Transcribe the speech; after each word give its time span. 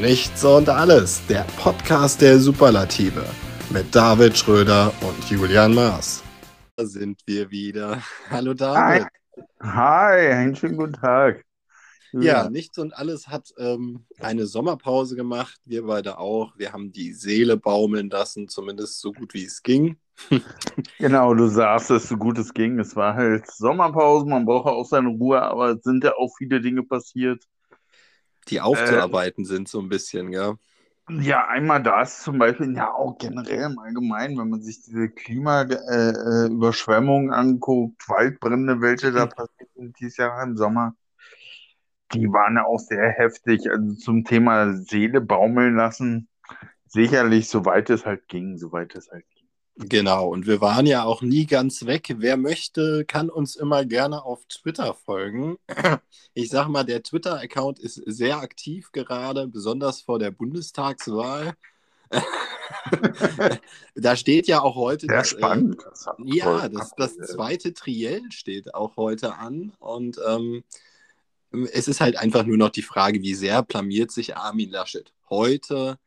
Nichts 0.00 0.44
und 0.44 0.68
alles, 0.68 1.26
der 1.26 1.44
Podcast 1.60 2.20
der 2.20 2.38
Superlative 2.38 3.24
mit 3.70 3.92
David 3.92 4.38
Schröder 4.38 4.92
und 5.00 5.28
Julian 5.28 5.74
Maas. 5.74 6.22
Da 6.76 6.86
sind 6.86 7.20
wir 7.26 7.50
wieder. 7.50 8.00
Hallo 8.30 8.54
David. 8.54 9.08
Hi, 9.60 9.60
Hi 9.60 10.32
einen 10.34 10.54
schönen 10.54 10.76
guten 10.76 10.92
Tag. 10.92 11.44
Ja, 12.12 12.48
Nichts 12.48 12.78
und 12.78 12.96
alles 12.96 13.26
hat 13.26 13.48
ähm, 13.58 14.04
eine 14.20 14.46
Sommerpause 14.46 15.16
gemacht. 15.16 15.58
Wir 15.64 15.84
beide 15.84 16.18
auch. 16.18 16.56
Wir 16.56 16.72
haben 16.72 16.92
die 16.92 17.12
Seele 17.12 17.56
baumeln 17.56 18.08
lassen, 18.08 18.46
zumindest 18.46 19.00
so 19.00 19.12
gut 19.12 19.34
wie 19.34 19.44
es 19.44 19.64
ging. 19.64 19.98
genau, 21.00 21.34
du 21.34 21.48
sagst 21.48 21.90
es, 21.90 22.08
so 22.08 22.16
gut 22.16 22.38
es 22.38 22.54
ging. 22.54 22.78
Es 22.78 22.94
war 22.94 23.14
halt 23.14 23.50
Sommerpause, 23.50 24.26
man 24.26 24.44
braucht 24.44 24.68
auch 24.68 24.86
seine 24.86 25.08
Ruhe, 25.08 25.42
aber 25.42 25.70
es 25.70 25.82
sind 25.82 26.04
ja 26.04 26.12
auch 26.16 26.32
viele 26.38 26.60
Dinge 26.60 26.84
passiert. 26.84 27.42
Die 28.48 28.60
aufzuarbeiten 28.60 29.44
äh, 29.44 29.46
sind 29.46 29.68
so 29.68 29.80
ein 29.80 29.88
bisschen, 29.88 30.32
ja. 30.32 30.56
Ja, 31.10 31.46
einmal 31.46 31.82
das 31.82 32.22
zum 32.22 32.36
Beispiel, 32.38 32.76
ja 32.76 32.92
auch 32.92 33.16
generell 33.18 33.62
im 33.70 33.78
Allgemeinen, 33.78 34.36
wenn 34.38 34.50
man 34.50 34.60
sich 34.60 34.82
diese 34.82 35.08
Klimaüberschwemmungen 35.08 37.30
äh, 37.32 37.34
anguckt, 37.34 38.06
Waldbrände, 38.08 38.82
welche 38.82 39.10
da 39.12 39.24
passiert 39.26 39.70
sind 39.74 39.98
dieses 39.98 40.18
Jahr 40.18 40.42
im 40.42 40.56
Sommer, 40.58 40.94
die 42.12 42.26
waren 42.32 42.56
ja 42.56 42.64
auch 42.64 42.78
sehr 42.78 43.10
heftig. 43.10 43.68
Also 43.70 43.94
zum 43.94 44.24
Thema 44.24 44.72
Seele 44.74 45.20
baumeln 45.20 45.76
lassen, 45.76 46.28
sicherlich, 46.86 47.48
soweit 47.48 47.90
es 47.90 48.06
halt 48.06 48.28
ging, 48.28 48.56
soweit 48.58 48.94
es 48.94 49.10
halt 49.10 49.28
ging. 49.30 49.37
Genau, 49.80 50.28
und 50.28 50.48
wir 50.48 50.60
waren 50.60 50.86
ja 50.86 51.04
auch 51.04 51.22
nie 51.22 51.46
ganz 51.46 51.86
weg. 51.86 52.16
Wer 52.18 52.36
möchte, 52.36 53.04
kann 53.04 53.30
uns 53.30 53.54
immer 53.54 53.84
gerne 53.84 54.24
auf 54.24 54.44
Twitter 54.46 54.92
folgen. 54.94 55.56
Ich 56.34 56.50
sage 56.50 56.70
mal, 56.70 56.84
der 56.84 57.02
Twitter-Account 57.02 57.78
ist 57.78 57.96
sehr 58.06 58.38
aktiv 58.38 58.90
gerade, 58.92 59.46
besonders 59.48 60.02
vor 60.02 60.18
der 60.18 60.30
Bundestagswahl. 60.30 61.54
da 63.94 64.16
steht 64.16 64.46
ja 64.46 64.60
auch 64.60 64.74
heute. 64.76 65.06
Sehr 65.06 65.16
das, 65.16 65.32
äh, 65.32 65.36
spannend. 65.36 65.82
Äh, 65.82 66.36
ja, 66.36 66.68
das, 66.68 66.92
das 66.96 67.16
zweite 67.16 67.72
Triell 67.72 68.22
steht 68.30 68.74
auch 68.74 68.96
heute 68.96 69.36
an. 69.36 69.72
Und 69.78 70.20
ähm, 70.26 70.64
es 71.72 71.88
ist 71.88 72.00
halt 72.00 72.16
einfach 72.16 72.44
nur 72.44 72.56
noch 72.56 72.70
die 72.70 72.82
Frage, 72.82 73.22
wie 73.22 73.34
sehr 73.34 73.62
blamiert 73.62 74.10
sich 74.10 74.36
Armin 74.36 74.70
Laschet 74.70 75.12
heute 75.28 75.98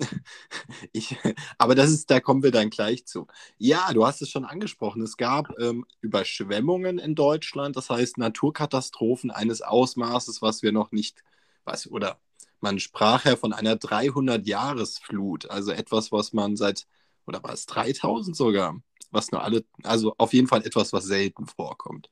ich, 0.92 1.16
aber 1.58 1.74
das 1.74 1.90
ist, 1.90 2.10
da 2.10 2.20
kommen 2.20 2.42
wir 2.42 2.50
dann 2.50 2.70
gleich 2.70 3.06
zu. 3.06 3.26
Ja, 3.58 3.92
du 3.92 4.06
hast 4.06 4.22
es 4.22 4.30
schon 4.30 4.44
angesprochen. 4.44 5.02
Es 5.02 5.16
gab 5.16 5.48
ähm, 5.58 5.84
Überschwemmungen 6.00 6.98
in 6.98 7.14
Deutschland, 7.14 7.76
das 7.76 7.90
heißt 7.90 8.18
Naturkatastrophen 8.18 9.30
eines 9.30 9.62
Ausmaßes, 9.62 10.42
was 10.42 10.62
wir 10.62 10.72
noch 10.72 10.92
nicht, 10.92 11.22
was, 11.64 11.86
oder 11.90 12.18
man 12.60 12.78
sprach 12.78 13.24
ja 13.24 13.36
von 13.36 13.52
einer 13.52 13.74
300-Jahresflut, 13.76 15.50
also 15.50 15.72
etwas, 15.72 16.12
was 16.12 16.32
man 16.32 16.56
seit, 16.56 16.86
oder 17.26 17.42
war 17.42 17.52
es 17.52 17.66
3000 17.66 18.36
sogar, 18.36 18.80
was 19.10 19.30
nur 19.32 19.42
alle, 19.42 19.64
also 19.82 20.14
auf 20.18 20.32
jeden 20.32 20.48
Fall 20.48 20.64
etwas, 20.64 20.92
was 20.92 21.04
selten 21.04 21.46
vorkommt. 21.46 22.10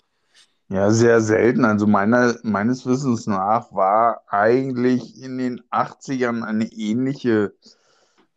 Ja, 0.71 0.91
sehr 0.91 1.23
selten. 1.23 1.65
Also 1.65 1.87
meiner, 1.87 2.37
meines 2.43 2.85
Wissens 2.85 3.27
nach 3.27 3.73
war 3.73 4.23
eigentlich 4.29 5.21
in 5.21 5.39
den 5.39 5.63
80ern 5.71 6.43
eine 6.43 6.67
ähnliche 6.73 7.55
äh, 7.65 7.78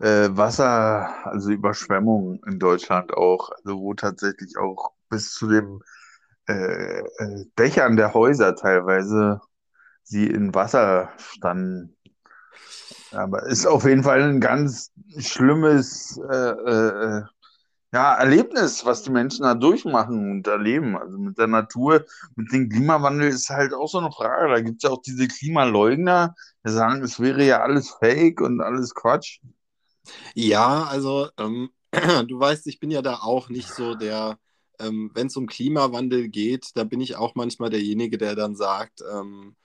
Wasser, 0.01 1.13
also 1.25 1.51
Überschwemmungen 1.51 2.41
in 2.47 2.59
Deutschland 2.59 3.13
auch, 3.13 3.51
also 3.51 3.79
wo 3.79 3.93
tatsächlich 3.93 4.57
auch 4.57 4.93
bis 5.09 5.33
zu 5.33 5.47
den 5.47 5.81
äh, 6.47 6.99
äh, 7.01 7.45
Dächern 7.59 7.95
der 7.97 8.13
Häuser 8.13 8.55
teilweise 8.55 9.41
sie 10.03 10.27
in 10.27 10.53
Wasser 10.55 11.11
standen. 11.17 11.95
Aber 13.11 13.43
ist 13.45 13.65
auf 13.65 13.85
jeden 13.85 14.03
Fall 14.03 14.21
ein 14.21 14.39
ganz 14.39 14.91
schlimmes 15.17 16.19
äh, 16.31 16.35
äh, 16.35 17.23
ja, 17.93 18.15
Erlebnis, 18.15 18.85
was 18.85 19.03
die 19.03 19.11
Menschen 19.11 19.43
da 19.43 19.53
durchmachen 19.55 20.31
und 20.31 20.47
erleben. 20.47 20.97
Also 20.97 21.17
mit 21.19 21.37
der 21.37 21.47
Natur, 21.47 22.05
mit 22.35 22.51
dem 22.53 22.69
Klimawandel 22.69 23.29
ist 23.29 23.49
halt 23.49 23.73
auch 23.73 23.87
so 23.89 23.99
eine 23.99 24.11
Frage. 24.11 24.49
Da 24.53 24.61
gibt 24.61 24.83
es 24.83 24.89
ja 24.89 24.95
auch 24.95 25.01
diese 25.01 25.27
Klimaleugner, 25.27 26.35
die 26.65 26.71
sagen, 26.71 27.03
es 27.03 27.19
wäre 27.19 27.43
ja 27.45 27.61
alles 27.61 27.89
Fake 27.91 28.41
und 28.41 28.61
alles 28.61 28.95
Quatsch. 28.95 29.39
Ja, 30.35 30.83
also 30.85 31.29
ähm, 31.37 31.69
du 32.27 32.39
weißt, 32.39 32.67
ich 32.67 32.79
bin 32.79 32.91
ja 32.91 33.01
da 33.01 33.15
auch 33.17 33.49
nicht 33.49 33.69
so 33.69 33.95
der, 33.95 34.39
ähm, 34.79 35.11
wenn 35.13 35.27
es 35.27 35.37
um 35.37 35.47
Klimawandel 35.47 36.29
geht, 36.29 36.71
da 36.75 36.83
bin 36.83 37.01
ich 37.01 37.15
auch 37.15 37.35
manchmal 37.35 37.69
derjenige, 37.69 38.17
der 38.17 38.35
dann 38.35 38.55
sagt, 38.55 39.01
ähm, 39.11 39.55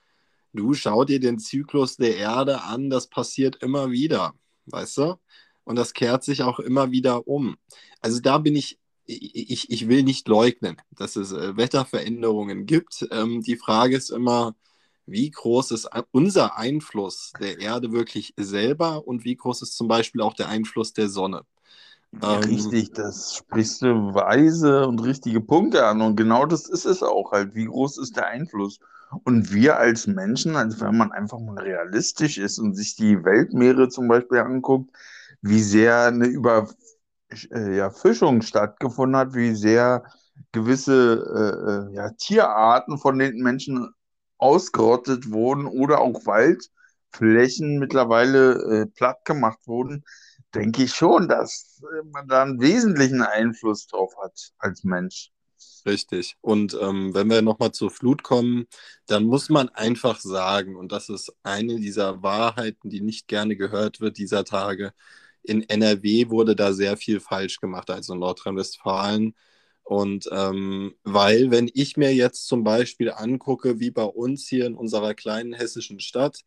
du 0.53 0.73
schau 0.73 1.05
dir 1.05 1.19
den 1.19 1.39
Zyklus 1.39 1.97
der 1.97 2.17
Erde 2.17 2.63
an, 2.63 2.89
das 2.89 3.07
passiert 3.09 3.57
immer 3.63 3.91
wieder, 3.91 4.33
weißt 4.67 4.97
du? 4.97 5.15
Und 5.63 5.75
das 5.75 5.93
kehrt 5.93 6.23
sich 6.23 6.43
auch 6.43 6.59
immer 6.59 6.91
wieder 6.91 7.27
um. 7.27 7.57
Also 8.01 8.19
da 8.21 8.37
bin 8.37 8.55
ich, 8.55 8.79
ich, 9.05 9.69
ich 9.69 9.87
will 9.89 10.03
nicht 10.03 10.27
leugnen, 10.27 10.77
dass 10.91 11.15
es 11.15 11.31
äh, 11.31 11.57
Wetterveränderungen 11.57 12.65
gibt. 12.65 13.07
Ähm, 13.11 13.41
die 13.41 13.57
Frage 13.57 13.95
ist 13.97 14.09
immer, 14.09 14.55
wie 15.07 15.31
groß 15.31 15.71
ist 15.71 15.89
unser 16.11 16.57
Einfluss 16.57 17.31
der 17.39 17.59
Erde 17.59 17.91
wirklich 17.91 18.33
selber 18.37 19.07
und 19.07 19.23
wie 19.23 19.35
groß 19.35 19.61
ist 19.61 19.77
zum 19.77 19.87
Beispiel 19.87 20.21
auch 20.21 20.33
der 20.33 20.49
Einfluss 20.49 20.93
der 20.93 21.09
Sonne. 21.09 21.43
Ja, 22.21 22.35
ähm, 22.35 22.43
richtig, 22.43 22.91
das 22.91 23.35
sprichst 23.35 23.81
du 23.81 24.13
weise 24.13 24.87
und 24.87 25.03
richtige 25.03 25.41
Punkte 25.41 25.85
an. 25.85 26.01
Und 26.01 26.15
genau 26.15 26.45
das 26.45 26.69
ist 26.69 26.85
es 26.85 27.03
auch 27.03 27.31
halt. 27.31 27.55
Wie 27.55 27.65
groß 27.65 27.97
ist 27.97 28.17
der 28.17 28.27
Einfluss? 28.27 28.79
Und 29.23 29.53
wir 29.53 29.77
als 29.77 30.07
Menschen, 30.07 30.55
also 30.55 30.81
wenn 30.81 30.97
man 30.97 31.11
einfach 31.11 31.39
mal 31.39 31.59
realistisch 31.59 32.37
ist 32.37 32.59
und 32.59 32.75
sich 32.75 32.95
die 32.95 33.23
Weltmeere 33.23 33.89
zum 33.89 34.07
Beispiel 34.07 34.39
anguckt, 34.39 34.91
wie 35.41 35.61
sehr 35.61 36.07
eine 36.07 36.27
Überfischung 36.27 38.39
äh, 38.39 38.43
stattgefunden 38.43 39.17
hat, 39.17 39.33
wie 39.33 39.55
sehr 39.55 40.03
gewisse 40.51 41.87
äh, 41.89 41.91
äh, 41.91 41.95
ja, 41.95 42.09
Tierarten 42.11 42.97
von 42.97 43.17
den 43.17 43.41
Menschen 43.41 43.93
ausgerottet 44.37 45.31
wurden 45.31 45.65
oder 45.65 45.99
auch 45.99 46.25
Waldflächen 46.25 47.79
mittlerweile 47.79 48.53
äh, 48.53 48.85
platt 48.85 49.25
gemacht 49.25 49.59
wurden, 49.65 50.03
denke 50.53 50.83
ich 50.83 50.93
schon, 50.93 51.27
dass 51.27 51.81
äh, 51.83 52.05
man 52.11 52.27
da 52.27 52.43
einen 52.43 52.59
wesentlichen 52.59 53.21
Einfluss 53.21 53.87
drauf 53.87 54.13
hat 54.21 54.51
als 54.59 54.83
Mensch. 54.83 55.31
Richtig. 55.85 56.35
Und 56.41 56.77
ähm, 56.81 57.13
wenn 57.13 57.29
wir 57.29 57.41
nochmal 57.41 57.71
zur 57.71 57.89
Flut 57.91 58.21
kommen, 58.21 58.67
dann 59.05 59.23
muss 59.23 59.49
man 59.49 59.69
einfach 59.69 60.19
sagen, 60.19 60.75
und 60.75 60.91
das 60.91 61.09
ist 61.09 61.33
eine 61.43 61.77
dieser 61.77 62.21
Wahrheiten, 62.21 62.89
die 62.89 63.01
nicht 63.01 63.27
gerne 63.27 63.55
gehört 63.55 64.01
wird 64.01 64.17
dieser 64.17 64.43
Tage, 64.43 64.93
in 65.43 65.63
NRW 65.63 66.29
wurde 66.29 66.55
da 66.55 66.73
sehr 66.73 66.97
viel 66.97 67.19
falsch 67.21 67.59
gemacht, 67.61 67.89
also 67.89 68.13
in 68.13 68.19
Nordrhein-Westfalen 68.19 69.33
und 69.87 70.27
ähm, 70.33 70.95
weil, 71.05 71.49
wenn 71.49 71.71
ich 71.73 71.95
mir 71.95 72.13
jetzt 72.13 72.45
zum 72.45 72.65
Beispiel 72.65 73.09
angucke, 73.09 73.79
wie 73.79 73.89
bei 73.89 74.03
uns 74.03 74.45
hier 74.45 74.65
in 74.65 74.75
unserer 74.75 75.13
kleinen 75.13 75.53
hessischen 75.53 76.01
Stadt 76.01 76.41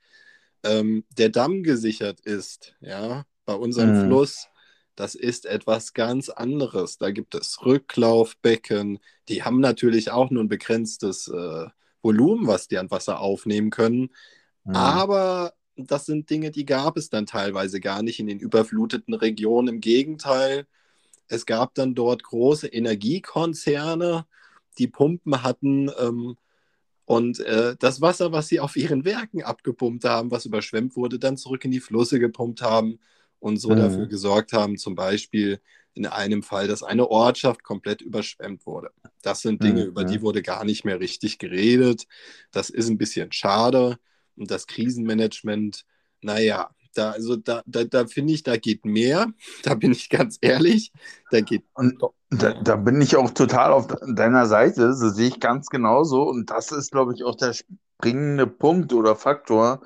ähm, 0.63 1.05
der 1.17 1.31
Damm 1.31 1.63
gesichert 1.63 2.21
ist, 2.21 2.77
ja, 2.83 3.25
bei 3.47 3.55
unserem 3.55 3.97
mhm. 3.97 4.07
Fluss, 4.07 4.49
das 4.95 5.15
ist 5.15 5.47
etwas 5.47 5.95
ganz 5.95 6.29
anderes. 6.29 6.99
Da 6.99 7.13
gibt 7.13 7.35
es 7.35 7.65
Rücklaufbecken, 7.65 8.99
die 9.31 9.43
haben 9.43 9.61
natürlich 9.61 10.11
auch 10.11 10.31
nur 10.31 10.45
ein 10.45 10.51
begrenztes 10.51 11.27
äh, 11.29 11.67
Volumen, 12.03 12.47
was 12.47 12.69
die 12.69 12.77
an 12.77 12.91
Wasser 12.91 13.21
aufnehmen 13.21 13.71
können. 13.71 14.11
Mhm. 14.65 14.75
Aber 14.75 15.55
das 15.79 16.05
sind 16.05 16.29
Dinge, 16.29 16.51
die 16.51 16.67
gab 16.67 16.99
es 16.99 17.09
dann 17.09 17.25
teilweise 17.25 17.81
gar 17.81 18.03
nicht 18.03 18.21
in 18.21 18.27
den 18.27 18.39
überfluteten 18.39 19.15
Regionen. 19.15 19.77
Im 19.77 19.81
Gegenteil, 19.81 20.67
es 21.31 21.47
gab 21.47 21.75
dann 21.75 21.95
dort 21.95 22.25
große 22.25 22.67
Energiekonzerne, 22.67 24.27
die 24.79 24.89
Pumpen 24.89 25.43
hatten 25.43 25.91
ähm, 25.99 26.37
und 27.05 27.41
äh, 27.41 27.77
das 27.79 28.01
Wasser, 28.01 28.33
was 28.33 28.49
sie 28.49 28.61
auf 28.61 28.77
ihren 28.77 29.05
Werken 29.05 29.43
abgepumpt 29.43 30.05
haben, 30.05 30.31
was 30.31 30.45
überschwemmt 30.45 30.97
wurde, 30.97 31.19
dann 31.19 31.37
zurück 31.37 31.65
in 31.65 31.71
die 31.71 31.81
Flüsse 31.81 32.19
gepumpt 32.19 32.63
haben 32.63 32.99
und 33.39 33.59
so 33.59 33.71
mhm. 33.71 33.77
dafür 33.77 34.07
gesorgt 34.07 34.53
haben, 34.53 34.77
zum 34.77 34.95
Beispiel 34.95 35.61
in 35.95 36.07
einem 36.07 36.43
Fall, 36.43 36.67
dass 36.69 36.83
eine 36.83 37.09
Ortschaft 37.09 37.63
komplett 37.63 38.01
überschwemmt 38.01 38.67
wurde. 38.67 38.91
Das 39.23 39.41
sind 39.41 39.63
Dinge, 39.63 39.83
mhm. 39.83 39.89
über 39.89 40.05
die 40.05 40.23
wurde 40.23 40.43
gar 40.43 40.65
nicht 40.65 40.85
mehr 40.85 41.01
richtig 41.01 41.39
geredet. 41.39 42.07
Das 42.51 42.71
ist 42.71 42.89
ein 42.89 42.99
bisschen 42.99 43.33
schade. 43.33 43.99
Und 44.37 44.51
das 44.51 44.67
Krisenmanagement, 44.67 45.85
naja, 46.23 46.71
da, 46.95 47.11
also 47.13 47.37
da, 47.37 47.63
da, 47.67 47.85
da 47.85 48.07
finde 48.07 48.33
ich, 48.33 48.43
da 48.43 48.57
geht 48.57 48.85
mehr. 48.85 49.27
Da 49.63 49.75
bin 49.75 49.93
ich 49.93 50.09
ganz 50.09 50.39
ehrlich. 50.41 50.93
Da 51.31 51.41
geht. 51.41 51.65
Und 51.75 52.03
da, 52.31 52.55
da 52.55 52.77
bin 52.77 53.01
ich 53.01 53.17
auch 53.17 53.31
total 53.31 53.73
auf 53.73 53.89
deiner 54.15 54.47
Seite. 54.47 54.95
So 54.95 55.09
sehe 55.11 55.29
ich 55.29 55.41
ganz 55.41 55.69
genauso. 55.69 56.23
Und 56.23 56.51
das 56.51 56.73
ist, 56.73 56.93
glaube 56.93 57.15
ich, 57.15 57.25
auch 57.25 57.37
der 57.37 57.53
springende 57.53 58.47
Punkt 58.47 58.93
oder 58.93 59.17
Faktor, 59.17 59.83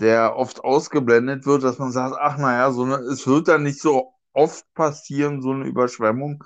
der 0.00 0.36
oft 0.36 0.64
ausgeblendet 0.64 1.46
wird, 1.46 1.62
dass 1.62 1.78
man 1.78 1.92
sagt, 1.92 2.16
ach 2.18 2.38
naja, 2.38 2.72
so 2.72 2.84
eine, 2.84 2.96
es 2.96 3.26
wird 3.26 3.48
dann 3.48 3.62
nicht 3.62 3.80
so 3.80 4.14
oft 4.32 4.64
passieren, 4.74 5.42
so 5.42 5.50
eine 5.50 5.66
Überschwemmung. 5.66 6.44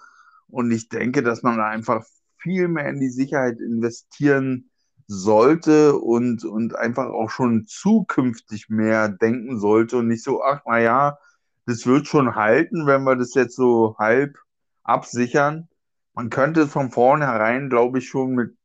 Und 0.48 0.70
ich 0.70 0.88
denke, 0.88 1.22
dass 1.22 1.42
man 1.42 1.58
da 1.58 1.66
einfach 1.66 2.04
viel 2.38 2.68
mehr 2.68 2.88
in 2.88 3.00
die 3.00 3.10
Sicherheit 3.10 3.60
investieren 3.60 4.70
sollte 5.06 5.96
und, 5.98 6.44
und 6.44 6.76
einfach 6.76 7.06
auch 7.06 7.30
schon 7.30 7.66
zukünftig 7.66 8.68
mehr 8.68 9.08
denken 9.08 9.58
sollte 9.58 9.98
und 9.98 10.08
nicht 10.08 10.24
so, 10.24 10.42
ach, 10.42 10.62
naja, 10.66 11.18
das 11.66 11.86
wird 11.86 12.06
schon 12.06 12.34
halten, 12.34 12.86
wenn 12.86 13.04
wir 13.04 13.16
das 13.16 13.34
jetzt 13.34 13.56
so 13.56 13.96
halb 13.98 14.38
absichern. 14.82 15.68
Man 16.14 16.30
könnte 16.30 16.66
von 16.66 16.90
vornherein, 16.90 17.68
glaube 17.68 17.98
ich, 17.98 18.08
schon 18.08 18.34
mit 18.34 18.56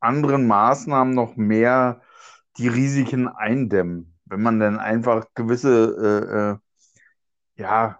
anderen 0.00 0.46
Maßnahmen 0.46 1.14
noch 1.14 1.36
mehr 1.36 2.00
die 2.58 2.68
Risiken 2.68 3.28
eindämmen. 3.28 4.18
Wenn 4.24 4.42
man 4.42 4.60
dann 4.60 4.78
einfach 4.78 5.26
gewisse, 5.34 6.58
äh, 7.56 7.60
äh, 7.60 7.62
ja, 7.62 7.98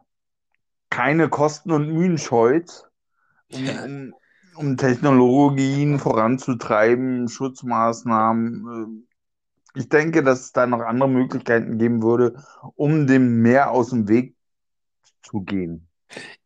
keine 0.90 1.28
Kosten 1.28 1.72
und 1.72 1.88
Mühen 1.92 2.18
scheut, 2.18 2.88
um, 3.52 3.68
um, 3.68 4.14
um 4.54 4.76
Technologien 4.76 5.98
voranzutreiben, 5.98 7.28
Schutzmaßnahmen. 7.28 9.04
Äh, 9.74 9.78
ich 9.78 9.88
denke, 9.88 10.22
dass 10.22 10.40
es 10.40 10.52
da 10.52 10.66
noch 10.66 10.80
andere 10.80 11.08
Möglichkeiten 11.08 11.78
geben 11.78 12.02
würde, 12.02 12.44
um 12.74 13.06
dem 13.06 13.40
mehr 13.40 13.70
aus 13.70 13.90
dem 13.90 14.08
Weg 14.08 14.36
zu 15.22 15.40
gehen. 15.40 15.88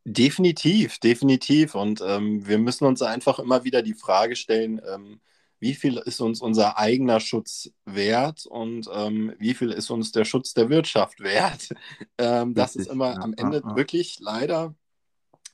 Definitiv, 0.04 0.98
definitiv. 0.98 1.74
Und 1.74 2.00
ähm, 2.06 2.46
wir 2.46 2.58
müssen 2.58 2.84
uns 2.84 3.02
einfach 3.02 3.40
immer 3.40 3.64
wieder 3.64 3.82
die 3.82 3.94
Frage 3.94 4.36
stellen, 4.36 4.80
ähm, 4.88 5.20
wie 5.58 5.74
viel 5.74 5.96
ist 5.96 6.20
uns 6.20 6.40
unser 6.40 6.78
eigener 6.78 7.18
Schutz 7.18 7.70
wert 7.86 8.46
und 8.46 8.88
ähm, 8.92 9.34
wie 9.38 9.54
viel 9.54 9.72
ist 9.72 9.90
uns 9.90 10.12
der 10.12 10.24
Schutz 10.24 10.54
der 10.54 10.68
Wirtschaft 10.68 11.20
wert? 11.20 11.68
Ähm, 12.18 12.54
das 12.54 12.76
ist 12.76 12.88
immer 12.88 13.12
ja, 13.12 13.20
am 13.20 13.34
Ende 13.36 13.58
ja, 13.58 13.68
ja. 13.68 13.76
wirklich 13.76 14.18
leider 14.20 14.74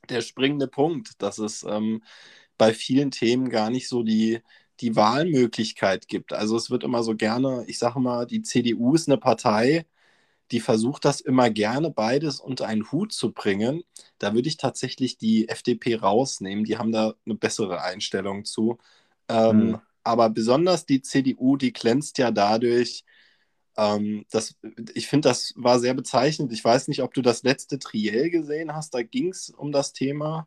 der 0.08 0.20
springende 0.20 0.68
Punkt, 0.68 1.20
dass 1.20 1.38
es 1.38 1.64
ähm, 1.64 2.02
bei 2.62 2.74
vielen 2.74 3.10
Themen 3.10 3.50
gar 3.50 3.70
nicht 3.70 3.88
so 3.88 4.04
die, 4.04 4.40
die 4.78 4.94
Wahlmöglichkeit 4.94 6.06
gibt. 6.06 6.32
Also 6.32 6.56
es 6.56 6.70
wird 6.70 6.84
immer 6.84 7.02
so 7.02 7.16
gerne, 7.16 7.64
ich 7.66 7.76
sage 7.80 7.98
mal, 7.98 8.24
die 8.24 8.42
CDU 8.42 8.94
ist 8.94 9.08
eine 9.08 9.18
Partei, 9.18 9.84
die 10.52 10.60
versucht 10.60 11.04
das 11.04 11.20
immer 11.20 11.50
gerne 11.50 11.90
beides 11.90 12.38
unter 12.38 12.68
einen 12.68 12.92
Hut 12.92 13.12
zu 13.12 13.32
bringen. 13.32 13.82
Da 14.18 14.32
würde 14.32 14.46
ich 14.48 14.58
tatsächlich 14.58 15.18
die 15.18 15.48
FDP 15.48 15.96
rausnehmen. 15.96 16.64
Die 16.64 16.78
haben 16.78 16.92
da 16.92 17.14
eine 17.26 17.34
bessere 17.34 17.82
Einstellung 17.82 18.44
zu. 18.44 18.78
Ähm, 19.28 19.70
mhm. 19.70 19.80
Aber 20.04 20.30
besonders 20.30 20.86
die 20.86 21.02
CDU, 21.02 21.56
die 21.56 21.72
glänzt 21.72 22.16
ja 22.18 22.30
dadurch, 22.30 23.04
ähm, 23.76 24.24
das, 24.30 24.54
ich 24.94 25.08
finde, 25.08 25.30
das 25.30 25.52
war 25.56 25.80
sehr 25.80 25.94
bezeichnend. 25.94 26.52
Ich 26.52 26.64
weiß 26.64 26.86
nicht, 26.86 27.02
ob 27.02 27.12
du 27.12 27.22
das 27.22 27.42
letzte 27.42 27.80
Triell 27.80 28.30
gesehen 28.30 28.72
hast. 28.72 28.94
Da 28.94 29.02
ging 29.02 29.30
es 29.30 29.50
um 29.50 29.72
das 29.72 29.92
Thema. 29.92 30.46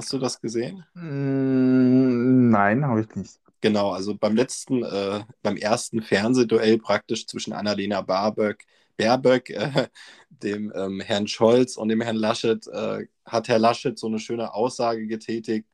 Hast 0.00 0.14
du 0.14 0.18
das 0.18 0.40
gesehen? 0.40 0.82
Mm, 0.94 2.48
nein, 2.48 2.86
habe 2.86 3.02
ich 3.02 3.14
nicht. 3.16 3.38
Genau, 3.60 3.90
also 3.90 4.14
beim 4.14 4.34
letzten, 4.34 4.82
äh, 4.82 5.24
beim 5.42 5.58
ersten 5.58 6.00
Fernsehduell 6.00 6.78
praktisch 6.78 7.26
zwischen 7.26 7.52
Annalena 7.52 8.00
Baerbock, 8.00 8.60
Baerbock 8.96 9.50
äh, 9.50 9.88
dem 10.30 10.72
ähm, 10.74 11.00
Herrn 11.00 11.28
Scholz 11.28 11.76
und 11.76 11.90
dem 11.90 12.00
Herrn 12.00 12.16
Laschet, 12.16 12.66
äh, 12.68 13.08
hat 13.26 13.48
Herr 13.48 13.58
Laschet 13.58 13.98
so 13.98 14.06
eine 14.06 14.18
schöne 14.18 14.54
Aussage 14.54 15.06
getätigt. 15.06 15.68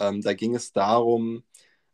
Ähm, 0.00 0.20
da 0.20 0.32
ging 0.32 0.56
es 0.56 0.72
darum, 0.72 1.44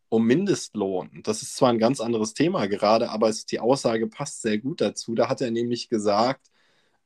um 0.09 0.25
Mindestlohn. 0.25 1.21
Das 1.21 1.43
ist 1.43 1.57
zwar 1.57 1.69
ein 1.69 1.77
ganz 1.77 2.01
anderes 2.01 2.33
Thema 2.33 2.65
gerade, 2.65 3.11
aber 3.11 3.29
es, 3.29 3.45
die 3.45 3.59
Aussage 3.59 4.07
passt 4.07 4.41
sehr 4.41 4.57
gut 4.57 4.81
dazu. 4.81 5.13
Da 5.13 5.29
hat 5.29 5.41
er 5.41 5.51
nämlich 5.51 5.89
gesagt, 5.89 6.49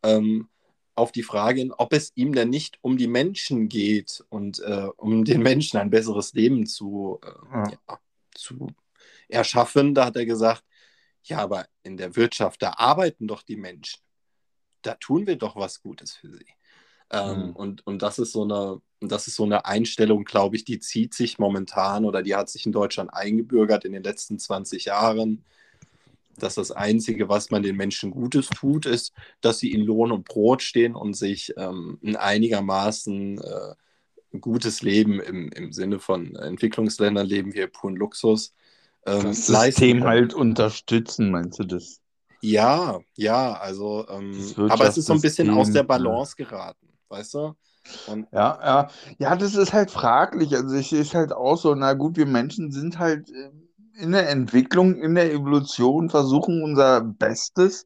ähm, 0.01 0.47
auf 0.95 1.11
die 1.11 1.23
Frage, 1.23 1.69
ob 1.77 1.93
es 1.93 2.11
ihm 2.15 2.33
denn 2.33 2.49
nicht 2.49 2.77
um 2.81 2.97
die 2.97 3.07
Menschen 3.07 3.69
geht 3.69 4.23
und 4.29 4.59
äh, 4.59 4.87
um 4.97 5.25
den 5.25 5.41
Menschen 5.41 5.79
ein 5.79 5.89
besseres 5.89 6.33
Leben 6.33 6.65
zu, 6.65 7.19
äh, 7.23 7.57
ja. 7.57 7.71
Ja, 7.87 7.99
zu 8.35 8.67
erschaffen, 9.29 9.93
da 9.93 10.05
hat 10.05 10.15
er 10.15 10.25
gesagt, 10.25 10.63
ja, 11.23 11.37
aber 11.39 11.67
in 11.83 11.97
der 11.97 12.15
Wirtschaft, 12.15 12.61
da 12.61 12.73
arbeiten 12.77 13.27
doch 13.27 13.43
die 13.43 13.55
Menschen. 13.55 14.01
Da 14.81 14.95
tun 14.95 15.27
wir 15.27 15.37
doch 15.37 15.55
was 15.55 15.81
Gutes 15.81 16.15
für 16.15 16.31
sie. 16.31 16.45
Ähm, 17.11 17.47
mhm. 17.47 17.55
und, 17.55 17.87
und 17.87 18.01
das 18.01 18.19
ist 18.19 18.31
so 18.31 18.43
eine, 18.43 18.81
das 19.01 19.27
ist 19.27 19.35
so 19.35 19.43
eine 19.43 19.65
Einstellung, 19.65 20.23
glaube 20.23 20.55
ich, 20.55 20.63
die 20.63 20.79
zieht 20.79 21.13
sich 21.13 21.39
momentan 21.39 22.05
oder 22.05 22.23
die 22.23 22.35
hat 22.35 22.49
sich 22.49 22.65
in 22.65 22.71
Deutschland 22.71 23.13
eingebürgert 23.13 23.83
in 23.83 23.91
den 23.91 24.03
letzten 24.03 24.39
20 24.39 24.85
Jahren, 24.85 25.43
dass 26.37 26.55
das 26.55 26.71
Einzige, 26.71 27.29
was 27.29 27.51
man 27.51 27.63
den 27.63 27.75
Menschen 27.75 28.11
Gutes 28.11 28.49
tut, 28.49 28.85
ist, 28.85 29.13
dass 29.41 29.59
sie 29.59 29.71
in 29.71 29.81
Lohn 29.81 30.11
und 30.11 30.25
Brot 30.25 30.61
stehen 30.61 30.95
und 30.95 31.15
sich 31.15 31.53
ähm, 31.57 31.99
ein 32.03 32.15
einigermaßen 32.15 33.39
äh, 33.39 34.37
gutes 34.39 34.81
Leben 34.81 35.19
im, 35.19 35.49
im 35.49 35.71
Sinne 35.71 35.99
von 35.99 36.35
Entwicklungsländern 36.35 37.27
leben 37.27 37.53
wir 37.53 37.67
puren 37.67 37.95
Luxus. 37.95 38.53
Ähm, 39.05 39.23
das 39.23 39.47
System 39.47 40.03
halt 40.03 40.33
unterstützen, 40.33 41.31
meinst 41.31 41.59
du 41.59 41.63
das? 41.65 41.99
Ja, 42.41 42.99
ja, 43.15 43.53
also, 43.53 44.07
ähm, 44.09 44.33
aber 44.69 44.87
es 44.87 44.97
ist 44.97 45.05
so 45.05 45.13
ein 45.13 45.21
bisschen 45.21 45.49
aus 45.51 45.71
der 45.71 45.83
Balance 45.83 46.35
geraten 46.35 46.91
weißt 47.11 47.33
du? 47.35 47.55
Und 48.07 48.27
ja, 48.31 48.59
ja. 48.63 48.89
Ja, 49.19 49.35
das 49.35 49.55
ist 49.55 49.73
halt 49.73 49.91
fraglich. 49.91 50.55
Also 50.55 50.75
ich 50.75 50.93
ist 50.93 51.13
halt 51.13 51.33
auch 51.33 51.57
so, 51.57 51.75
na 51.75 51.93
gut, 51.93 52.17
wir 52.17 52.25
Menschen 52.25 52.71
sind 52.71 52.97
halt 52.97 53.29
äh, 53.29 53.51
in 53.95 54.11
der 54.11 54.29
Entwicklung, 54.29 54.95
in 54.95 55.15
der 55.15 55.31
Evolution, 55.31 56.09
versuchen 56.09 56.63
unser 56.63 57.01
Bestes. 57.01 57.85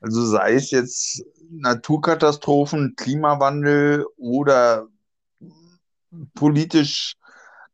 Also 0.00 0.24
sei 0.24 0.54
es 0.54 0.70
jetzt 0.70 1.24
Naturkatastrophen, 1.50 2.94
Klimawandel 2.96 4.06
oder 4.16 4.86
politisch 6.34 7.16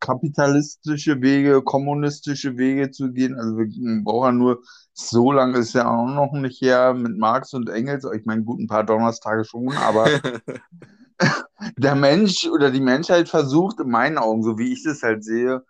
kapitalistische 0.00 1.20
Wege, 1.22 1.62
kommunistische 1.62 2.56
Wege 2.58 2.90
zu 2.90 3.12
gehen. 3.12 3.34
Also 3.34 3.58
wir 3.58 4.04
brauchen 4.04 4.38
nur, 4.38 4.62
so 4.92 5.32
lange 5.32 5.58
ist 5.58 5.74
ja 5.74 5.88
auch 5.88 6.06
noch 6.06 6.32
nicht 6.32 6.60
her 6.60 6.94
mit 6.94 7.16
Marx 7.16 7.54
und 7.54 7.68
Engels. 7.68 8.06
Ich 8.14 8.24
meine, 8.24 8.42
gut, 8.42 8.60
ein 8.60 8.66
paar 8.66 8.84
Donnerstage 8.84 9.44
schon, 9.44 9.72
aber 9.72 10.06
der 11.76 11.94
Mensch 11.94 12.46
oder 12.46 12.70
die 12.70 12.80
Menschheit 12.80 13.28
versucht, 13.28 13.80
in 13.80 13.90
meinen 13.90 14.18
Augen, 14.18 14.42
so 14.42 14.58
wie 14.58 14.72
ich 14.72 14.84
das 14.84 15.02
halt 15.02 15.24
sehe, 15.24 15.64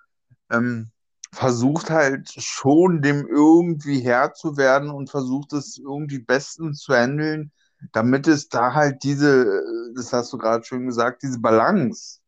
ähm, 0.50 0.90
versucht 1.32 1.90
halt 1.90 2.31
schon 2.38 3.02
dem 3.02 3.26
irgendwie 3.26 4.00
Herr 4.00 4.34
zu 4.34 4.56
werden 4.56 4.90
und 4.90 5.11
versucht 5.11 5.52
es 5.52 5.78
irgendwie 5.78 6.19
bestens 6.19 6.81
zu 6.81 6.94
handeln, 6.94 7.52
damit 7.93 8.26
es 8.26 8.49
da 8.49 8.75
halt 8.75 9.02
diese, 9.02 9.62
das 9.94 10.12
hast 10.12 10.32
du 10.32 10.38
gerade 10.38 10.64
schon 10.64 10.87
gesagt, 10.87 11.23
diese 11.23 11.40
Balance 11.40 12.20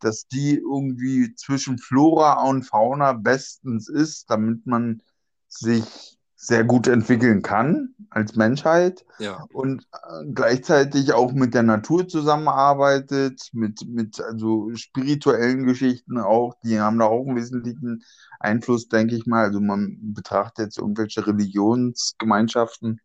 dass 0.00 0.26
die 0.26 0.56
irgendwie 0.56 1.34
zwischen 1.34 1.78
Flora 1.78 2.42
und 2.42 2.64
Fauna 2.64 3.12
bestens 3.12 3.88
ist, 3.88 4.30
damit 4.30 4.66
man 4.66 5.02
sich 5.46 6.18
sehr 6.42 6.64
gut 6.64 6.88
entwickeln 6.88 7.42
kann 7.42 7.94
als 8.08 8.34
Menschheit 8.34 9.04
ja. 9.18 9.44
und 9.52 9.86
äh, 9.92 10.24
gleichzeitig 10.32 11.12
auch 11.12 11.32
mit 11.32 11.52
der 11.52 11.62
Natur 11.62 12.08
zusammenarbeitet, 12.08 13.50
mit, 13.52 13.86
mit 13.86 14.22
also 14.22 14.70
spirituellen 14.74 15.66
Geschichten 15.66 16.18
auch, 16.18 16.54
die 16.64 16.80
haben 16.80 16.98
da 16.98 17.04
auch 17.04 17.26
einen 17.26 17.36
wesentlichen 17.36 18.04
Einfluss, 18.38 18.88
denke 18.88 19.16
ich 19.16 19.26
mal. 19.26 19.44
Also 19.44 19.60
man 19.60 19.98
betrachtet 20.14 20.64
jetzt 20.64 20.78
irgendwelche 20.78 21.26
Religionsgemeinschaften. 21.26 23.02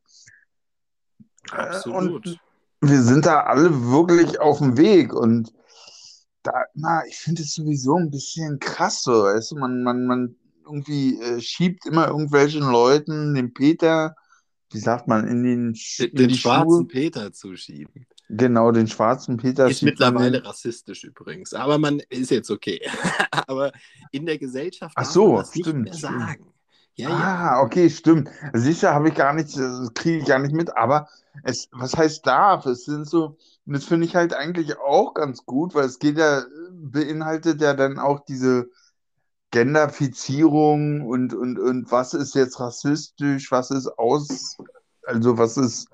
Absolut. 1.51 2.25
Und 2.25 2.39
wir 2.79 3.01
sind 3.01 3.25
da 3.25 3.41
alle 3.41 3.91
wirklich 3.91 4.39
auf 4.39 4.59
dem 4.59 4.77
Weg 4.77 5.13
und 5.13 5.53
da 6.41 6.53
immer, 6.73 7.03
ich 7.09 7.17
finde 7.17 7.41
es 7.41 7.53
sowieso 7.53 7.97
ein 7.97 8.11
bisschen 8.11 8.59
krass 8.59 9.03
so, 9.03 9.23
weißt 9.23 9.51
du, 9.51 9.55
man, 9.57 9.83
man, 9.83 10.05
man 10.05 10.35
irgendwie 10.65 11.19
äh, 11.21 11.41
schiebt 11.41 11.85
immer 11.85 12.07
irgendwelchen 12.07 12.63
Leuten 12.63 13.35
den 13.35 13.53
Peter, 13.53 14.15
wie 14.71 14.79
sagt 14.79 15.07
man, 15.07 15.27
in 15.27 15.43
den, 15.43 15.73
den, 15.73 16.09
in 16.09 16.15
den 16.15 16.29
schwarzen 16.31 16.69
Schuhe. 16.69 16.87
Peter 16.87 17.31
zuschieben. 17.31 18.07
Genau, 18.29 18.71
den 18.71 18.87
schwarzen 18.87 19.37
Peter. 19.37 19.67
Ist 19.67 19.83
mittlerweile 19.83 20.43
rassistisch 20.43 21.03
übrigens, 21.03 21.53
aber 21.53 21.77
man 21.77 22.01
ist 22.09 22.31
jetzt 22.31 22.49
okay. 22.49 22.81
aber 23.47 23.71
in 24.11 24.25
der 24.25 24.37
Gesellschaft 24.37 24.95
Ach 24.97 25.05
so, 25.05 25.33
man 25.33 25.37
das 25.37 25.49
stimmt, 25.49 25.83
nicht 25.83 25.83
mehr 25.83 25.93
sagen. 25.93 26.53
Ja, 26.95 27.09
ah, 27.09 27.11
ja. 27.11 27.61
okay, 27.61 27.89
stimmt. 27.89 28.29
Sicher 28.53 28.93
habe 28.93 29.09
ich 29.09 29.15
gar 29.15 29.33
nicht, 29.33 29.53
kriege 29.93 30.19
ich 30.19 30.25
gar 30.25 30.39
nicht 30.39 30.55
mit, 30.55 30.75
aber 30.75 31.09
es, 31.43 31.67
was 31.71 31.95
heißt 31.95 32.25
darf? 32.25 32.65
Es 32.65 32.85
sind 32.85 33.07
so, 33.07 33.37
und 33.65 33.73
das 33.73 33.83
finde 33.83 34.07
ich 34.07 34.15
halt 34.15 34.33
eigentlich 34.33 34.77
auch 34.79 35.13
ganz 35.13 35.45
gut, 35.45 35.75
weil 35.75 35.85
es 35.85 35.99
geht 35.99 36.17
ja, 36.17 36.43
beinhaltet 36.71 37.61
ja 37.61 37.73
dann 37.73 37.99
auch 37.99 38.21
diese 38.21 38.69
Genderfizierung 39.55 41.01
und, 41.01 41.33
und, 41.33 41.57
und 41.57 41.89
was 41.89 42.13
ist 42.13 42.35
jetzt 42.35 42.59
rassistisch, 42.59 43.51
was 43.51 43.71
ist 43.71 43.87
aus, 43.87 44.57
also 45.05 45.37
was 45.37 45.55
ist 45.55 45.87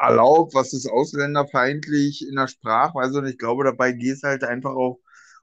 erlaubt, 0.00 0.54
was 0.54 0.72
ist 0.72 0.90
ausländerfeindlich 0.90 2.26
in 2.26 2.36
der 2.36 2.48
Sprachweise. 2.48 3.18
Und 3.18 3.26
ich 3.26 3.36
glaube, 3.36 3.64
dabei 3.64 3.92
geht 3.92 4.14
es 4.16 4.22
halt 4.22 4.42
einfach 4.42 4.70
auch 4.70 5.00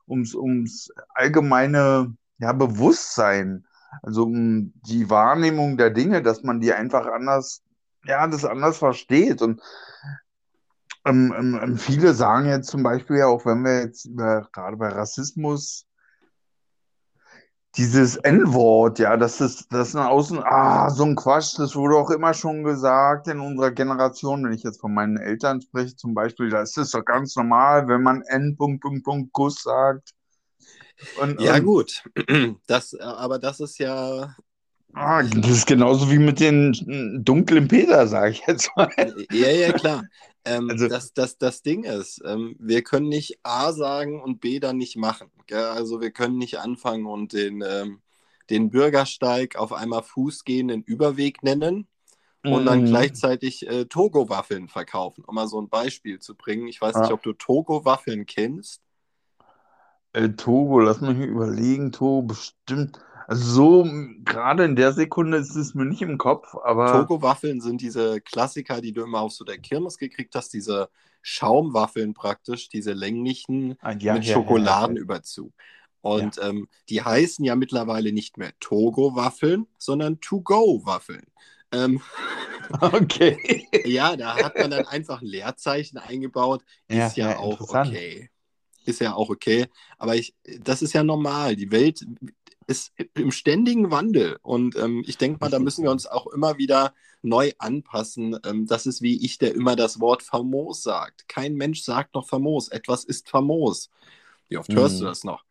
ums, 0.07 0.33
ums 0.33 0.89
allgemeine 1.13 2.15
ja, 2.39 2.51
Bewusstsein 2.51 3.67
also 4.01 4.23
um 4.23 4.73
die 4.87 5.09
Wahrnehmung 5.11 5.77
der 5.77 5.91
Dinge, 5.91 6.23
dass 6.23 6.41
man 6.41 6.61
die 6.61 6.73
einfach 6.73 7.05
anders, 7.05 7.61
ja, 8.05 8.25
das 8.25 8.43
anders 8.43 8.79
versteht. 8.79 9.43
Und 9.43 9.61
ähm, 11.05 11.31
ähm, 11.37 11.59
ähm, 11.61 11.77
viele 11.77 12.15
sagen 12.15 12.47
jetzt 12.47 12.69
zum 12.69 12.81
Beispiel 12.81 13.17
ja 13.17 13.27
auch, 13.27 13.45
wenn 13.45 13.61
wir 13.63 13.81
jetzt 13.81 14.05
über, 14.05 14.47
gerade 14.51 14.77
bei 14.77 14.87
Rassismus, 14.87 15.85
dieses 17.77 18.17
N-Wort, 18.17 18.99
ja, 18.99 19.15
das 19.15 19.39
ist, 19.39 19.71
das 19.71 19.89
ist 19.89 19.95
ein 19.95 20.05
Außen, 20.05 20.39
ah, 20.43 20.89
so 20.89 21.05
ein 21.05 21.15
Quatsch, 21.15 21.57
das 21.57 21.75
wurde 21.75 21.95
auch 21.95 22.09
immer 22.09 22.33
schon 22.33 22.63
gesagt 22.63 23.27
in 23.27 23.39
unserer 23.39 23.71
Generation, 23.71 24.43
wenn 24.43 24.51
ich 24.51 24.63
jetzt 24.63 24.81
von 24.81 24.93
meinen 24.93 25.17
Eltern 25.17 25.61
spreche, 25.61 25.95
zum 25.95 26.13
Beispiel, 26.13 26.49
da 26.49 26.61
ist 26.61 26.77
es 26.77 26.91
doch 26.91 27.05
ganz 27.05 27.35
normal, 27.35 27.87
wenn 27.87 28.03
man 28.03 28.23
N. 28.23 28.57
Punkt, 28.57 28.81
Punkt, 28.81 29.03
Punkt, 29.05 29.31
Kuss 29.31 29.63
sagt. 29.63 30.11
Und, 31.21 31.39
ja, 31.39 31.55
und, 31.55 31.63
gut, 31.63 32.03
das, 32.67 32.93
aber 32.99 33.39
das 33.39 33.59
ist 33.61 33.77
ja. 33.79 34.35
Ah, 34.93 35.23
das 35.23 35.49
ist 35.49 35.67
genauso 35.67 36.11
wie 36.11 36.19
mit 36.19 36.41
den 36.41 37.23
dunklen 37.23 37.69
Peter, 37.69 38.05
sage 38.07 38.31
ich 38.31 38.43
jetzt 38.45 38.69
mal. 38.75 38.89
Ja, 39.31 39.49
ja, 39.49 39.71
klar. 39.71 40.03
Ähm, 40.43 40.69
also, 40.69 40.87
das, 40.87 41.13
das, 41.13 41.37
das 41.37 41.61
Ding 41.61 41.83
ist, 41.83 42.21
ähm, 42.25 42.55
wir 42.59 42.83
können 42.83 43.09
nicht 43.09 43.39
A 43.43 43.73
sagen 43.73 44.21
und 44.21 44.41
B 44.41 44.59
dann 44.59 44.77
nicht 44.77 44.97
machen. 44.97 45.29
Gell? 45.47 45.59
Also 45.59 46.01
wir 46.01 46.11
können 46.11 46.37
nicht 46.37 46.59
anfangen 46.59 47.05
und 47.05 47.33
den, 47.33 47.63
ähm, 47.65 48.01
den 48.49 48.69
Bürgersteig 48.69 49.55
auf 49.55 49.71
einmal 49.71 50.03
fußgehenden 50.03 50.83
Überweg 50.83 51.43
nennen 51.43 51.87
und 52.43 52.65
dann 52.65 52.81
mhm. 52.81 52.85
gleichzeitig 52.85 53.67
äh, 53.67 53.85
Togo-Waffeln 53.85 54.67
verkaufen, 54.67 55.23
um 55.25 55.35
mal 55.35 55.47
so 55.47 55.61
ein 55.61 55.69
Beispiel 55.69 56.19
zu 56.19 56.35
bringen. 56.35 56.67
Ich 56.67 56.81
weiß 56.81 56.95
ja. 56.95 57.01
nicht, 57.01 57.11
ob 57.11 57.21
du 57.21 57.33
Togo-Waffeln 57.33 58.25
kennst. 58.25 58.81
Äh, 60.13 60.29
Togo, 60.29 60.79
lass 60.79 61.01
mich 61.01 61.17
überlegen, 61.17 61.91
Togo 61.91 62.23
bestimmt. 62.23 62.99
Also 63.31 63.83
so 63.85 63.89
gerade 64.25 64.65
in 64.65 64.75
der 64.75 64.91
Sekunde 64.91 65.37
ist 65.37 65.55
es 65.55 65.73
mir 65.73 65.85
nicht 65.85 66.01
im 66.01 66.17
Kopf, 66.17 66.53
aber. 66.65 66.91
Togo-Waffeln 66.91 67.61
sind 67.61 67.79
diese 67.79 68.19
Klassiker, 68.19 68.81
die 68.81 68.91
du 68.91 69.03
immer 69.03 69.21
auf 69.21 69.31
so 69.31 69.45
der 69.45 69.57
Kirmes 69.57 69.97
gekriegt 69.97 70.35
hast, 70.35 70.53
diese 70.53 70.89
Schaumwaffeln 71.21 72.13
praktisch, 72.13 72.67
diese 72.67 72.91
länglichen 72.91 73.77
ah, 73.79 73.93
ja, 73.93 74.15
mit 74.15 74.25
ja, 74.25 74.33
Schokoladenüberzug. 74.33 75.53
Und 76.01 76.35
ja. 76.35 76.49
ähm, 76.49 76.67
die 76.89 77.03
heißen 77.03 77.45
ja 77.45 77.55
mittlerweile 77.55 78.11
nicht 78.11 78.35
mehr 78.37 78.51
Togo-Waffeln, 78.59 79.65
sondern 79.77 80.19
To-Go-Waffeln. 80.19 81.27
Ähm, 81.71 82.01
okay. 82.81 83.65
ja, 83.85 84.17
da 84.17 84.35
hat 84.35 84.57
man 84.57 84.71
dann 84.71 84.87
einfach 84.87 85.21
ein 85.21 85.27
Leerzeichen 85.27 85.99
eingebaut. 85.99 86.65
Ist 86.89 87.15
ja, 87.15 87.37
auch 87.37 87.61
okay. 87.61 88.29
Ist 88.83 88.99
ja 88.99 89.13
auch 89.13 89.29
okay. 89.29 89.67
Aber 89.97 90.17
ich, 90.17 90.35
das 90.59 90.81
ist 90.81 90.91
ja 90.91 91.03
normal. 91.03 91.55
Die 91.55 91.71
Welt 91.71 92.05
ist 92.67 92.93
im 93.15 93.31
ständigen 93.31 93.91
Wandel. 93.91 94.37
Und 94.41 94.75
ähm, 94.75 95.03
ich 95.05 95.17
denke 95.17 95.39
mal, 95.39 95.49
da 95.49 95.59
müssen 95.59 95.83
wir 95.83 95.91
uns 95.91 96.07
auch 96.07 96.27
immer 96.27 96.57
wieder 96.57 96.93
neu 97.21 97.51
anpassen. 97.57 98.37
Ähm, 98.45 98.65
das 98.65 98.85
ist 98.85 99.01
wie 99.01 99.23
ich, 99.23 99.37
der 99.37 99.53
immer 99.53 99.75
das 99.75 99.99
Wort 99.99 100.23
famos 100.23 100.83
sagt. 100.83 101.27
Kein 101.27 101.55
Mensch 101.55 101.81
sagt 101.83 102.13
noch 102.15 102.27
famos. 102.27 102.69
Etwas 102.69 103.03
ist 103.03 103.29
famos. 103.29 103.89
Wie 104.47 104.57
oft 104.57 104.73
hörst 104.73 104.99
du 104.99 105.03
mhm. 105.03 105.07
das 105.07 105.23
noch? 105.23 105.43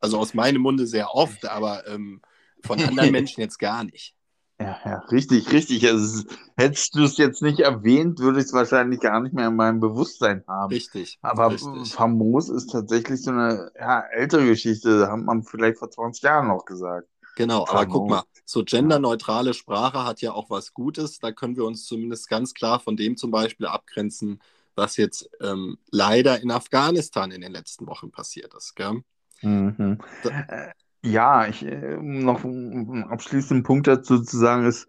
Also 0.00 0.18
aus 0.18 0.34
meinem 0.34 0.62
Munde 0.62 0.86
sehr 0.86 1.14
oft, 1.14 1.46
aber 1.48 1.86
ähm, 1.86 2.20
von 2.62 2.80
anderen 2.80 3.12
Menschen 3.12 3.40
jetzt 3.40 3.58
gar 3.58 3.84
nicht. 3.84 4.14
Ja, 4.60 4.76
ja, 4.84 4.98
richtig, 5.12 5.52
richtig. 5.52 5.86
Also, 5.86 6.24
hättest 6.56 6.96
du 6.96 7.04
es 7.04 7.16
jetzt 7.16 7.42
nicht 7.42 7.60
erwähnt, 7.60 8.18
würde 8.18 8.40
ich 8.40 8.46
es 8.46 8.52
wahrscheinlich 8.52 8.98
gar 8.98 9.20
nicht 9.20 9.32
mehr 9.32 9.48
in 9.48 9.56
meinem 9.56 9.78
Bewusstsein 9.78 10.42
haben. 10.48 10.72
Richtig. 10.72 11.18
Aber 11.22 11.52
richtig. 11.52 11.94
famos 11.94 12.48
ist 12.48 12.72
tatsächlich 12.72 13.22
so 13.22 13.30
eine 13.30 13.70
ja, 13.78 14.00
ältere 14.10 14.46
Geschichte, 14.46 15.08
hat 15.10 15.20
man 15.20 15.44
vielleicht 15.44 15.78
vor 15.78 15.90
20 15.90 16.24
Jahren 16.24 16.48
noch 16.48 16.64
gesagt. 16.64 17.08
Genau, 17.36 17.66
famos. 17.66 17.82
aber 17.82 17.86
guck 17.86 18.10
mal, 18.10 18.22
so 18.44 18.64
genderneutrale 18.64 19.54
Sprache 19.54 20.04
hat 20.04 20.20
ja 20.22 20.32
auch 20.32 20.50
was 20.50 20.74
Gutes. 20.74 21.20
Da 21.20 21.30
können 21.30 21.56
wir 21.56 21.64
uns 21.64 21.84
zumindest 21.84 22.28
ganz 22.28 22.52
klar 22.52 22.80
von 22.80 22.96
dem 22.96 23.16
zum 23.16 23.30
Beispiel 23.30 23.66
abgrenzen, 23.66 24.40
was 24.74 24.96
jetzt 24.96 25.30
ähm, 25.40 25.78
leider 25.92 26.42
in 26.42 26.50
Afghanistan 26.50 27.30
in 27.30 27.42
den 27.42 27.52
letzten 27.52 27.86
Wochen 27.86 28.10
passiert 28.10 28.54
ist. 28.54 28.74
Gell? 28.74 29.04
Mhm. 29.42 29.98
Da, 30.24 30.30
äh, 30.30 30.72
ja, 31.02 31.46
ich, 31.46 31.64
äh, 31.64 31.96
noch 31.96 32.44
einen 32.44 33.04
abschließenden 33.04 33.62
Punkt 33.62 33.86
dazu 33.86 34.20
zu 34.22 34.36
sagen 34.36 34.66
ist, 34.66 34.88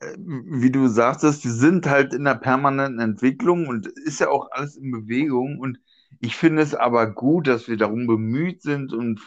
äh, 0.00 0.16
wie 0.18 0.70
du 0.70 0.88
sagtest, 0.88 1.44
wir 1.44 1.52
sind 1.52 1.86
halt 1.86 2.14
in 2.14 2.26
einer 2.26 2.38
permanenten 2.38 3.00
Entwicklung 3.00 3.66
und 3.68 3.86
ist 3.86 4.20
ja 4.20 4.28
auch 4.28 4.50
alles 4.52 4.76
in 4.76 4.90
Bewegung. 4.90 5.58
Und 5.58 5.78
ich 6.20 6.36
finde 6.36 6.62
es 6.62 6.74
aber 6.74 7.12
gut, 7.12 7.46
dass 7.46 7.68
wir 7.68 7.76
darum 7.76 8.06
bemüht 8.06 8.62
sind 8.62 8.92
und 8.92 9.20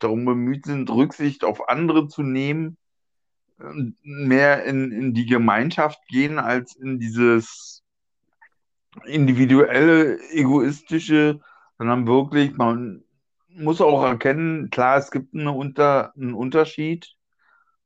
darum 0.00 0.24
bemüht 0.24 0.66
sind, 0.66 0.90
Rücksicht 0.90 1.44
auf 1.44 1.68
andere 1.68 2.08
zu 2.08 2.22
nehmen, 2.22 2.76
mehr 4.02 4.64
in, 4.64 4.92
in 4.92 5.14
die 5.14 5.26
Gemeinschaft 5.26 6.00
gehen 6.08 6.38
als 6.38 6.76
in 6.76 7.00
dieses 7.00 7.82
individuelle, 9.04 10.18
egoistische, 10.30 11.40
sondern 11.76 12.06
wirklich, 12.06 12.56
man 12.56 13.04
muss 13.48 13.80
auch 13.80 14.04
erkennen, 14.04 14.70
klar, 14.70 14.98
es 14.98 15.10
gibt 15.10 15.34
eine 15.34 15.52
Unter, 15.52 16.14
einen 16.16 16.34
Unterschied 16.34 17.14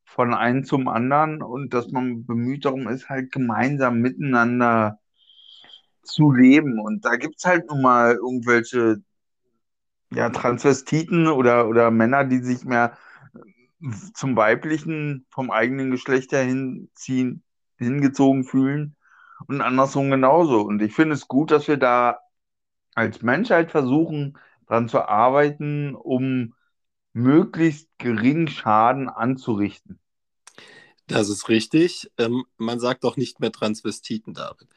von 0.04 0.34
einem 0.34 0.64
zum 0.64 0.88
anderen 0.88 1.42
und 1.42 1.72
dass 1.74 1.90
man 1.90 2.26
bemüht 2.26 2.64
darum 2.64 2.88
ist, 2.88 3.08
halt 3.08 3.32
gemeinsam 3.32 4.00
miteinander 4.00 4.98
zu 6.02 6.32
leben. 6.32 6.80
Und 6.80 7.04
da 7.04 7.16
gibt 7.16 7.36
es 7.38 7.44
halt 7.44 7.68
nun 7.68 7.82
mal 7.82 8.14
irgendwelche 8.14 9.02
ja, 10.12 10.28
Transvestiten 10.30 11.28
oder, 11.28 11.68
oder 11.68 11.90
Männer, 11.90 12.24
die 12.24 12.38
sich 12.38 12.64
mehr 12.64 12.96
zum 14.14 14.36
Weiblichen 14.36 15.26
vom 15.30 15.50
eigenen 15.50 15.90
Geschlecht 15.90 16.32
her 16.32 16.42
hinziehen, 16.44 17.42
hingezogen 17.78 18.44
fühlen 18.44 18.96
und 19.46 19.60
andersrum 19.60 20.10
genauso. 20.10 20.60
Und 20.62 20.82
ich 20.82 20.94
finde 20.94 21.14
es 21.14 21.28
gut, 21.28 21.50
dass 21.50 21.66
wir 21.68 21.78
da 21.78 22.18
als 22.94 23.22
Menschheit 23.22 23.70
versuchen, 23.70 24.38
daran 24.72 24.88
zu 24.88 25.06
arbeiten, 25.06 25.94
um 25.94 26.54
möglichst 27.12 27.88
geringen 27.98 28.48
Schaden 28.48 29.08
anzurichten. 29.10 30.00
Das 31.06 31.28
ist 31.28 31.48
richtig. 31.48 32.10
Ähm, 32.16 32.44
man 32.56 32.80
sagt 32.80 33.04
doch 33.04 33.18
nicht 33.18 33.38
mehr 33.38 33.52
Transvestiten, 33.52 34.32
David. 34.32 34.68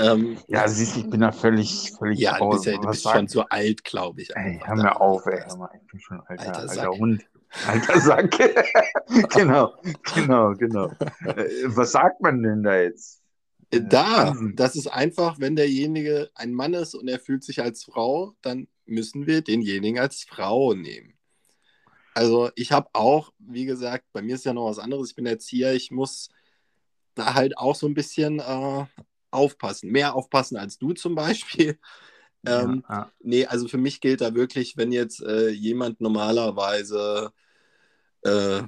Ähm, 0.00 0.38
ja, 0.48 0.66
siehst 0.66 0.96
du, 0.96 1.00
ich 1.00 1.10
bin 1.10 1.20
da 1.20 1.30
völlig, 1.30 1.92
völlig 1.96 2.18
Ja, 2.18 2.36
du 2.38 2.50
bist, 2.50 2.64
ja, 2.66 2.76
du 2.76 2.88
bist 2.88 3.08
schon 3.08 3.28
so 3.28 3.42
alt, 3.42 3.84
glaube 3.84 4.22
ich. 4.22 4.34
Ey, 4.34 4.60
hör 4.64 4.74
mir 4.74 5.00
auf, 5.00 5.24
ey. 5.26 5.40
Hör 5.46 5.56
mal, 5.56 5.70
ich 5.80 5.86
bin 5.86 6.00
schon 6.00 6.20
alter, 6.26 6.58
alter, 6.58 6.70
alter 6.70 6.90
Hund. 6.90 7.24
Alter 7.68 8.00
Sack. 8.00 8.36
genau, 9.36 9.72
genau, 10.16 10.54
genau. 10.54 10.90
Äh, 11.24 11.46
was 11.66 11.92
sagt 11.92 12.20
man 12.20 12.42
denn 12.42 12.64
da 12.64 12.76
jetzt? 12.80 13.22
Äh, 13.70 13.82
da, 13.88 14.34
das 14.56 14.74
ist 14.74 14.88
einfach, 14.88 15.38
wenn 15.38 15.54
derjenige 15.54 16.30
ein 16.34 16.52
Mann 16.52 16.74
ist 16.74 16.96
und 16.96 17.06
er 17.06 17.20
fühlt 17.20 17.44
sich 17.44 17.62
als 17.62 17.84
Frau, 17.84 18.34
dann 18.42 18.66
müssen 18.86 19.26
wir 19.26 19.42
denjenigen 19.42 19.98
als 19.98 20.24
Frau 20.24 20.74
nehmen. 20.74 21.14
Also 22.14 22.50
ich 22.54 22.70
habe 22.70 22.88
auch, 22.92 23.32
wie 23.38 23.64
gesagt, 23.64 24.04
bei 24.12 24.22
mir 24.22 24.36
ist 24.36 24.44
ja 24.44 24.52
noch 24.52 24.68
was 24.68 24.78
anderes, 24.78 25.10
ich 25.10 25.16
bin 25.16 25.26
Erzieher, 25.26 25.74
ich 25.74 25.90
muss 25.90 26.28
da 27.14 27.34
halt 27.34 27.58
auch 27.58 27.74
so 27.74 27.86
ein 27.86 27.94
bisschen 27.94 28.38
äh, 28.38 28.86
aufpassen, 29.30 29.90
mehr 29.90 30.14
aufpassen 30.14 30.56
als 30.56 30.78
du 30.78 30.92
zum 30.92 31.14
Beispiel. 31.14 31.78
Ähm, 32.46 32.84
ja, 32.90 32.94
ja. 32.94 33.12
Nee, 33.20 33.46
also 33.46 33.68
für 33.68 33.78
mich 33.78 34.02
gilt 34.02 34.20
da 34.20 34.34
wirklich, 34.34 34.76
wenn 34.76 34.92
jetzt 34.92 35.22
äh, 35.22 35.48
jemand 35.48 36.02
normalerweise 36.02 37.32
äh, 38.20 38.62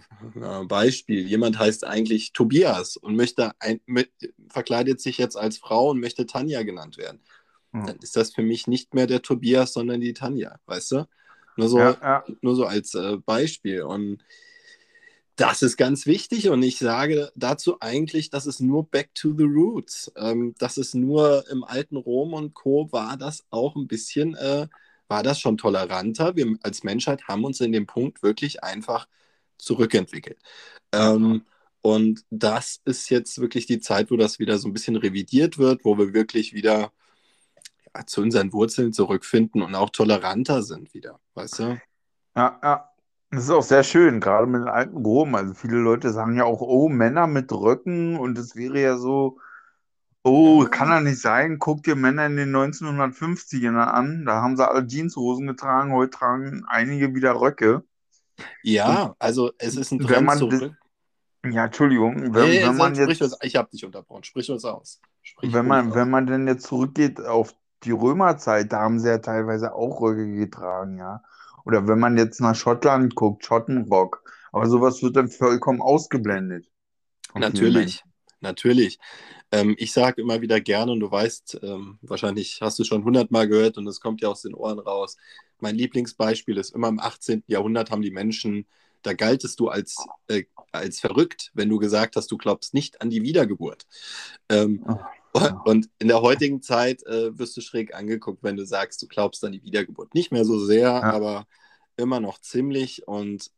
Beispiel, 0.66 1.26
jemand 1.26 1.58
heißt 1.58 1.84
eigentlich 1.86 2.32
Tobias 2.32 2.96
und 2.96 3.16
möchte 3.16 3.52
ein, 3.58 3.82
mit, 3.84 4.10
verkleidet 4.48 5.02
sich 5.02 5.18
jetzt 5.18 5.36
als 5.36 5.58
Frau 5.58 5.90
und 5.90 6.00
möchte 6.00 6.24
Tanja 6.24 6.62
genannt 6.62 6.96
werden. 6.96 7.20
Dann 7.84 7.96
ist 7.96 8.16
das 8.16 8.32
für 8.32 8.42
mich 8.42 8.66
nicht 8.66 8.94
mehr 8.94 9.06
der 9.06 9.22
Tobias, 9.22 9.72
sondern 9.72 10.00
die 10.00 10.14
Tanja, 10.14 10.58
weißt 10.66 10.92
du? 10.92 11.08
Nur 11.56 11.68
so, 11.68 11.78
ja, 11.78 11.96
ja. 12.00 12.24
Nur 12.40 12.54
so 12.54 12.64
als 12.66 12.94
äh, 12.94 13.16
Beispiel. 13.16 13.82
Und 13.82 14.22
das 15.36 15.62
ist 15.62 15.76
ganz 15.76 16.06
wichtig 16.06 16.48
und 16.48 16.62
ich 16.62 16.78
sage 16.78 17.30
dazu 17.36 17.76
eigentlich, 17.80 18.30
das 18.30 18.46
ist 18.46 18.60
nur 18.60 18.88
back 18.88 19.14
to 19.14 19.34
the 19.36 19.44
roots. 19.44 20.10
Ähm, 20.16 20.54
das 20.58 20.78
ist 20.78 20.94
nur 20.94 21.44
im 21.50 21.62
alten 21.62 21.96
Rom 21.96 22.32
und 22.32 22.54
Co. 22.54 22.90
war 22.90 23.18
das 23.18 23.44
auch 23.50 23.76
ein 23.76 23.86
bisschen, 23.86 24.34
äh, 24.34 24.66
war 25.08 25.22
das 25.22 25.38
schon 25.38 25.58
toleranter. 25.58 26.36
Wir 26.36 26.56
als 26.62 26.84
Menschheit 26.84 27.28
haben 27.28 27.44
uns 27.44 27.60
in 27.60 27.72
dem 27.72 27.86
Punkt 27.86 28.22
wirklich 28.22 28.64
einfach 28.64 29.06
zurückentwickelt. 29.58 30.38
Ähm, 30.92 31.42
und 31.82 32.24
das 32.30 32.80
ist 32.84 33.10
jetzt 33.10 33.38
wirklich 33.38 33.66
die 33.66 33.78
Zeit, 33.78 34.10
wo 34.10 34.16
das 34.16 34.38
wieder 34.38 34.58
so 34.58 34.68
ein 34.68 34.72
bisschen 34.72 34.96
revidiert 34.96 35.58
wird, 35.58 35.84
wo 35.84 35.98
wir 35.98 36.14
wirklich 36.14 36.54
wieder 36.54 36.92
zu 38.04 38.22
unseren 38.22 38.52
Wurzeln 38.52 38.92
zurückfinden 38.92 39.62
und 39.62 39.74
auch 39.74 39.90
toleranter 39.90 40.62
sind 40.62 40.92
wieder, 40.94 41.20
weißt 41.34 41.58
du? 41.60 41.80
Ja, 42.36 42.58
ja. 42.62 42.90
Das 43.30 43.44
ist 43.44 43.50
auch 43.50 43.62
sehr 43.62 43.82
schön, 43.82 44.20
gerade 44.20 44.46
mit 44.46 44.62
den 44.62 44.68
alten 44.68 44.96
Rom. 44.98 45.34
Also 45.34 45.52
viele 45.52 45.78
Leute 45.78 46.10
sagen 46.10 46.36
ja 46.36 46.44
auch, 46.44 46.60
oh, 46.60 46.88
Männer 46.88 47.26
mit 47.26 47.52
Röcken 47.52 48.16
und 48.16 48.38
es 48.38 48.54
wäre 48.54 48.80
ja 48.80 48.96
so, 48.96 49.38
oh, 50.22 50.64
kann 50.70 50.88
ja 50.88 51.00
nicht 51.00 51.20
sein, 51.20 51.58
guck 51.58 51.82
dir 51.82 51.96
Männer 51.96 52.26
in 52.26 52.36
den 52.36 52.54
1950ern 52.54 53.76
an, 53.76 54.24
da 54.24 54.42
haben 54.42 54.56
sie 54.56 54.68
alle 54.68 54.86
Jeanshosen 54.86 55.46
getragen, 55.46 55.92
heute 55.92 56.10
tragen 56.10 56.64
einige 56.66 57.14
wieder 57.14 57.40
Röcke. 57.40 57.84
Ja, 58.62 59.14
also 59.18 59.52
es 59.58 59.76
ist 59.76 59.92
ein 59.92 59.98
Trend 59.98 60.10
wenn 60.10 60.24
man 60.24 60.38
zurück. 60.38 60.76
Ja, 61.44 61.66
Entschuldigung. 61.66 62.34
Wenn, 62.34 62.44
hey, 62.44 62.66
wenn 62.66 62.76
man 62.76 62.94
jetzt, 62.94 63.22
uns, 63.22 63.36
ich 63.42 63.56
habe 63.56 63.70
dich 63.70 63.84
unterbrochen. 63.84 64.24
Sprich 64.24 64.50
uns 64.50 64.64
aus. 64.64 65.00
Sprich 65.22 65.52
wenn, 65.52 65.66
man, 65.66 65.90
aus. 65.90 65.94
wenn 65.94 66.10
man 66.10 66.26
denn 66.26 66.46
jetzt 66.48 66.66
zurückgeht 66.66 67.20
auf 67.20 67.54
die 67.86 67.92
Römerzeit, 67.92 68.72
da 68.72 68.80
haben 68.80 68.98
sie 68.98 69.08
ja 69.08 69.18
teilweise 69.18 69.74
auch 69.74 70.00
Röcke 70.00 70.30
getragen, 70.32 70.98
ja. 70.98 71.22
Oder 71.64 71.88
wenn 71.88 71.98
man 71.98 72.16
jetzt 72.16 72.40
nach 72.40 72.54
Schottland 72.54 73.14
guckt, 73.14 73.44
Schottenrock. 73.44 74.22
Aber 74.52 74.66
sowas 74.66 75.02
wird 75.02 75.16
dann 75.16 75.28
vollkommen 75.28 75.80
ausgeblendet. 75.80 76.66
Natürlich, 77.34 78.04
natürlich. 78.40 78.98
Ähm, 79.52 79.74
ich 79.78 79.92
sage 79.92 80.22
immer 80.22 80.40
wieder 80.40 80.60
gerne, 80.60 80.92
und 80.92 81.00
du 81.00 81.10
weißt, 81.10 81.60
ähm, 81.62 81.98
wahrscheinlich 82.02 82.60
hast 82.60 82.78
du 82.78 82.84
schon 82.84 83.04
hundertmal 83.04 83.48
gehört 83.48 83.78
und 83.78 83.86
es 83.86 84.00
kommt 84.00 84.20
ja 84.20 84.28
aus 84.28 84.42
den 84.42 84.54
Ohren 84.54 84.78
raus. 84.78 85.16
Mein 85.60 85.76
Lieblingsbeispiel 85.76 86.56
ist 86.56 86.74
immer 86.74 86.88
im 86.88 87.00
18. 87.00 87.44
Jahrhundert 87.46 87.90
haben 87.90 88.02
die 88.02 88.10
Menschen, 88.10 88.66
da 89.02 89.12
galtest 89.12 89.60
du 89.60 89.68
als, 89.68 89.96
äh, 90.28 90.44
als 90.72 91.00
verrückt, 91.00 91.50
wenn 91.54 91.68
du 91.68 91.78
gesagt 91.78 92.16
hast, 92.16 92.30
du 92.30 92.36
glaubst 92.36 92.74
nicht 92.74 93.00
an 93.00 93.10
die 93.10 93.22
Wiedergeburt. 93.22 93.86
Ähm. 94.48 94.84
Und 95.64 95.88
in 95.98 96.08
der 96.08 96.22
heutigen 96.22 96.62
Zeit 96.62 97.04
äh, 97.06 97.38
wirst 97.38 97.56
du 97.56 97.60
schräg 97.60 97.94
angeguckt, 97.94 98.42
wenn 98.42 98.56
du 98.56 98.64
sagst, 98.64 99.02
du 99.02 99.06
glaubst 99.06 99.44
an 99.44 99.52
die 99.52 99.62
Wiedergeburt. 99.62 100.14
Nicht 100.14 100.32
mehr 100.32 100.44
so 100.44 100.58
sehr, 100.58 100.88
ja. 100.88 101.02
aber 101.02 101.46
immer 101.96 102.20
noch 102.20 102.40
ziemlich. 102.40 103.06
Und 103.06 103.50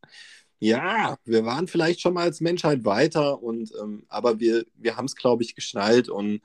ja, 0.59 1.17
wir 1.25 1.45
waren 1.45 1.67
vielleicht 1.67 2.01
schon 2.01 2.13
mal 2.13 2.23
als 2.23 2.41
Menschheit 2.41 2.85
weiter, 2.85 3.41
und, 3.41 3.71
ähm, 3.81 4.03
aber 4.09 4.39
wir, 4.39 4.65
wir 4.75 4.97
haben 4.97 5.05
es, 5.05 5.15
glaube 5.15 5.43
ich, 5.43 5.55
geschnallt. 5.55 6.09
Und 6.09 6.41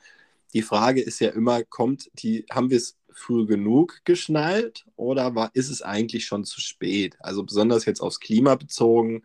die 0.52 0.62
Frage 0.62 1.00
ist 1.00 1.20
ja 1.20 1.30
immer, 1.30 1.64
kommt 1.64 2.10
die, 2.14 2.46
haben 2.50 2.70
wir 2.70 2.76
es 2.76 2.96
früh 3.10 3.46
genug 3.46 4.00
geschnallt 4.04 4.86
oder 4.96 5.34
war, 5.34 5.50
ist 5.54 5.70
es 5.70 5.82
eigentlich 5.82 6.26
schon 6.26 6.44
zu 6.44 6.60
spät? 6.60 7.16
Also 7.20 7.42
besonders 7.44 7.84
jetzt 7.84 8.00
aufs 8.00 8.20
Klima 8.20 8.54
bezogen, 8.56 9.22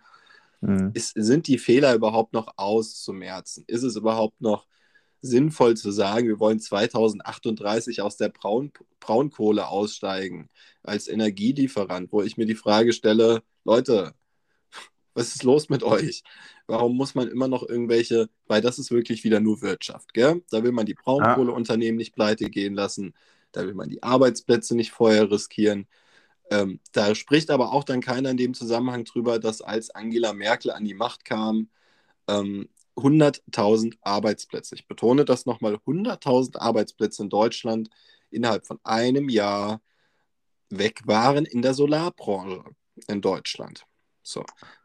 mhm. 0.61 0.91
ist, 0.93 1.13
sind 1.15 1.47
die 1.47 1.57
Fehler 1.57 1.93
überhaupt 1.93 2.33
noch 2.33 2.53
auszumerzen? 2.57 3.63
Ist 3.67 3.83
es 3.83 3.95
überhaupt 3.95 4.41
noch 4.41 4.67
sinnvoll 5.21 5.75
zu 5.75 5.91
sagen, 5.91 6.27
wir 6.27 6.39
wollen 6.39 6.59
2038 6.59 8.01
aus 8.01 8.17
der 8.17 8.29
Braun, 8.29 8.71
Braunkohle 8.99 9.67
aussteigen 9.67 10.49
als 10.83 11.07
Energielieferant, 11.07 12.11
wo 12.11 12.21
ich 12.21 12.37
mir 12.37 12.45
die 12.45 12.55
Frage 12.55 12.93
stelle, 12.93 13.43
Leute, 13.63 14.13
was 15.13 15.35
ist 15.35 15.43
los 15.43 15.69
mit 15.69 15.83
euch? 15.83 16.23
Warum 16.67 16.95
muss 16.95 17.15
man 17.15 17.27
immer 17.27 17.47
noch 17.47 17.67
irgendwelche, 17.67 18.29
weil 18.47 18.61
das 18.61 18.79
ist 18.79 18.91
wirklich 18.91 19.23
wieder 19.23 19.39
nur 19.39 19.61
Wirtschaft, 19.61 20.13
gell? 20.13 20.43
Da 20.49 20.63
will 20.63 20.71
man 20.71 20.85
die 20.85 20.93
Braunkohleunternehmen 20.93 21.97
nicht 21.97 22.15
pleite 22.15 22.49
gehen 22.49 22.75
lassen, 22.75 23.13
da 23.51 23.65
will 23.65 23.73
man 23.73 23.89
die 23.89 24.03
Arbeitsplätze 24.03 24.75
nicht 24.75 24.91
vorher 24.91 25.29
riskieren. 25.29 25.87
Ähm, 26.51 26.79
da 26.93 27.13
spricht 27.15 27.51
aber 27.51 27.73
auch 27.73 27.83
dann 27.83 28.01
keiner 28.01 28.29
in 28.31 28.37
dem 28.37 28.53
Zusammenhang 28.53 29.03
drüber, 29.03 29.39
dass 29.39 29.61
als 29.61 29.91
Angela 29.91 30.33
Merkel 30.33 30.71
an 30.71 30.85
die 30.85 30.93
Macht 30.93 31.25
kam, 31.25 31.69
ähm, 32.27 32.69
100.000 32.99 33.97
Arbeitsplätze, 34.01 34.75
ich 34.75 34.87
betone 34.87 35.25
das 35.25 35.45
nochmal, 35.45 35.75
100.000 35.75 36.57
Arbeitsplätze 36.57 37.23
in 37.23 37.29
Deutschland 37.29 37.89
innerhalb 38.29 38.65
von 38.65 38.79
einem 38.83 39.29
Jahr 39.29 39.81
weg 40.69 41.01
waren 41.05 41.45
in 41.45 41.61
der 41.61 41.73
Solarbranche 41.73 42.63
in 43.07 43.21
Deutschland. 43.21 43.85
So, 44.21 44.43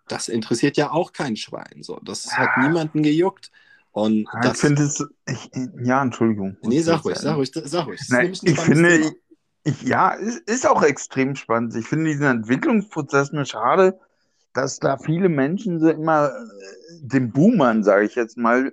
das 0.09 0.29
interessiert 0.29 0.77
ja 0.77 0.91
auch 0.91 1.13
kein 1.13 1.37
Schwein. 1.37 1.83
So, 1.83 2.01
das 2.03 2.37
hat 2.37 2.57
niemanden 2.59 3.03
gejuckt. 3.03 3.51
Und 3.93 4.27
ja, 4.33 4.53
ich 4.53 4.59
finde 4.59 4.83
es, 4.83 5.07
ich, 5.27 5.51
ja, 5.85 6.03
Entschuldigung. 6.03 6.57
Nee, 6.63 6.81
sag 6.81 7.05
ruhig, 7.05 7.17
sag 7.17 7.37
ruhig, 7.37 7.53
sag 7.53 7.87
ruhig. 7.87 8.01
Nein, 8.09 8.33
ich 8.43 8.59
finde, 8.59 9.15
ich, 9.63 9.83
ja, 9.83 10.11
ist, 10.11 10.39
ist 10.49 10.67
auch 10.67 10.83
extrem 10.83 11.37
spannend. 11.37 11.77
Ich 11.77 11.87
finde 11.87 12.11
diesen 12.11 12.27
Entwicklungsprozess 12.27 13.33
mir 13.33 13.47
schade, 13.47 14.01
dass 14.55 14.79
da 14.79 14.97
viele 14.97 15.29
Menschen 15.29 15.81
so 15.81 15.89
immer 15.91 16.29
äh, 16.29 17.01
den 17.03 17.33
Boomern, 17.33 17.85
sage 17.85 18.07
ich 18.07 18.15
jetzt 18.15 18.39
mal, 18.39 18.73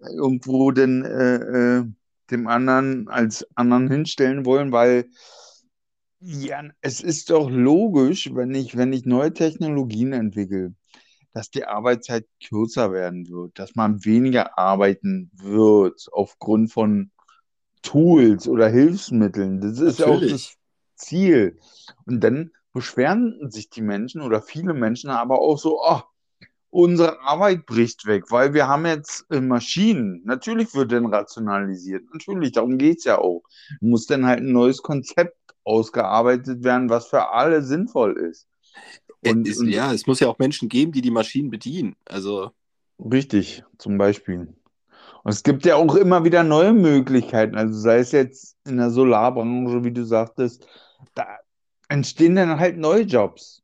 irgendwo 0.00 0.70
den, 0.70 1.04
äh, 1.04 1.36
äh, 1.36 1.84
dem 2.30 2.46
anderen 2.46 3.08
als 3.08 3.46
anderen 3.54 3.90
hinstellen 3.90 4.46
wollen, 4.46 4.70
weil 4.70 5.06
ja, 6.20 6.62
es 6.80 7.02
ist 7.02 7.28
doch 7.28 7.50
logisch, 7.50 8.30
wenn 8.34 8.54
ich, 8.54 8.76
wenn 8.76 8.94
ich 8.94 9.04
neue 9.04 9.34
Technologien 9.34 10.14
entwickle, 10.14 10.74
dass 11.34 11.50
die 11.50 11.64
Arbeitszeit 11.64 12.26
kürzer 12.48 12.92
werden 12.92 13.28
wird, 13.28 13.58
dass 13.58 13.74
man 13.74 14.04
weniger 14.06 14.56
arbeiten 14.58 15.30
wird 15.34 16.06
aufgrund 16.12 16.72
von 16.72 17.10
Tools 17.82 18.48
oder 18.48 18.68
Hilfsmitteln. 18.68 19.60
Das 19.60 19.80
ist 19.80 19.98
ja 19.98 20.06
auch 20.06 20.20
das 20.20 20.54
Ziel. 20.94 21.58
Und 22.06 22.20
dann 22.20 22.52
beschweren 22.74 23.50
sich 23.50 23.70
die 23.70 23.80
Menschen 23.80 24.20
oder 24.20 24.42
viele 24.42 24.74
Menschen 24.74 25.08
aber 25.08 25.40
auch 25.40 25.58
so, 25.58 25.80
oh, 25.80 26.02
unsere 26.68 27.20
Arbeit 27.20 27.66
bricht 27.66 28.04
weg, 28.04 28.24
weil 28.30 28.52
wir 28.52 28.66
haben 28.66 28.84
jetzt 28.84 29.24
äh, 29.30 29.40
Maschinen. 29.40 30.22
Natürlich 30.24 30.74
wird 30.74 30.90
dann 30.90 31.06
rationalisiert. 31.06 32.02
Natürlich, 32.12 32.52
darum 32.52 32.76
geht 32.76 32.98
es 32.98 33.04
ja 33.04 33.18
auch. 33.18 33.44
Muss 33.80 34.06
dann 34.06 34.26
halt 34.26 34.40
ein 34.40 34.52
neues 34.52 34.82
Konzept 34.82 35.38
ausgearbeitet 35.62 36.64
werden, 36.64 36.90
was 36.90 37.06
für 37.06 37.30
alle 37.30 37.62
sinnvoll 37.62 38.18
ist. 38.18 38.48
Und, 39.24 39.46
es, 39.46 39.62
ja, 39.62 39.92
es 39.92 40.08
muss 40.08 40.18
ja 40.18 40.28
auch 40.28 40.38
Menschen 40.40 40.68
geben, 40.68 40.90
die 40.90 41.00
die 41.00 41.12
Maschinen 41.12 41.48
bedienen. 41.48 41.94
Also 42.06 42.50
richtig, 42.98 43.62
zum 43.78 43.96
Beispiel. 43.96 44.52
Und 45.22 45.32
es 45.32 45.44
gibt 45.44 45.64
ja 45.64 45.76
auch 45.76 45.94
immer 45.94 46.24
wieder 46.24 46.42
neue 46.42 46.72
Möglichkeiten. 46.72 47.54
Also 47.54 47.78
sei 47.78 47.98
es 47.98 48.10
jetzt 48.10 48.56
in 48.66 48.78
der 48.78 48.90
Solarbranche, 48.90 49.84
wie 49.84 49.92
du 49.92 50.04
sagtest, 50.04 50.66
da 51.14 51.38
entstehen 51.88 52.36
dann 52.36 52.58
halt 52.58 52.76
neue 52.76 53.02
Jobs. 53.02 53.62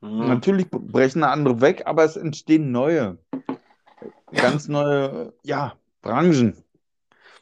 Mhm. 0.00 0.28
Natürlich 0.28 0.68
brechen 0.70 1.24
andere 1.24 1.60
weg, 1.60 1.82
aber 1.86 2.04
es 2.04 2.16
entstehen 2.16 2.72
neue, 2.72 3.18
ganz 4.32 4.68
neue, 4.68 5.32
ja, 5.42 5.76
Branchen. 6.02 6.56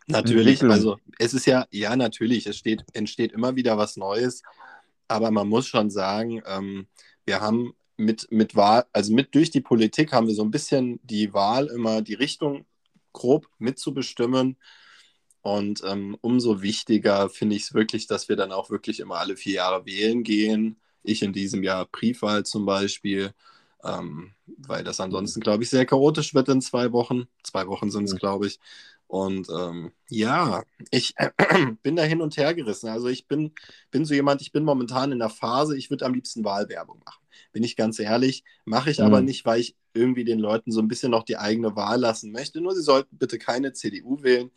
Natürlich, 0.06 0.62
also 0.62 0.98
es 1.18 1.34
ist 1.34 1.46
ja, 1.46 1.66
ja, 1.70 1.96
natürlich, 1.96 2.46
es 2.46 2.56
steht, 2.56 2.84
entsteht 2.92 3.32
immer 3.32 3.56
wieder 3.56 3.78
was 3.78 3.96
Neues. 3.96 4.42
Aber 5.08 5.30
man 5.30 5.48
muss 5.48 5.66
schon 5.66 5.90
sagen, 5.90 6.42
ähm, 6.46 6.86
wir 7.24 7.40
haben 7.40 7.74
mit, 7.96 8.30
mit 8.30 8.56
Wahl, 8.56 8.84
also 8.92 9.12
mit 9.12 9.34
durch 9.34 9.50
die 9.50 9.60
Politik 9.60 10.12
haben 10.12 10.26
wir 10.26 10.34
so 10.34 10.42
ein 10.42 10.50
bisschen 10.50 11.00
die 11.02 11.32
Wahl 11.32 11.66
immer 11.66 12.02
die 12.02 12.14
Richtung 12.14 12.64
grob 13.12 13.46
mitzubestimmen. 13.58 14.56
Und 15.42 15.82
ähm, 15.84 16.16
umso 16.20 16.62
wichtiger 16.62 17.28
finde 17.28 17.56
ich 17.56 17.62
es 17.62 17.74
wirklich, 17.74 18.06
dass 18.06 18.28
wir 18.28 18.36
dann 18.36 18.52
auch 18.52 18.70
wirklich 18.70 19.00
immer 19.00 19.16
alle 19.16 19.36
vier 19.36 19.54
Jahre 19.54 19.84
wählen 19.84 20.22
gehen. 20.22 20.76
Ich 21.02 21.22
in 21.22 21.32
diesem 21.32 21.64
Jahr 21.64 21.86
Briefwahl 21.86 22.44
zum 22.46 22.64
Beispiel, 22.64 23.34
ähm, 23.82 24.34
weil 24.46 24.84
das 24.84 25.00
ansonsten, 25.00 25.40
glaube 25.40 25.64
ich, 25.64 25.70
sehr 25.70 25.84
chaotisch 25.84 26.32
wird 26.32 26.48
in 26.48 26.60
zwei 26.60 26.92
Wochen. 26.92 27.26
Zwei 27.42 27.66
Wochen 27.66 27.90
sind 27.90 28.04
es, 28.04 28.14
mhm. 28.14 28.18
glaube 28.18 28.46
ich. 28.46 28.60
Und 29.08 29.48
ähm, 29.50 29.92
ja, 30.08 30.62
ich 30.90 31.12
äh, 31.16 31.30
bin 31.82 31.96
da 31.96 32.02
hin 32.02 32.22
und 32.22 32.36
her 32.36 32.54
gerissen. 32.54 32.88
Also 32.88 33.08
ich 33.08 33.26
bin, 33.26 33.52
bin 33.90 34.04
so 34.04 34.14
jemand, 34.14 34.40
ich 34.40 34.52
bin 34.52 34.64
momentan 34.64 35.12
in 35.12 35.18
der 35.18 35.28
Phase, 35.28 35.76
ich 35.76 35.90
würde 35.90 36.06
am 36.06 36.14
liebsten 36.14 36.44
Wahlwerbung 36.44 37.00
machen. 37.04 37.22
Bin 37.52 37.62
ich 37.62 37.76
ganz 37.76 37.98
ehrlich, 37.98 38.44
mache 38.64 38.90
ich 38.90 39.00
mhm. 39.00 39.04
aber 39.04 39.20
nicht, 39.20 39.44
weil 39.44 39.60
ich 39.60 39.76
irgendwie 39.92 40.24
den 40.24 40.38
Leuten 40.38 40.72
so 40.72 40.80
ein 40.80 40.88
bisschen 40.88 41.10
noch 41.10 41.24
die 41.24 41.36
eigene 41.36 41.76
Wahl 41.76 42.00
lassen 42.00 42.32
möchte. 42.32 42.60
Nur 42.60 42.74
sie 42.74 42.80
sollten 42.80 43.18
bitte 43.18 43.38
keine 43.38 43.72
CDU 43.74 44.22
wählen. 44.22 44.50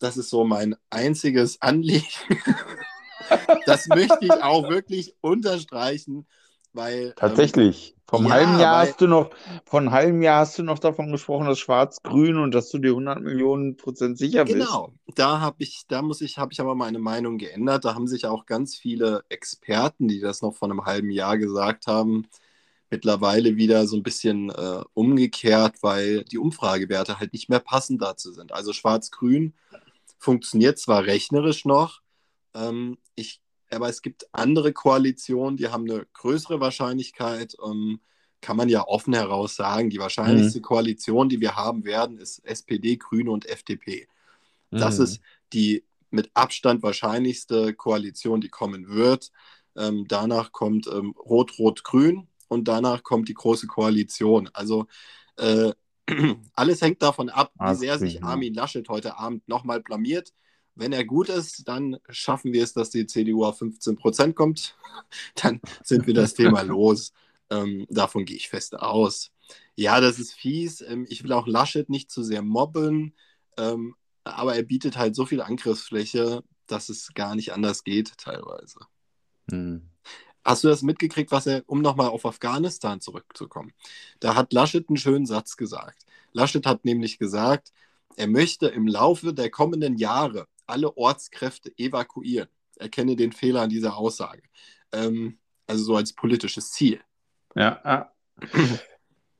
Das 0.00 0.16
ist 0.16 0.30
so 0.30 0.44
mein 0.44 0.74
einziges 0.90 1.62
Anliegen. 1.62 2.06
das 3.66 3.86
möchte 3.86 4.18
ich 4.22 4.32
auch 4.32 4.68
wirklich 4.68 5.14
unterstreichen. 5.20 6.26
Weil, 6.72 7.06
ähm, 7.06 7.12
Tatsächlich. 7.16 7.90
Ähm, 7.90 8.00
vom 8.06 8.24
ja, 8.26 8.30
halben 8.32 8.58
Jahr 8.58 8.80
weil, 8.80 8.88
hast 8.88 9.00
du 9.00 9.06
noch, 9.06 9.30
von 9.64 9.92
halbem 9.92 10.22
Jahr 10.22 10.40
hast 10.40 10.58
du 10.58 10.64
noch 10.64 10.80
davon 10.80 11.12
gesprochen, 11.12 11.46
dass 11.46 11.60
Schwarz-Grün 11.60 12.38
und 12.38 12.52
dass 12.52 12.68
du 12.70 12.78
dir 12.78 12.90
100 12.90 13.22
Millionen 13.22 13.76
Prozent 13.76 14.18
sicher 14.18 14.44
bist. 14.44 14.56
Genau. 14.56 14.92
Da 15.14 15.40
habe 15.40 15.56
ich, 15.60 15.84
da 15.86 16.02
muss 16.02 16.20
ich, 16.20 16.36
habe 16.36 16.52
ich 16.52 16.60
aber 16.60 16.74
meine 16.74 16.98
Meinung 16.98 17.38
geändert. 17.38 17.84
Da 17.84 17.94
haben 17.94 18.08
sich 18.08 18.26
auch 18.26 18.46
ganz 18.46 18.74
viele 18.74 19.22
Experten, 19.28 20.08
die 20.08 20.18
das 20.18 20.42
noch 20.42 20.56
vor 20.56 20.68
einem 20.68 20.86
halben 20.86 21.10
Jahr 21.10 21.38
gesagt 21.38 21.86
haben, 21.86 22.26
mittlerweile 22.90 23.56
wieder 23.56 23.86
so 23.86 23.96
ein 23.96 24.02
bisschen 24.02 24.50
äh, 24.50 24.82
umgekehrt, 24.94 25.76
weil 25.82 26.24
die 26.24 26.38
Umfragewerte 26.38 27.20
halt 27.20 27.32
nicht 27.32 27.48
mehr 27.48 27.60
passend 27.60 28.02
dazu 28.02 28.32
sind. 28.32 28.52
Also 28.52 28.72
Schwarz-Grün 28.72 29.54
funktioniert 30.20 30.78
zwar 30.78 31.06
rechnerisch 31.06 31.64
noch, 31.64 32.00
ähm, 32.54 32.98
ich 33.16 33.40
aber 33.72 33.88
es 33.88 34.02
gibt 34.02 34.26
andere 34.32 34.72
Koalitionen, 34.72 35.56
die 35.56 35.68
haben 35.68 35.88
eine 35.88 36.04
größere 36.12 36.60
Wahrscheinlichkeit. 36.60 37.56
Ähm, 37.64 38.00
kann 38.40 38.56
man 38.56 38.68
ja 38.68 38.86
offen 38.86 39.12
heraus 39.14 39.54
sagen, 39.54 39.90
die 39.90 39.98
wahrscheinlichste 39.98 40.58
mhm. 40.58 40.62
Koalition, 40.62 41.28
die 41.28 41.40
wir 41.40 41.56
haben 41.56 41.84
werden, 41.84 42.18
ist 42.18 42.44
SPD, 42.44 42.96
Grüne 42.96 43.30
und 43.30 43.46
FDP. 43.46 44.08
Das 44.70 44.98
mhm. 44.98 45.04
ist 45.04 45.20
die 45.52 45.84
mit 46.10 46.30
Abstand 46.34 46.82
wahrscheinlichste 46.82 47.74
Koalition, 47.74 48.40
die 48.40 48.48
kommen 48.48 48.88
wird. 48.88 49.30
Ähm, 49.76 50.06
danach 50.08 50.52
kommt 50.52 50.86
ähm, 50.88 51.14
Rot-Rot-Grün 51.18 52.28
und 52.48 52.66
danach 52.66 53.02
kommt 53.02 53.28
die 53.28 53.34
Große 53.34 53.66
Koalition. 53.66 54.48
Also 54.52 54.86
äh, 55.36 55.72
alles 56.54 56.80
hängt 56.82 57.02
davon 57.02 57.28
ab, 57.28 57.52
wie 57.58 57.74
sehr 57.74 57.98
sich 57.98 58.22
Armin 58.22 58.54
Laschet 58.54 58.88
heute 58.88 59.18
Abend 59.18 59.46
nochmal 59.48 59.80
blamiert. 59.80 60.32
Wenn 60.74 60.92
er 60.92 61.04
gut 61.04 61.28
ist, 61.28 61.68
dann 61.68 61.98
schaffen 62.08 62.52
wir 62.52 62.62
es, 62.62 62.72
dass 62.72 62.90
die 62.90 63.06
CDU 63.06 63.44
auf 63.44 63.58
15 63.58 63.96
Prozent 63.96 64.36
kommt. 64.36 64.76
Dann 65.34 65.60
sind 65.82 66.06
wir 66.06 66.14
das 66.14 66.34
Thema 66.34 66.62
los. 66.62 67.12
Ähm, 67.50 67.86
davon 67.90 68.24
gehe 68.24 68.36
ich 68.36 68.48
fest 68.48 68.78
aus. 68.78 69.30
Ja, 69.74 70.00
das 70.00 70.18
ist 70.18 70.32
fies. 70.32 70.80
Ähm, 70.80 71.06
ich 71.08 71.24
will 71.24 71.32
auch 71.32 71.46
Laschet 71.46 71.90
nicht 71.90 72.10
zu 72.10 72.22
sehr 72.22 72.42
mobben, 72.42 73.14
ähm, 73.58 73.94
aber 74.24 74.54
er 74.54 74.62
bietet 74.62 74.96
halt 74.96 75.16
so 75.16 75.26
viel 75.26 75.42
Angriffsfläche, 75.42 76.44
dass 76.66 76.88
es 76.88 77.12
gar 77.14 77.34
nicht 77.34 77.52
anders 77.52 77.84
geht, 77.84 78.16
teilweise. 78.16 78.78
Hm. 79.50 79.90
Hast 80.44 80.64
du 80.64 80.68
das 80.68 80.82
mitgekriegt, 80.82 81.30
was 81.32 81.46
er, 81.46 81.62
um 81.66 81.82
nochmal 81.82 82.08
auf 82.08 82.24
Afghanistan 82.24 83.00
zurückzukommen? 83.00 83.72
Da 84.20 84.34
hat 84.34 84.52
Laschet 84.52 84.88
einen 84.88 84.96
schönen 84.96 85.26
Satz 85.26 85.56
gesagt. 85.56 86.04
Laschet 86.32 86.64
hat 86.66 86.84
nämlich 86.84 87.18
gesagt, 87.18 87.72
er 88.16 88.26
möchte 88.26 88.68
im 88.68 88.86
Laufe 88.86 89.34
der 89.34 89.50
kommenden 89.50 89.96
Jahre 89.96 90.46
alle 90.66 90.96
Ortskräfte 90.96 91.72
evakuieren. 91.76 92.48
Erkenne 92.76 93.16
den 93.16 93.32
Fehler 93.32 93.62
an 93.62 93.70
dieser 93.70 93.96
Aussage. 93.96 94.42
Ähm, 94.92 95.38
also 95.66 95.84
so 95.84 95.96
als 95.96 96.12
politisches 96.12 96.72
Ziel. 96.72 97.00
Ja, 97.54 97.80
ja. 97.84 98.12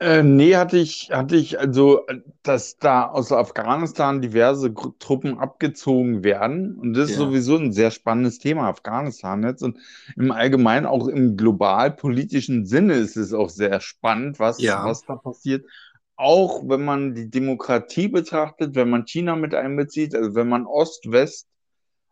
Äh, 0.01 0.23
nee, 0.23 0.55
hatte 0.55 0.79
ich, 0.79 1.11
hatte 1.11 1.35
ich, 1.35 1.59
also, 1.59 2.01
dass 2.41 2.77
da 2.77 3.05
aus 3.07 3.31
Afghanistan 3.31 4.19
diverse 4.19 4.73
Truppen 4.97 5.37
abgezogen 5.37 6.23
werden. 6.23 6.75
Und 6.79 6.93
das 6.95 7.09
ist 7.09 7.17
Ja. 7.17 7.19
sowieso 7.19 7.55
ein 7.57 7.71
sehr 7.71 7.91
spannendes 7.91 8.39
Thema, 8.39 8.67
Afghanistan 8.67 9.43
jetzt. 9.43 9.61
Und 9.61 9.77
im 10.17 10.31
Allgemeinen 10.31 10.87
auch 10.87 11.07
im 11.07 11.37
globalpolitischen 11.37 12.65
Sinne 12.65 12.95
ist 12.95 13.15
es 13.15 13.31
auch 13.31 13.49
sehr 13.49 13.79
spannend, 13.79 14.39
was, 14.39 14.57
Ja. 14.61 14.83
was 14.83 15.05
da 15.05 15.17
passiert. 15.17 15.67
Auch 16.15 16.67
wenn 16.67 16.83
man 16.83 17.13
die 17.13 17.29
Demokratie 17.29 18.07
betrachtet, 18.07 18.73
wenn 18.75 18.89
man 18.89 19.05
China 19.05 19.35
mit 19.35 19.53
einbezieht, 19.53 20.15
also 20.15 20.33
wenn 20.33 20.49
man 20.49 20.65
Ost, 20.65 21.11
West, 21.11 21.47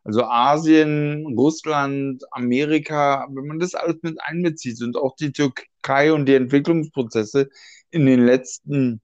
also 0.03 0.23
Asien, 0.23 1.25
Russland, 1.37 2.23
Amerika, 2.31 3.27
wenn 3.31 3.47
man 3.47 3.59
das 3.59 3.75
alles 3.75 3.97
mit 4.01 4.19
einbezieht 4.21 4.81
und 4.81 4.95
auch 4.97 5.15
die 5.15 5.31
Türkei 5.31 6.13
und 6.13 6.25
die 6.25 6.35
Entwicklungsprozesse 6.35 7.49
in 7.91 8.05
den 8.05 8.25
letzten 8.25 9.01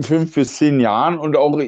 fünf 0.00 0.34
bis 0.34 0.56
zehn 0.56 0.80
Jahren 0.80 1.18
und 1.18 1.36
auch, 1.36 1.58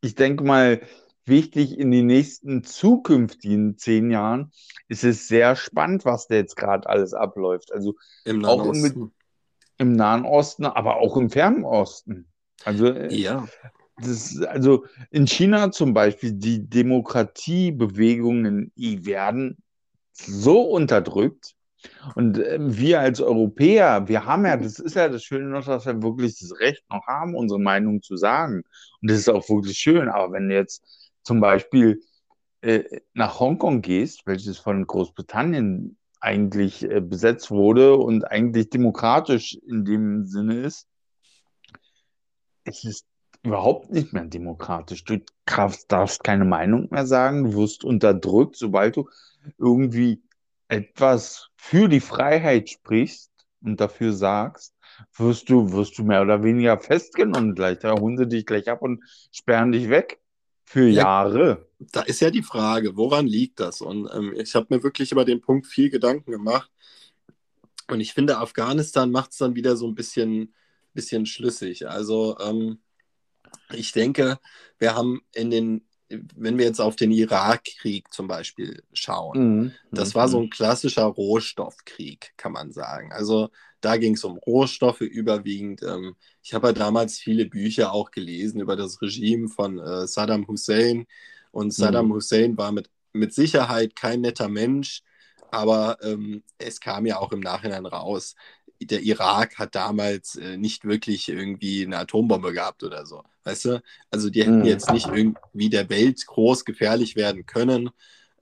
ich 0.00 0.14
denke 0.14 0.44
mal, 0.44 0.80
wichtig 1.26 1.78
in 1.78 1.90
den 1.90 2.06
nächsten 2.06 2.64
zukünftigen 2.64 3.78
zehn 3.78 4.10
Jahren, 4.10 4.52
ist 4.88 5.04
es 5.04 5.28
sehr 5.28 5.56
spannend, 5.56 6.04
was 6.04 6.26
da 6.26 6.34
jetzt 6.34 6.56
gerade 6.56 6.88
alles 6.88 7.14
abläuft. 7.14 7.72
Also 7.72 7.94
Im 8.24 8.40
Nahen 8.40 8.60
auch 8.60 8.64
im, 8.64 8.70
Osten. 8.70 9.14
im 9.78 9.92
Nahen 9.92 10.24
Osten, 10.24 10.66
aber 10.66 10.96
auch 10.96 11.16
im 11.16 11.30
Fernen 11.30 11.64
Osten. 11.64 12.26
Also 12.64 12.86
äh, 12.86 13.12
Ja. 13.14 13.48
Das, 13.96 14.40
also 14.42 14.84
in 15.10 15.26
China 15.26 15.70
zum 15.70 15.94
Beispiel, 15.94 16.32
die 16.32 16.68
Demokratiebewegungen, 16.68 18.72
die 18.76 19.06
werden 19.06 19.56
so 20.12 20.62
unterdrückt. 20.62 21.54
Und 22.14 22.38
äh, 22.38 22.58
wir 22.60 23.00
als 23.00 23.20
Europäer, 23.20 24.08
wir 24.08 24.24
haben 24.24 24.46
ja, 24.46 24.56
das 24.56 24.78
ist 24.78 24.96
ja 24.96 25.08
das 25.08 25.22
Schöne 25.22 25.46
noch, 25.46 25.66
dass 25.66 25.86
wir 25.86 26.02
wirklich 26.02 26.38
das 26.38 26.58
Recht 26.58 26.82
noch 26.90 27.06
haben, 27.06 27.34
unsere 27.34 27.60
Meinung 27.60 28.02
zu 28.02 28.16
sagen. 28.16 28.62
Und 29.02 29.10
das 29.10 29.18
ist 29.18 29.28
auch 29.28 29.48
wirklich 29.48 29.78
schön. 29.78 30.08
Aber 30.08 30.32
wenn 30.32 30.48
du 30.48 30.54
jetzt 30.54 31.12
zum 31.22 31.40
Beispiel 31.40 32.00
äh, 32.62 32.84
nach 33.12 33.38
Hongkong 33.38 33.82
gehst, 33.82 34.26
welches 34.26 34.58
von 34.58 34.86
Großbritannien 34.86 35.98
eigentlich 36.20 36.90
äh, 36.90 37.00
besetzt 37.00 37.50
wurde 37.50 37.96
und 37.96 38.24
eigentlich 38.24 38.70
demokratisch 38.70 39.58
in 39.66 39.84
dem 39.84 40.24
Sinne 40.24 40.62
ist, 40.62 40.88
es 42.64 42.84
ist 42.84 43.06
überhaupt 43.44 43.90
nicht 43.92 44.12
mehr 44.12 44.24
demokratisch. 44.24 45.04
Du 45.04 45.20
darfst, 45.46 46.24
keine 46.24 46.44
Meinung 46.46 46.88
mehr 46.90 47.06
sagen, 47.06 47.44
du 47.44 47.54
wirst 47.54 47.84
unterdrückt, 47.84 48.56
sobald 48.56 48.96
du 48.96 49.08
irgendwie 49.58 50.22
etwas 50.68 51.50
für 51.56 51.88
die 51.88 52.00
Freiheit 52.00 52.70
sprichst 52.70 53.30
und 53.62 53.80
dafür 53.80 54.12
sagst, 54.12 54.74
wirst 55.16 55.50
du, 55.50 55.72
wirst 55.72 55.98
du 55.98 56.04
mehr 56.04 56.22
oder 56.22 56.42
weniger 56.42 56.78
festgenommen 56.78 57.54
gleich. 57.54 57.80
Da 57.80 57.94
holen 57.98 58.16
sie 58.18 58.28
dich 58.28 58.46
gleich 58.46 58.68
ab 58.70 58.82
und 58.82 59.04
sperren 59.32 59.72
dich 59.72 59.90
weg 59.90 60.20
für 60.64 60.88
Ja. 60.88 61.04
Jahre. 61.04 61.68
Da 61.92 62.02
ist 62.02 62.20
ja 62.20 62.30
die 62.30 62.42
Frage, 62.42 62.96
woran 62.96 63.26
liegt 63.26 63.60
das? 63.60 63.80
Und 63.82 64.08
ähm, 64.14 64.34
ich 64.38 64.54
habe 64.54 64.74
mir 64.74 64.82
wirklich 64.82 65.12
über 65.12 65.24
den 65.24 65.40
Punkt 65.40 65.66
viel 65.66 65.90
Gedanken 65.90 66.30
gemacht. 66.30 66.70
Und 67.88 68.00
ich 68.00 68.14
finde, 68.14 68.38
Afghanistan 68.38 69.10
macht 69.10 69.32
es 69.32 69.38
dann 69.38 69.54
wieder 69.54 69.76
so 69.76 69.86
ein 69.86 69.94
bisschen, 69.94 70.54
bisschen 70.94 71.26
schlüssig. 71.26 71.88
Also 71.88 72.38
ähm, 72.40 72.78
ich 73.72 73.92
denke, 73.92 74.38
wir 74.78 74.94
haben 74.94 75.20
in 75.32 75.50
den, 75.50 75.86
wenn 76.08 76.58
wir 76.58 76.64
jetzt 76.66 76.80
auf 76.80 76.96
den 76.96 77.10
Irakkrieg 77.12 78.12
zum 78.12 78.28
Beispiel 78.28 78.82
schauen, 78.92 79.50
Mhm. 79.50 79.72
das 79.94 80.14
war 80.14 80.28
so 80.28 80.40
ein 80.40 80.50
klassischer 80.50 81.04
Rohstoffkrieg, 81.04 82.32
kann 82.36 82.52
man 82.52 82.72
sagen. 82.72 83.12
Also 83.12 83.50
da 83.80 83.96
ging 83.96 84.14
es 84.14 84.24
um 84.24 84.38
Rohstoffe 84.38 85.00
überwiegend. 85.02 85.82
Ähm, 85.82 86.16
ich 86.42 86.54
habe 86.54 86.68
ja 86.68 86.72
damals 86.72 87.18
viele 87.18 87.46
Bücher 87.46 87.92
auch 87.92 88.10
gelesen 88.10 88.60
über 88.60 88.76
das 88.76 89.00
Regime 89.02 89.48
von 89.48 89.78
äh, 89.78 90.06
Saddam 90.06 90.46
Hussein. 90.48 91.06
Und 91.50 91.72
Saddam 91.72 92.08
Mhm. 92.08 92.12
Hussein 92.12 92.56
war 92.56 92.72
mit, 92.72 92.90
mit 93.12 93.32
Sicherheit 93.34 93.94
kein 93.96 94.20
netter 94.22 94.48
Mensch, 94.48 95.02
aber 95.50 95.98
ähm, 96.02 96.42
es 96.58 96.80
kam 96.80 97.06
ja 97.06 97.18
auch 97.18 97.32
im 97.32 97.40
Nachhinein 97.40 97.86
raus. 97.86 98.34
Der 98.82 99.02
Irak 99.02 99.58
hat 99.58 99.74
damals 99.74 100.36
äh, 100.36 100.56
nicht 100.56 100.84
wirklich 100.84 101.28
irgendwie 101.28 101.84
eine 101.84 101.98
Atombombe 101.98 102.52
gehabt 102.52 102.82
oder 102.82 103.06
so. 103.06 103.22
Weißt 103.44 103.66
du? 103.66 103.82
Also 104.10 104.30
die 104.30 104.42
hätten 104.42 104.60
Mhm. 104.60 104.64
jetzt 104.64 104.90
nicht 104.90 105.06
irgendwie 105.08 105.70
der 105.70 105.88
Welt 105.90 106.26
groß 106.26 106.64
gefährlich 106.64 107.16
werden 107.16 107.46
können. 107.46 107.90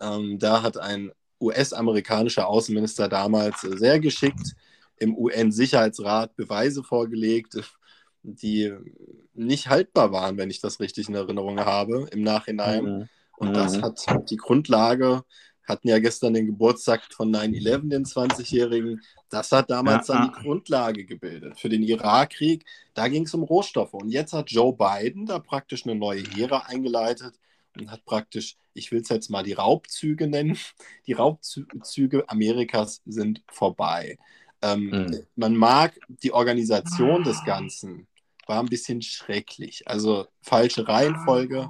Ähm, 0.01 0.39
da 0.39 0.63
hat 0.63 0.79
ein 0.79 1.13
US-amerikanischer 1.41 2.47
Außenminister 2.49 3.09
damals 3.09 3.63
äh, 3.65 3.77
sehr 3.77 4.01
geschickt 4.01 4.55
im 4.99 5.17
UN-Sicherheitsrat 5.17 6.37
Beweise 6.37 6.83
vorgelegt, 6.85 7.57
die 8.23 8.73
nicht 9.35 9.69
haltbar 9.69 10.13
waren, 10.13 10.37
wenn 10.37 10.51
ich 10.51 10.61
das 10.61 10.81
richtig 10.81 11.09
in 11.09 11.15
Erinnerung 11.15 11.59
habe, 11.61 12.09
im 12.13 12.23
Nachhinein. 12.23 12.85
Mhm. 12.85 13.09
Und 13.37 13.57
das 13.57 13.79
Mhm. 13.79 13.83
hat 13.83 14.07
die 14.31 14.37
Grundlage, 14.37 15.25
hatten 15.69 15.89
ja 15.89 15.99
gestern 15.99 16.35
den 16.35 16.47
Geburtstag 16.47 17.03
von 17.13 17.33
9-11, 17.35 17.89
den 17.89 18.05
20-Jährigen. 18.05 19.01
Das 19.31 19.53
hat 19.53 19.71
damals 19.71 20.09
Ja, 20.09 20.15
dann 20.15 20.27
ja. 20.27 20.33
die 20.35 20.43
Grundlage 20.43 21.05
gebildet. 21.05 21.59
Für 21.59 21.69
den 21.69 21.83
Irakkrieg, 21.83 22.65
da 22.95 23.09
ging 23.09 23.25
es 23.25 23.35
um 23.35 23.43
Rohstoffe. 23.43 23.95
Und 23.95 24.11
jetzt 24.11 24.33
hat 24.33 24.51
Joe 24.51 24.75
Biden 24.77 25.27
da 25.27 25.39
praktisch 25.39 25.87
eine 25.87 25.95
neue 25.95 26.25
Ära 26.37 26.65
eingeleitet 26.67 27.35
und 27.79 27.91
hat 27.91 28.05
praktisch, 28.05 28.57
ich 28.75 28.91
will 28.93 29.01
es 29.01 29.09
jetzt 29.09 29.31
mal 29.31 29.43
die 29.43 29.53
Raubzüge 29.55 30.27
nennen, 30.27 30.59
die 31.07 31.13
Raubzüge 31.13 32.29
Amerikas 32.29 33.01
sind 33.07 33.43
vorbei. 33.49 34.19
Ähm, 34.63 34.91
Mhm. 34.91 35.27
Man 35.37 35.57
mag 35.57 35.99
die 36.09 36.33
Organisation 36.33 37.25
des 37.25 37.43
Ganzen, 37.45 38.07
war 38.47 38.61
ein 38.61 38.67
bisschen 38.67 39.03
schrecklich. 39.03 39.89
Also 39.89 40.27
falsche 40.43 40.87
Reihenfolge. 40.87 41.69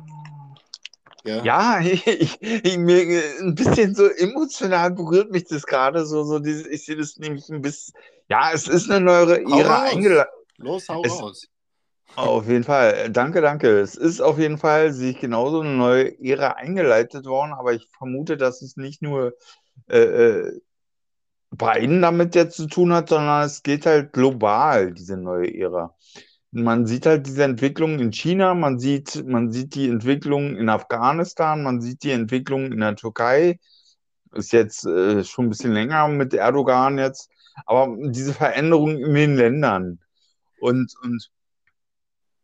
Ja. 1.24 1.44
Ja, 1.44 1.80
ich, 1.84 2.40
ich, 2.42 2.78
mir 2.78 3.22
ein 3.40 3.54
bisschen 3.54 3.94
so 3.94 4.06
emotional 4.08 4.90
berührt 4.90 5.30
mich 5.30 5.44
das 5.44 5.64
gerade 5.64 6.04
so, 6.04 6.24
so 6.24 6.38
dieses, 6.38 6.66
ich 6.66 6.84
sehe 6.84 6.96
das 6.96 7.16
nämlich 7.16 7.48
ein 7.48 7.62
bisschen, 7.62 7.94
ja, 8.28 8.50
es 8.52 8.68
ist 8.68 8.90
eine 8.90 9.04
neue 9.04 9.42
Ära 9.42 9.82
eingeleitet. 9.82 10.32
Los, 10.58 10.88
hau 10.88 11.02
Es- 11.04 11.20
raus. 11.20 11.48
Auf 12.14 12.46
jeden 12.46 12.64
Fall. 12.64 13.08
Danke, 13.08 13.40
danke. 13.40 13.80
Es 13.80 13.94
ist 13.94 14.20
auf 14.20 14.38
jeden 14.38 14.58
Fall 14.58 14.92
sich 14.92 15.18
genauso 15.18 15.60
eine 15.60 15.70
neue 15.70 16.20
Ära 16.20 16.48
eingeleitet 16.48 17.24
worden, 17.24 17.54
aber 17.54 17.72
ich 17.72 17.88
vermute, 17.96 18.36
dass 18.36 18.60
es 18.60 18.76
nicht 18.76 19.00
nur 19.00 19.34
äh, 19.88 19.98
äh, 19.98 20.60
Biden 21.50 22.02
damit 22.02 22.34
jetzt 22.34 22.56
zu 22.56 22.66
tun 22.66 22.92
hat, 22.92 23.08
sondern 23.08 23.44
es 23.44 23.62
geht 23.62 23.86
halt 23.86 24.12
global, 24.12 24.92
diese 24.92 25.16
neue 25.16 25.54
Ära. 25.54 25.94
Man 26.54 26.86
sieht 26.86 27.06
halt 27.06 27.26
diese 27.26 27.44
Entwicklung 27.44 27.98
in 27.98 28.12
China, 28.12 28.52
man 28.54 28.78
sieht, 28.78 29.24
man 29.26 29.50
sieht 29.50 29.74
die 29.74 29.88
Entwicklung 29.88 30.56
in 30.56 30.68
Afghanistan, 30.68 31.62
man 31.62 31.80
sieht 31.80 32.02
die 32.02 32.10
Entwicklung 32.10 32.72
in 32.72 32.80
der 32.80 32.94
Türkei. 32.94 33.58
Ist 34.34 34.52
jetzt 34.52 34.84
äh, 34.84 35.24
schon 35.24 35.46
ein 35.46 35.48
bisschen 35.48 35.72
länger 35.72 36.08
mit 36.08 36.34
Erdogan 36.34 36.98
jetzt, 36.98 37.30
aber 37.64 37.96
diese 38.10 38.34
Veränderung 38.34 38.98
in 38.98 39.14
den 39.14 39.36
Ländern. 39.36 39.98
Und, 40.60 40.94
und 41.02 41.30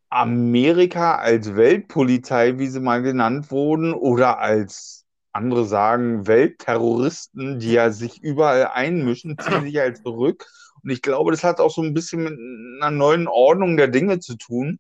Amerika 0.08 1.16
als 1.16 1.54
Weltpolizei, 1.54 2.58
wie 2.58 2.68
sie 2.68 2.80
mal 2.80 3.02
genannt 3.02 3.50
wurden, 3.50 3.92
oder 3.92 4.38
als 4.38 5.04
andere 5.32 5.66
sagen, 5.66 6.26
Weltterroristen, 6.26 7.58
die 7.60 7.72
ja 7.72 7.90
sich 7.90 8.22
überall 8.22 8.68
einmischen, 8.68 9.36
ziehen 9.38 9.62
sich 9.64 9.76
halt 9.76 9.98
zurück. 9.98 10.46
Und 10.88 10.92
ich 10.92 11.02
glaube, 11.02 11.32
das 11.32 11.44
hat 11.44 11.60
auch 11.60 11.70
so 11.70 11.82
ein 11.82 11.92
bisschen 11.92 12.24
mit 12.24 12.32
einer 12.80 12.90
neuen 12.90 13.28
Ordnung 13.28 13.76
der 13.76 13.88
Dinge 13.88 14.20
zu 14.20 14.36
tun, 14.36 14.78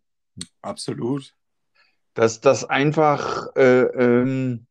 Absolut. 0.62 1.34
dass 2.14 2.40
das 2.40 2.64
einfach, 2.64 3.54
äh, 3.56 3.82
ähm, 3.82 4.64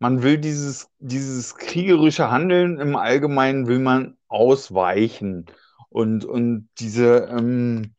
man 0.00 0.24
will 0.24 0.38
dieses, 0.38 0.88
dieses 0.98 1.54
kriegerische 1.54 2.32
Handeln 2.32 2.80
im 2.80 2.96
Allgemeinen 2.96 3.68
will 3.68 3.78
man 3.78 4.16
ausweichen. 4.26 5.46
Und, 5.88 6.24
und 6.24 6.68
diese, 6.80 7.28
ähm, 7.30 7.94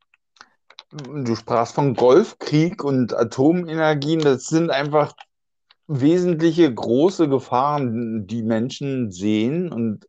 du 0.91 1.37
sprachst 1.37 1.73
von 1.73 1.93
Golfkrieg 1.93 2.83
und 2.83 3.13
Atomenergien, 3.13 4.19
das 4.19 4.47
sind 4.47 4.71
einfach 4.71 5.13
wesentliche 5.87 6.73
große 6.73 7.29
Gefahren, 7.29 8.27
die 8.27 8.43
Menschen 8.43 9.09
sehen. 9.09 9.71
Und 9.71 10.05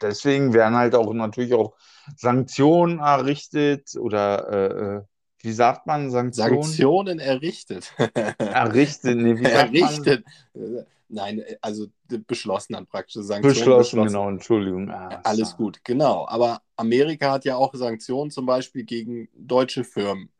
deswegen 0.00 0.52
werden 0.52 0.76
halt 0.76 0.94
auch 0.94 1.12
natürlich 1.12 1.54
auch 1.54 1.74
Sanktionen 2.16 2.98
errichtet 2.98 3.96
oder 3.98 4.48
äh, 4.48 4.96
äh, 4.96 5.02
wie 5.42 5.52
sagt 5.52 5.86
man, 5.86 6.10
Sanktionen? 6.10 6.62
Sanktionen 6.62 7.18
errichtet. 7.18 7.94
Errichtet, 8.38 9.16
nee, 9.16 9.38
wie 9.38 9.44
sagt 9.44 9.72
man? 9.72 9.74
errichtet. 9.74 10.24
Nein, 11.08 11.40
äh, 11.40 11.56
also 11.60 11.86
beschlossen 12.06 12.74
dann 12.74 12.86
praktisch. 12.86 13.14
Sanktionen 13.22 13.54
beschlossen, 13.54 13.96
beschlossen. 13.96 14.06
genau, 14.08 14.28
Entschuldigung. 14.28 14.90
Ah, 14.90 15.20
Alles 15.24 15.56
gut, 15.56 15.80
genau. 15.82 16.26
Aber 16.28 16.62
Amerika 16.76 17.32
hat 17.32 17.44
ja 17.44 17.56
auch 17.56 17.74
Sanktionen 17.74 18.30
zum 18.30 18.46
Beispiel 18.46 18.84
gegen 18.84 19.28
deutsche 19.34 19.84
Firmen 19.84 20.30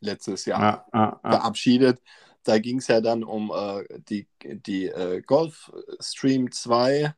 letztes 0.00 0.44
Jahr 0.44 0.86
ah, 0.92 1.18
ah, 1.22 1.30
verabschiedet. 1.30 2.00
Da 2.44 2.58
ging 2.58 2.78
es 2.78 2.88
ja 2.88 3.00
dann 3.00 3.24
um 3.24 3.52
äh, 3.54 3.84
die, 4.08 4.26
die 4.42 4.86
äh, 4.86 5.22
Gulfstream 5.22 6.52
2 6.52 7.14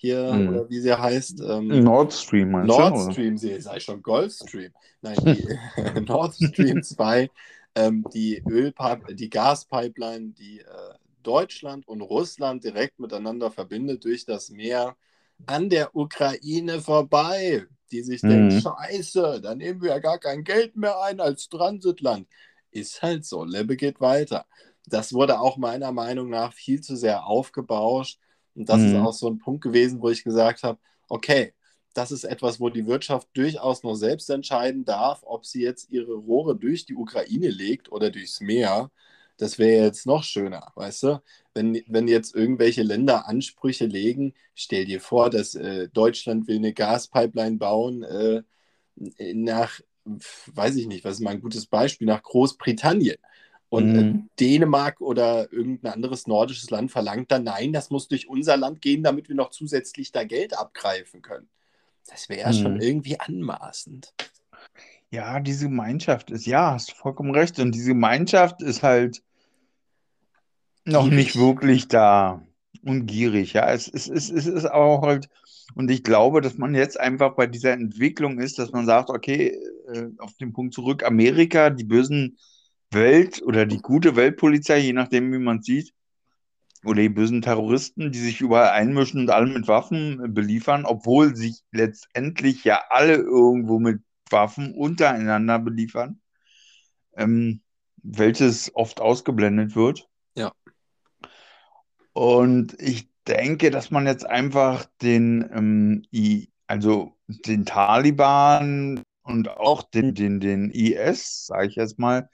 hier, 0.00 0.32
hm. 0.32 0.48
oder 0.48 0.70
wie 0.70 0.80
sie 0.80 0.98
heißt. 0.98 1.40
Ähm, 1.40 1.68
Nord 1.84 2.12
Stream, 2.12 2.52
meinst 2.52 2.68
Nord 2.68 2.96
du? 2.96 3.12
Stream, 3.12 3.36
sie 3.36 3.60
sei 3.60 3.78
schon 3.80 4.02
Gulfstream. 4.02 4.72
Nein, 5.02 5.16
die 5.24 6.00
Nord 6.06 6.34
Stream 6.34 6.82
2, 6.82 7.30
ähm, 7.74 8.04
die 8.14 8.42
Ölpipe, 8.48 9.14
die 9.14 9.28
Gaspipeline, 9.28 10.30
die 10.30 10.60
äh, 10.60 10.64
Deutschland 11.22 11.86
und 11.86 12.00
Russland 12.00 12.64
direkt 12.64 12.98
miteinander 12.98 13.50
verbindet 13.50 14.04
durch 14.04 14.24
das 14.24 14.48
Meer 14.48 14.96
an 15.46 15.68
der 15.68 15.94
Ukraine 15.94 16.80
vorbei, 16.80 17.66
die 17.92 18.02
sich 18.02 18.22
mhm. 18.22 18.28
denkt, 18.28 18.62
scheiße, 18.62 19.40
dann 19.42 19.58
nehmen 19.58 19.82
wir 19.82 19.90
ja 19.90 19.98
gar 19.98 20.18
kein 20.18 20.44
Geld 20.44 20.76
mehr 20.76 20.98
ein 21.02 21.20
als 21.20 21.48
Transitland. 21.50 22.26
Ist 22.70 23.02
halt 23.02 23.26
so, 23.26 23.44
Lebe 23.44 23.76
geht 23.76 24.00
weiter. 24.00 24.46
Das 24.86 25.12
wurde 25.12 25.40
auch 25.40 25.58
meiner 25.58 25.92
Meinung 25.92 26.30
nach 26.30 26.54
viel 26.54 26.80
zu 26.80 26.96
sehr 26.96 27.26
aufgebauscht. 27.26 28.18
Und 28.54 28.68
das 28.68 28.78
mhm. 28.80 28.86
ist 28.86 28.94
auch 28.96 29.12
so 29.12 29.28
ein 29.28 29.38
Punkt 29.38 29.62
gewesen, 29.62 30.00
wo 30.00 30.10
ich 30.10 30.24
gesagt 30.24 30.62
habe, 30.62 30.78
okay, 31.08 31.54
das 31.94 32.12
ist 32.12 32.24
etwas, 32.24 32.60
wo 32.60 32.68
die 32.70 32.86
Wirtschaft 32.86 33.28
durchaus 33.34 33.82
noch 33.82 33.94
selbst 33.94 34.30
entscheiden 34.30 34.84
darf, 34.84 35.22
ob 35.24 35.44
sie 35.44 35.62
jetzt 35.62 35.90
ihre 35.90 36.14
Rohre 36.14 36.56
durch 36.56 36.86
die 36.86 36.94
Ukraine 36.94 37.48
legt 37.48 37.90
oder 37.90 38.10
durchs 38.10 38.40
Meer. 38.40 38.90
Das 39.36 39.58
wäre 39.58 39.84
jetzt 39.86 40.06
noch 40.06 40.22
schöner, 40.22 40.72
weißt 40.76 41.02
du? 41.04 41.22
Wenn, 41.54 41.82
wenn 41.88 42.06
jetzt 42.08 42.34
irgendwelche 42.34 42.82
Länder 42.82 43.26
Ansprüche 43.26 43.86
legen, 43.86 44.34
stell 44.54 44.84
dir 44.84 45.00
vor, 45.00 45.30
dass 45.30 45.54
äh, 45.54 45.88
Deutschland 45.88 46.46
will 46.46 46.56
eine 46.56 46.74
Gaspipeline 46.74 47.56
bauen 47.56 48.02
äh, 48.02 48.42
nach, 49.34 49.80
weiß 50.04 50.76
ich 50.76 50.86
nicht, 50.86 51.04
was 51.04 51.14
ist 51.14 51.20
mal 51.20 51.30
ein 51.30 51.40
gutes 51.40 51.66
Beispiel, 51.66 52.06
nach 52.06 52.22
Großbritannien. 52.22 53.16
Und 53.70 53.96
äh, 53.96 54.02
mhm. 54.02 54.28
Dänemark 54.38 55.00
oder 55.00 55.50
irgendein 55.52 55.92
anderes 55.92 56.26
nordisches 56.26 56.70
Land 56.70 56.90
verlangt 56.90 57.30
dann, 57.30 57.44
nein, 57.44 57.72
das 57.72 57.90
muss 57.90 58.08
durch 58.08 58.28
unser 58.28 58.56
Land 58.56 58.82
gehen, 58.82 59.04
damit 59.04 59.28
wir 59.28 59.36
noch 59.36 59.50
zusätzlich 59.50 60.10
da 60.10 60.24
Geld 60.24 60.58
abgreifen 60.58 61.22
können. 61.22 61.48
Das 62.08 62.28
wäre 62.28 62.50
mhm. 62.50 62.54
schon 62.54 62.80
irgendwie 62.80 63.18
anmaßend. 63.18 64.12
Ja, 65.10 65.38
diese 65.38 65.66
Gemeinschaft 65.66 66.30
ist, 66.32 66.46
ja, 66.46 66.72
hast 66.72 66.90
du 66.90 66.94
vollkommen 66.96 67.32
recht. 67.32 67.60
Und 67.60 67.72
diese 67.72 67.90
Gemeinschaft 67.90 68.60
ist 68.60 68.82
halt 68.82 69.22
noch 70.84 71.04
gierig. 71.04 71.26
nicht 71.26 71.38
wirklich 71.38 71.86
da 71.86 72.44
und 72.82 73.06
gierig. 73.06 73.52
Ja, 73.52 73.72
es, 73.72 73.86
es, 73.86 74.08
es, 74.08 74.30
es 74.30 74.46
ist 74.46 74.68
auch 74.68 75.02
halt, 75.02 75.28
und 75.76 75.90
ich 75.92 76.02
glaube, 76.02 76.40
dass 76.40 76.58
man 76.58 76.74
jetzt 76.74 76.98
einfach 76.98 77.36
bei 77.36 77.46
dieser 77.46 77.72
Entwicklung 77.72 78.40
ist, 78.40 78.58
dass 78.58 78.72
man 78.72 78.86
sagt, 78.86 79.10
okay, 79.10 79.56
äh, 79.92 80.06
auf 80.18 80.34
den 80.34 80.52
Punkt 80.52 80.74
zurück, 80.74 81.04
Amerika, 81.04 81.70
die 81.70 81.84
bösen 81.84 82.36
Welt 82.92 83.42
oder 83.42 83.66
die 83.66 83.78
gute 83.78 84.16
Weltpolizei, 84.16 84.78
je 84.78 84.92
nachdem, 84.92 85.32
wie 85.32 85.38
man 85.38 85.62
sieht, 85.62 85.92
oder 86.84 87.02
die 87.02 87.08
bösen 87.08 87.42
Terroristen, 87.42 88.10
die 88.10 88.18
sich 88.18 88.40
überall 88.40 88.70
einmischen 88.70 89.20
und 89.20 89.30
alle 89.30 89.46
mit 89.46 89.68
Waffen 89.68 90.32
beliefern, 90.34 90.86
obwohl 90.86 91.36
sich 91.36 91.62
letztendlich 91.72 92.64
ja 92.64 92.80
alle 92.88 93.14
irgendwo 93.16 93.78
mit 93.78 94.02
Waffen 94.30 94.74
untereinander 94.74 95.58
beliefern, 95.58 96.20
ähm, 97.14 97.60
welches 98.02 98.74
oft 98.74 99.00
ausgeblendet 99.00 99.76
wird. 99.76 100.08
Ja. 100.34 100.52
Und 102.12 102.80
ich 102.80 103.10
denke, 103.26 103.70
dass 103.70 103.90
man 103.90 104.06
jetzt 104.06 104.24
einfach 104.26 104.86
den, 105.02 105.48
ähm, 105.52 106.02
I, 106.12 106.50
also 106.66 107.16
den 107.28 107.66
Taliban 107.66 109.02
und 109.22 109.48
auch 109.50 109.82
den, 109.82 110.14
den, 110.14 110.40
den 110.40 110.70
IS, 110.70 111.46
sage 111.46 111.66
ich 111.66 111.74
jetzt 111.76 111.98
mal, 111.98 112.30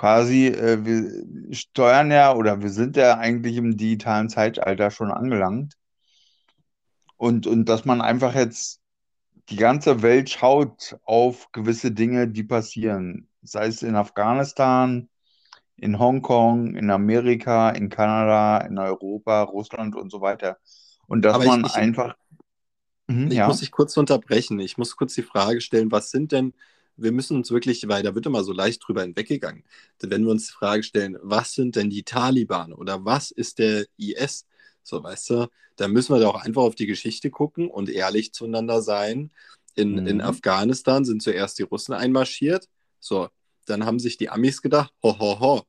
quasi, 0.00 0.46
äh, 0.46 0.82
wir 0.82 1.54
steuern 1.54 2.10
ja 2.10 2.34
oder 2.34 2.62
wir 2.62 2.70
sind 2.70 2.96
ja 2.96 3.18
eigentlich 3.18 3.56
im 3.56 3.76
digitalen 3.76 4.30
Zeitalter 4.30 4.90
schon 4.90 5.10
angelangt. 5.10 5.74
Und, 7.18 7.46
und 7.46 7.66
dass 7.66 7.84
man 7.84 8.00
einfach 8.00 8.34
jetzt 8.34 8.80
die 9.50 9.56
ganze 9.56 10.00
Welt 10.00 10.30
schaut 10.30 10.96
auf 11.04 11.52
gewisse 11.52 11.92
Dinge, 11.92 12.28
die 12.28 12.44
passieren. 12.44 13.28
Sei 13.42 13.66
es 13.66 13.82
in 13.82 13.94
Afghanistan, 13.94 15.10
in 15.76 15.98
Hongkong, 15.98 16.76
in 16.76 16.90
Amerika, 16.90 17.68
in 17.68 17.90
Kanada, 17.90 18.56
in 18.66 18.78
Europa, 18.78 19.42
Russland 19.42 19.96
und 19.96 20.10
so 20.10 20.22
weiter. 20.22 20.56
Und 21.08 21.26
dass 21.26 21.34
Aber 21.34 21.44
man 21.44 21.66
ich, 21.66 21.74
einfach. 21.74 22.16
Mhm, 23.06 23.26
ich 23.26 23.34
ja. 23.34 23.48
muss 23.48 23.60
dich 23.60 23.70
kurz 23.70 23.98
unterbrechen. 23.98 24.60
Ich 24.60 24.78
muss 24.78 24.96
kurz 24.96 25.12
die 25.12 25.22
Frage 25.22 25.60
stellen, 25.60 25.92
was 25.92 26.10
sind 26.10 26.32
denn, 26.32 26.54
wir 27.02 27.12
müssen 27.12 27.36
uns 27.36 27.50
wirklich, 27.50 27.86
weil 27.88 28.02
da 28.02 28.14
wird 28.14 28.26
immer 28.26 28.44
so 28.44 28.52
leicht 28.52 28.82
drüber 28.86 29.02
hinweggegangen, 29.02 29.64
wenn 30.00 30.24
wir 30.24 30.30
uns 30.30 30.48
die 30.48 30.52
Frage 30.52 30.82
stellen, 30.82 31.18
was 31.22 31.54
sind 31.54 31.76
denn 31.76 31.90
die 31.90 32.02
Taliban 32.02 32.72
oder 32.72 33.04
was 33.04 33.30
ist 33.30 33.58
der 33.58 33.86
IS? 33.96 34.46
So, 34.82 35.02
weißt 35.02 35.30
du, 35.30 35.48
da 35.76 35.88
müssen 35.88 36.14
wir 36.14 36.20
doch 36.20 36.34
einfach 36.34 36.62
auf 36.62 36.74
die 36.74 36.86
Geschichte 36.86 37.30
gucken 37.30 37.68
und 37.68 37.88
ehrlich 37.88 38.32
zueinander 38.32 38.82
sein. 38.82 39.30
In, 39.74 39.92
mhm. 39.92 40.06
in 40.06 40.20
Afghanistan 40.20 41.04
sind 41.04 41.22
zuerst 41.22 41.58
die 41.58 41.62
Russen 41.62 41.94
einmarschiert. 41.94 42.68
So, 42.98 43.28
dann 43.66 43.86
haben 43.86 43.98
sich 43.98 44.16
die 44.16 44.30
Amis 44.30 44.62
gedacht, 44.62 44.92
ho, 45.02 45.18
ho, 45.18 45.40
ho, 45.40 45.62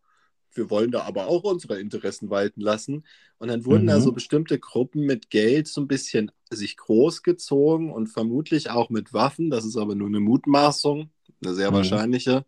wir 0.54 0.70
wollen 0.70 0.92
da 0.92 1.04
aber 1.04 1.28
auch 1.28 1.44
unsere 1.44 1.80
Interessen 1.80 2.30
walten 2.30 2.62
lassen. 2.62 3.06
Und 3.38 3.48
dann 3.48 3.66
wurden 3.66 3.84
mhm. 3.84 3.88
da 3.88 4.02
so 4.02 4.12
bestimmte 4.12 4.60
Gruppen 4.60 5.06
mit 5.06 5.30
Geld 5.30 5.68
so 5.68 5.82
ein 5.82 5.88
bisschen 5.88 6.32
sich 6.50 6.78
großgezogen 6.78 7.92
und 7.92 8.08
vermutlich 8.08 8.70
auch 8.70 8.90
mit 8.90 9.14
Waffen. 9.14 9.50
Das 9.50 9.66
ist 9.66 9.78
aber 9.78 9.96
nur 9.96 10.08
eine 10.08 10.20
Mutmaßung, 10.20 11.10
eine 11.42 11.54
sehr 11.54 11.72
mhm. 11.72 11.76
wahrscheinliche. 11.76 12.46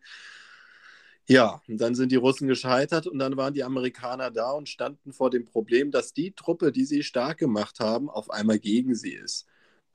Ja, 1.27 1.61
und 1.67 1.79
dann 1.79 1.95
sind 1.95 2.11
die 2.11 2.17
Russen 2.17 2.47
gescheitert 2.47 3.07
und 3.07 3.17
dann 3.17 3.37
waren 3.37 3.53
die 3.53 3.63
Amerikaner 3.63 4.29
da 4.29 4.51
und 4.51 4.67
standen 4.67 5.13
vor 5.13 5.29
dem 5.29 5.45
Problem, 5.45 5.89
dass 5.89 6.13
die 6.13 6.33
Truppe, 6.33 6.71
die 6.71 6.85
sie 6.85 7.01
stark 7.01 7.37
gemacht 7.37 7.79
haben, 7.79 8.09
auf 8.09 8.29
einmal 8.29 8.59
gegen 8.59 8.93
sie 8.93 9.13
ist. 9.13 9.45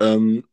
Ähm, 0.00 0.44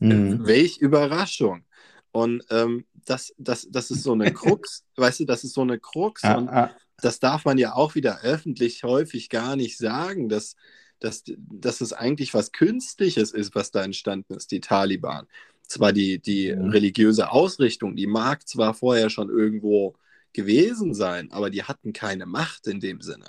mhm. 0.00 0.46
Welch 0.46 0.78
Überraschung. 0.78 1.64
Und 2.12 2.42
ähm, 2.50 2.86
das, 3.04 3.32
das, 3.38 3.68
das 3.70 3.90
ist 3.92 4.02
so 4.02 4.12
eine 4.12 4.32
Krux, 4.34 4.84
weißt 4.96 5.20
du, 5.20 5.24
das 5.26 5.44
ist 5.44 5.54
so 5.54 5.60
eine 5.60 5.78
Krux. 5.78 6.24
Ah, 6.24 6.34
und 6.34 6.48
ah. 6.48 6.74
das 6.98 7.20
darf 7.20 7.44
man 7.44 7.56
ja 7.58 7.74
auch 7.74 7.94
wieder 7.94 8.22
öffentlich 8.22 8.82
häufig 8.82 9.28
gar 9.28 9.54
nicht 9.54 9.78
sagen, 9.78 10.28
dass, 10.28 10.56
dass, 10.98 11.22
dass 11.24 11.80
es 11.80 11.92
eigentlich 11.92 12.34
was 12.34 12.50
Künstliches 12.50 13.30
ist, 13.30 13.54
was 13.54 13.70
da 13.70 13.84
entstanden 13.84 14.34
ist, 14.34 14.50
die 14.50 14.60
Taliban. 14.60 15.28
Zwar 15.70 15.92
die, 15.92 16.18
die 16.18 16.52
mhm. 16.52 16.70
religiöse 16.70 17.30
Ausrichtung, 17.30 17.94
die 17.94 18.08
mag 18.08 18.48
zwar 18.48 18.74
vorher 18.74 19.08
schon 19.08 19.28
irgendwo 19.28 19.94
gewesen 20.32 20.94
sein, 20.94 21.30
aber 21.30 21.48
die 21.48 21.62
hatten 21.62 21.92
keine 21.92 22.26
Macht 22.26 22.66
in 22.66 22.80
dem 22.80 23.00
Sinne. 23.00 23.26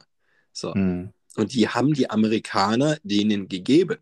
So. 0.52 0.74
Mhm. 0.74 1.10
Und 1.36 1.54
die 1.54 1.68
haben 1.70 1.94
die 1.94 2.10
Amerikaner 2.10 2.98
denen 3.04 3.48
gegeben. 3.48 3.98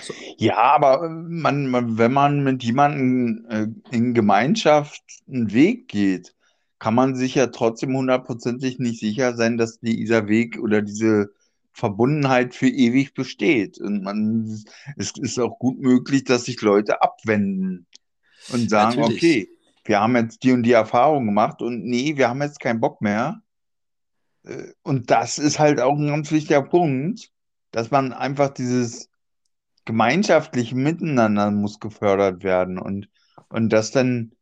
So. 0.00 0.14
Ja, 0.38 0.56
aber 0.56 1.04
äh, 1.04 1.10
man, 1.10 1.66
man, 1.66 1.98
wenn 1.98 2.14
man 2.14 2.42
mit 2.42 2.64
jemandem 2.64 3.44
äh, 3.50 3.66
in 3.94 4.14
Gemeinschaft 4.14 5.02
einen 5.28 5.52
Weg 5.52 5.88
geht, 5.88 6.34
kann 6.78 6.94
man 6.94 7.16
sich 7.16 7.34
ja 7.34 7.48
trotzdem 7.48 7.94
hundertprozentig 7.94 8.78
nicht 8.78 8.98
sicher 8.98 9.36
sein, 9.36 9.58
dass 9.58 9.78
dieser 9.78 10.26
Weg 10.26 10.58
oder 10.58 10.80
diese 10.80 11.34
Verbundenheit 11.72 12.54
für 12.54 12.68
ewig 12.68 13.14
besteht. 13.14 13.78
Und 13.78 14.02
man, 14.02 14.64
es 14.96 15.12
ist 15.16 15.38
auch 15.38 15.58
gut 15.58 15.80
möglich, 15.80 16.24
dass 16.24 16.44
sich 16.44 16.60
Leute 16.60 17.02
abwenden 17.02 17.86
und 18.52 18.68
sagen, 18.68 19.00
Natürlich. 19.00 19.22
okay, 19.22 19.48
wir 19.84 20.00
haben 20.00 20.16
jetzt 20.16 20.42
die 20.42 20.52
und 20.52 20.62
die 20.62 20.72
Erfahrung 20.72 21.26
gemacht 21.26 21.62
und 21.62 21.84
nee, 21.84 22.16
wir 22.16 22.28
haben 22.28 22.42
jetzt 22.42 22.60
keinen 22.60 22.80
Bock 22.80 23.00
mehr. 23.00 23.42
Äh, 24.44 24.72
und 24.82 25.10
das 25.10 25.38
ist 25.38 25.58
halt 25.58 25.80
auch 25.80 25.96
ein 25.96 26.08
ganz 26.08 26.30
wichtiger 26.30 26.62
Punkt, 26.62 27.30
dass 27.70 27.90
man 27.90 28.12
einfach 28.12 28.50
dieses 28.50 29.08
gemeinschaftlich 29.84 30.74
miteinander 30.74 31.50
muss 31.50 31.80
gefördert 31.80 32.44
werden 32.44 32.78
und, 32.78 33.08
und 33.48 33.70
das 33.70 33.90
dann, 33.90 34.32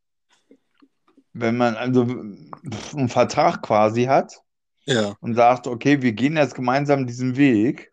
wenn 1.33 1.57
man 1.57 1.77
also 1.77 2.03
einen 2.03 3.09
Vertrag 3.09 3.63
quasi 3.63 4.05
hat 4.05 4.43
ja. 4.91 5.15
und 5.21 5.35
sagt, 5.35 5.67
okay, 5.67 6.03
wir 6.03 6.13
gehen 6.13 6.37
jetzt 6.37 6.55
gemeinsam 6.55 7.07
diesen 7.07 7.37
Weg, 7.37 7.93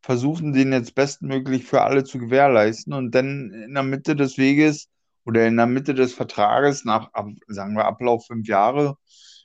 versuchen 0.00 0.52
den 0.52 0.72
jetzt 0.72 0.94
bestmöglich 0.94 1.64
für 1.64 1.82
alle 1.82 2.04
zu 2.04 2.18
gewährleisten 2.18 2.92
und 2.92 3.14
dann 3.14 3.50
in 3.50 3.74
der 3.74 3.82
Mitte 3.82 4.16
des 4.16 4.38
Weges 4.38 4.88
oder 5.24 5.46
in 5.46 5.56
der 5.56 5.66
Mitte 5.66 5.94
des 5.94 6.14
Vertrages, 6.14 6.84
nach, 6.84 7.10
sagen 7.48 7.76
wir, 7.76 7.84
Ablauf 7.84 8.26
fünf 8.26 8.48
Jahre, 8.48 8.96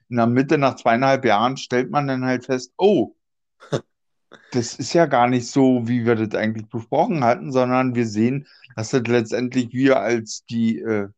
in 0.09 0.17
der 0.17 0.27
Mitte 0.27 0.57
nach 0.57 0.75
zweieinhalb 0.75 1.25
Jahren 1.25 1.57
stellt 1.57 1.91
man 1.91 2.07
dann 2.07 2.25
halt 2.25 2.45
fest, 2.45 2.73
oh, 2.77 3.15
das 4.51 4.75
ist 4.75 4.93
ja 4.93 5.07
gar 5.07 5.27
nicht 5.27 5.47
so, 5.47 5.87
wie 5.87 6.05
wir 6.05 6.15
das 6.15 6.39
eigentlich 6.39 6.69
besprochen 6.69 7.23
hatten, 7.23 7.51
sondern 7.51 7.95
wir 7.95 8.05
sehen, 8.05 8.47
dass 8.75 8.91
das 8.91 9.03
letztendlich 9.07 9.73
wir 9.73 9.99
als 9.99 10.45
die 10.45 10.79
äh, 10.79 11.09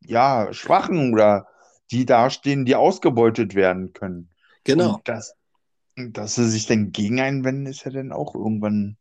ja, 0.00 0.52
Schwachen 0.52 1.12
oder 1.12 1.48
die 1.90 2.04
dastehen, 2.04 2.64
die 2.64 2.74
ausgebeutet 2.74 3.54
werden 3.54 3.92
können. 3.92 4.30
Genau. 4.64 4.96
Und 4.96 5.08
das, 5.08 5.34
Dass 5.96 6.34
sie 6.34 6.48
sich 6.48 6.66
dann 6.66 6.92
gegen 6.92 7.20
einwenden, 7.20 7.66
ist 7.66 7.84
ja 7.84 7.90
dann 7.90 8.12
auch 8.12 8.34
irgendwann 8.34 8.96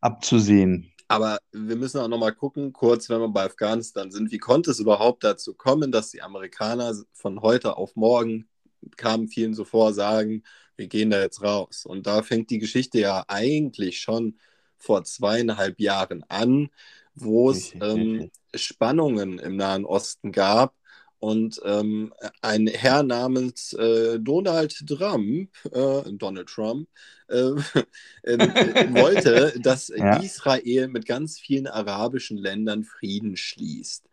abzusehen. 0.00 0.92
Aber 1.08 1.38
wir 1.52 1.76
müssen 1.76 2.00
auch 2.00 2.08
nochmal 2.08 2.34
gucken, 2.34 2.72
kurz, 2.72 3.08
wenn 3.08 3.20
wir 3.20 3.28
bei 3.28 3.44
Afghanistan 3.44 4.10
sind, 4.10 4.32
wie 4.32 4.38
konnte 4.38 4.72
es 4.72 4.80
überhaupt 4.80 5.22
dazu 5.22 5.54
kommen, 5.54 5.92
dass 5.92 6.10
die 6.10 6.20
Amerikaner 6.20 6.94
von 7.12 7.40
heute 7.42 7.76
auf 7.76 7.94
morgen 7.94 8.48
kamen 8.96 9.28
vielen 9.28 9.54
so 9.54 9.64
vor, 9.64 9.94
sagen, 9.94 10.42
wir 10.76 10.88
gehen 10.88 11.10
da 11.10 11.20
jetzt 11.20 11.42
raus. 11.42 11.86
Und 11.86 12.06
da 12.06 12.22
fängt 12.22 12.50
die 12.50 12.58
Geschichte 12.58 12.98
ja 12.98 13.24
eigentlich 13.28 14.00
schon 14.00 14.38
vor 14.78 15.04
zweieinhalb 15.04 15.80
Jahren 15.80 16.24
an, 16.28 16.70
wo 17.14 17.50
es 17.50 17.72
ähm, 17.80 18.30
Spannungen 18.54 19.38
im 19.38 19.56
Nahen 19.56 19.84
Osten 19.84 20.32
gab 20.32 20.74
und 21.18 21.60
ähm, 21.64 22.12
ein 22.42 22.66
Herr 22.66 23.02
namens 23.02 23.72
äh, 23.72 24.18
Donald 24.20 24.86
Trump, 24.86 25.50
äh, 25.72 26.02
Donald 26.12 26.48
Trump, 26.48 26.88
äh, 27.28 27.52
äh 28.22 28.94
wollte, 28.94 29.54
dass 29.62 29.88
ja. 29.88 30.16
Israel 30.16 30.88
mit 30.88 31.06
ganz 31.06 31.38
vielen 31.38 31.66
arabischen 31.66 32.36
Ländern 32.36 32.84
Frieden 32.84 33.36
schließt. 33.36 34.04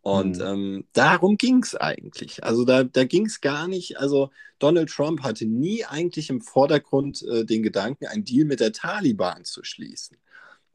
Und 0.00 0.36
mhm. 0.36 0.44
ähm, 0.44 0.84
darum 0.92 1.36
ging 1.36 1.62
es 1.62 1.74
eigentlich. 1.74 2.44
Also 2.44 2.64
da, 2.64 2.84
da 2.84 3.04
ging 3.04 3.26
es 3.26 3.40
gar 3.40 3.66
nicht. 3.66 3.98
Also 3.98 4.30
Donald 4.60 4.88
Trump 4.88 5.22
hatte 5.22 5.46
nie 5.46 5.84
eigentlich 5.84 6.30
im 6.30 6.40
Vordergrund 6.40 7.22
äh, 7.22 7.44
den 7.44 7.64
Gedanken, 7.64 8.06
einen 8.06 8.24
Deal 8.24 8.46
mit 8.46 8.60
der 8.60 8.72
Taliban 8.72 9.44
zu 9.44 9.64
schließen. 9.64 10.16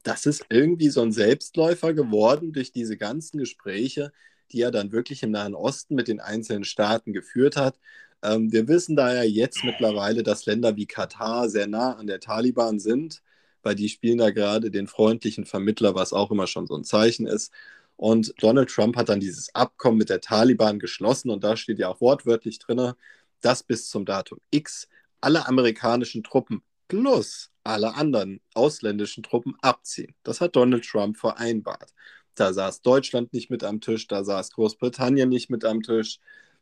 Das 0.02 0.26
ist 0.26 0.44
irgendwie 0.50 0.90
so 0.90 1.00
ein 1.00 1.12
Selbstläufer 1.12 1.94
geworden 1.94 2.52
durch 2.52 2.72
diese 2.72 2.98
ganzen 2.98 3.38
Gespräche, 3.38 4.12
die 4.52 4.62
er 4.62 4.70
dann 4.70 4.92
wirklich 4.92 5.22
im 5.22 5.30
Nahen 5.32 5.54
Osten 5.54 5.94
mit 5.94 6.08
den 6.08 6.20
einzelnen 6.20 6.64
Staaten 6.64 7.12
geführt 7.12 7.56
hat. 7.56 7.78
Ähm, 8.22 8.52
wir 8.52 8.68
wissen 8.68 8.96
da 8.96 9.14
ja 9.14 9.22
jetzt 9.22 9.64
mittlerweile, 9.64 10.22
dass 10.22 10.46
Länder 10.46 10.76
wie 10.76 10.86
Katar 10.86 11.48
sehr 11.48 11.66
nah 11.66 11.94
an 11.94 12.06
der 12.06 12.20
Taliban 12.20 12.78
sind, 12.80 13.22
weil 13.62 13.74
die 13.74 13.88
spielen 13.88 14.18
da 14.18 14.30
gerade 14.30 14.70
den 14.70 14.86
freundlichen 14.86 15.44
Vermittler, 15.46 15.94
was 15.94 16.12
auch 16.12 16.30
immer 16.30 16.46
schon 16.46 16.66
so 16.66 16.76
ein 16.76 16.84
Zeichen 16.84 17.26
ist. 17.26 17.52
Und 17.96 18.34
Donald 18.38 18.70
Trump 18.70 18.96
hat 18.96 19.08
dann 19.08 19.20
dieses 19.20 19.54
Abkommen 19.54 19.98
mit 19.98 20.10
der 20.10 20.20
Taliban 20.20 20.78
geschlossen 20.78 21.30
und 21.30 21.44
da 21.44 21.56
steht 21.56 21.78
ja 21.78 21.88
auch 21.88 22.00
wortwörtlich 22.00 22.58
drin, 22.58 22.92
dass 23.40 23.62
bis 23.62 23.88
zum 23.88 24.04
Datum 24.04 24.40
X 24.50 24.88
alle 25.20 25.46
amerikanischen 25.46 26.24
Truppen 26.24 26.62
plus 26.88 27.50
alle 27.64 27.94
anderen 27.94 28.40
ausländischen 28.54 29.22
Truppen 29.22 29.56
abziehen. 29.62 30.14
Das 30.24 30.40
hat 30.40 30.56
Donald 30.56 30.84
Trump 30.84 31.16
vereinbart. 31.16 31.92
Da 32.34 32.52
saß 32.52 32.82
Deutschland 32.82 33.32
nicht 33.32 33.50
mit 33.50 33.64
am 33.64 33.80
Tisch, 33.80 34.06
da 34.08 34.24
saß 34.24 34.52
Großbritannien 34.52 35.28
nicht 35.28 35.50
mit 35.50 35.64
am 35.64 35.82
Tisch, 35.82 36.18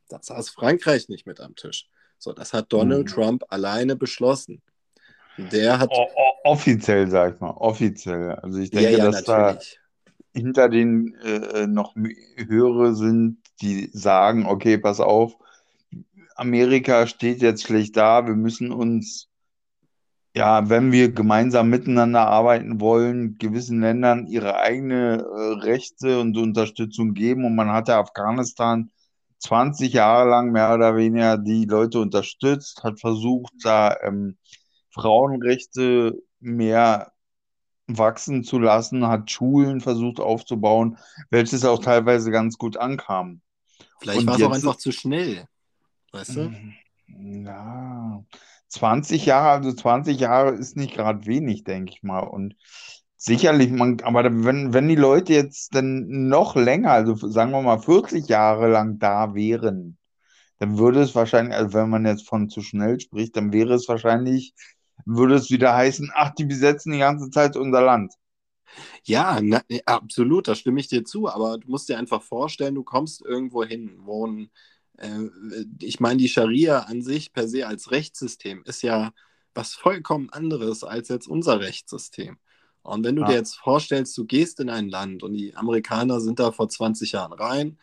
da 0.08 0.18
saß 0.20 0.50
Frankreich 0.50 1.08
nicht 1.08 1.26
mit 1.26 1.40
am 1.40 1.54
Tisch. 1.54 1.88
So, 2.18 2.32
das 2.32 2.52
hat 2.52 2.72
Donald 2.72 3.06
mhm. 3.06 3.10
Trump 3.10 3.44
alleine 3.48 3.96
beschlossen. 3.96 4.60
Der 5.38 5.78
hat. 5.78 5.90
O 5.90 6.06
offiziell, 6.44 7.08
sag 7.08 7.34
ich 7.34 7.40
mal, 7.40 7.50
offiziell. 7.50 8.32
Also 8.34 8.58
ich 8.58 8.70
denke, 8.70 8.90
ja, 8.90 8.98
ja, 8.98 9.04
dass 9.06 9.26
natürlich. 9.26 9.78
da 10.34 10.38
hinter 10.38 10.68
den 10.68 11.14
äh, 11.22 11.66
noch 11.66 11.94
höhere 12.36 12.94
sind, 12.94 13.38
die 13.60 13.90
sagen, 13.92 14.46
okay, 14.46 14.78
pass 14.78 15.00
auf, 15.00 15.36
Amerika 16.36 17.06
steht 17.06 17.42
jetzt 17.42 17.64
schlecht 17.64 17.96
da, 17.96 18.26
wir 18.26 18.34
müssen 18.34 18.72
uns 18.72 19.29
ja, 20.34 20.68
wenn 20.68 20.92
wir 20.92 21.12
gemeinsam 21.12 21.70
miteinander 21.70 22.26
arbeiten 22.26 22.80
wollen, 22.80 23.36
gewissen 23.38 23.80
Ländern 23.80 24.26
ihre 24.26 24.56
eigene 24.56 25.24
äh, 25.24 25.64
Rechte 25.64 26.20
und 26.20 26.36
Unterstützung 26.36 27.14
geben. 27.14 27.44
Und 27.44 27.56
man 27.56 27.72
hat 27.72 27.88
ja 27.88 27.98
Afghanistan 27.98 28.90
20 29.40 29.92
Jahre 29.92 30.28
lang 30.28 30.52
mehr 30.52 30.72
oder 30.72 30.96
weniger 30.96 31.36
die 31.36 31.64
Leute 31.64 32.00
unterstützt, 32.00 32.84
hat 32.84 33.00
versucht, 33.00 33.52
da 33.64 33.96
ähm, 34.02 34.36
Frauenrechte 34.90 36.22
mehr 36.38 37.12
wachsen 37.86 38.44
zu 38.44 38.58
lassen, 38.58 39.08
hat 39.08 39.30
Schulen 39.30 39.80
versucht 39.80 40.20
aufzubauen, 40.20 40.96
welches 41.30 41.64
auch 41.64 41.80
teilweise 41.80 42.30
ganz 42.30 42.56
gut 42.56 42.76
ankam. 42.76 43.40
Vielleicht 43.98 44.26
war 44.26 44.36
es 44.36 44.42
auch 44.42 44.52
einfach 44.52 44.76
zu 44.76 44.92
schnell, 44.92 45.46
weißt 46.12 46.36
du? 46.36 46.52
Ja, 47.08 48.24
20 48.70 49.26
Jahre, 49.26 49.50
also 49.50 49.72
20 49.72 50.18
Jahre 50.20 50.52
ist 50.52 50.76
nicht 50.76 50.94
gerade 50.94 51.26
wenig, 51.26 51.64
denke 51.64 51.92
ich 51.92 52.02
mal. 52.02 52.20
Und 52.20 52.56
sicherlich, 53.16 53.70
man, 53.70 54.00
aber 54.02 54.24
wenn, 54.24 54.72
wenn 54.72 54.88
die 54.88 54.96
Leute 54.96 55.34
jetzt 55.34 55.74
dann 55.74 56.28
noch 56.28 56.56
länger, 56.56 56.92
also 56.92 57.14
sagen 57.28 57.50
wir 57.52 57.62
mal 57.62 57.80
40 57.80 58.28
Jahre 58.28 58.68
lang 58.70 58.98
da 58.98 59.34
wären, 59.34 59.98
dann 60.58 60.78
würde 60.78 61.02
es 61.02 61.14
wahrscheinlich, 61.14 61.54
also 61.54 61.74
wenn 61.74 61.90
man 61.90 62.06
jetzt 62.06 62.28
von 62.28 62.48
zu 62.48 62.62
schnell 62.62 63.00
spricht, 63.00 63.36
dann 63.36 63.52
wäre 63.52 63.74
es 63.74 63.88
wahrscheinlich, 63.88 64.54
würde 65.04 65.34
es 65.34 65.50
wieder 65.50 65.74
heißen, 65.74 66.10
ach, 66.14 66.30
die 66.34 66.44
besetzen 66.44 66.92
die 66.92 66.98
ganze 66.98 67.30
Zeit 67.30 67.56
unser 67.56 67.82
Land. 67.82 68.14
Ja, 69.04 69.40
na, 69.42 69.62
absolut, 69.86 70.48
da 70.48 70.54
stimme 70.54 70.80
ich 70.80 70.88
dir 70.88 71.04
zu, 71.04 71.28
aber 71.28 71.58
du 71.58 71.68
musst 71.68 71.88
dir 71.88 71.98
einfach 71.98 72.22
vorstellen, 72.22 72.74
du 72.74 72.84
kommst 72.84 73.22
irgendwo 73.24 73.64
hin, 73.64 73.98
wo 74.02 74.26
ein 74.26 74.44
äh, 74.44 74.48
ich 75.80 76.00
meine, 76.00 76.18
die 76.18 76.28
Scharia 76.28 76.80
an 76.80 77.02
sich 77.02 77.32
per 77.32 77.48
se 77.48 77.66
als 77.66 77.90
Rechtssystem 77.90 78.62
ist 78.66 78.82
ja 78.82 79.12
was 79.54 79.74
vollkommen 79.74 80.30
anderes 80.30 80.84
als 80.84 81.08
jetzt 81.08 81.26
unser 81.26 81.60
Rechtssystem. 81.60 82.38
Und 82.82 83.04
wenn 83.04 83.16
du 83.16 83.22
ja. 83.22 83.28
dir 83.28 83.34
jetzt 83.34 83.56
vorstellst, 83.56 84.16
du 84.16 84.24
gehst 84.24 84.60
in 84.60 84.70
ein 84.70 84.88
Land 84.88 85.22
und 85.22 85.34
die 85.34 85.54
Amerikaner 85.54 86.20
sind 86.20 86.38
da 86.38 86.52
vor 86.52 86.68
20 86.68 87.12
Jahren 87.12 87.32
rein 87.32 87.78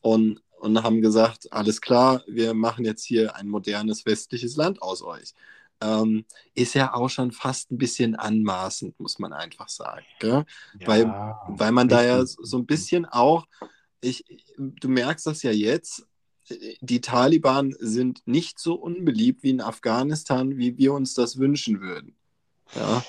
und, 0.00 0.42
und 0.58 0.82
haben 0.82 1.02
gesagt, 1.02 1.52
alles 1.52 1.80
klar, 1.80 2.22
wir 2.26 2.54
machen 2.54 2.84
jetzt 2.84 3.04
hier 3.04 3.36
ein 3.36 3.48
modernes 3.48 4.06
westliches 4.06 4.56
Land 4.56 4.82
aus 4.82 5.02
euch. 5.02 5.34
Ähm, 5.80 6.24
ist 6.54 6.74
ja 6.74 6.94
auch 6.94 7.08
schon 7.10 7.32
fast 7.32 7.70
ein 7.70 7.78
bisschen 7.78 8.14
anmaßend, 8.16 8.98
muss 8.98 9.18
man 9.18 9.32
einfach 9.32 9.68
sagen. 9.68 10.04
Ja, 10.22 10.44
weil, 10.84 11.06
weil 11.48 11.72
man 11.72 11.88
da 11.88 12.02
ja 12.02 12.24
so 12.24 12.58
ein 12.58 12.66
bisschen 12.66 13.06
auch, 13.06 13.46
ich, 14.00 14.24
du 14.56 14.88
merkst 14.88 15.26
das 15.26 15.42
ja 15.42 15.50
jetzt, 15.50 16.06
die 16.80 17.00
Taliban 17.00 17.74
sind 17.78 18.22
nicht 18.26 18.58
so 18.58 18.74
unbeliebt 18.74 19.42
wie 19.42 19.50
in 19.50 19.60
Afghanistan, 19.60 20.56
wie 20.56 20.76
wir 20.76 20.92
uns 20.92 21.14
das 21.14 21.38
wünschen 21.38 21.80
würden. 21.80 22.14
Ja. 22.74 23.02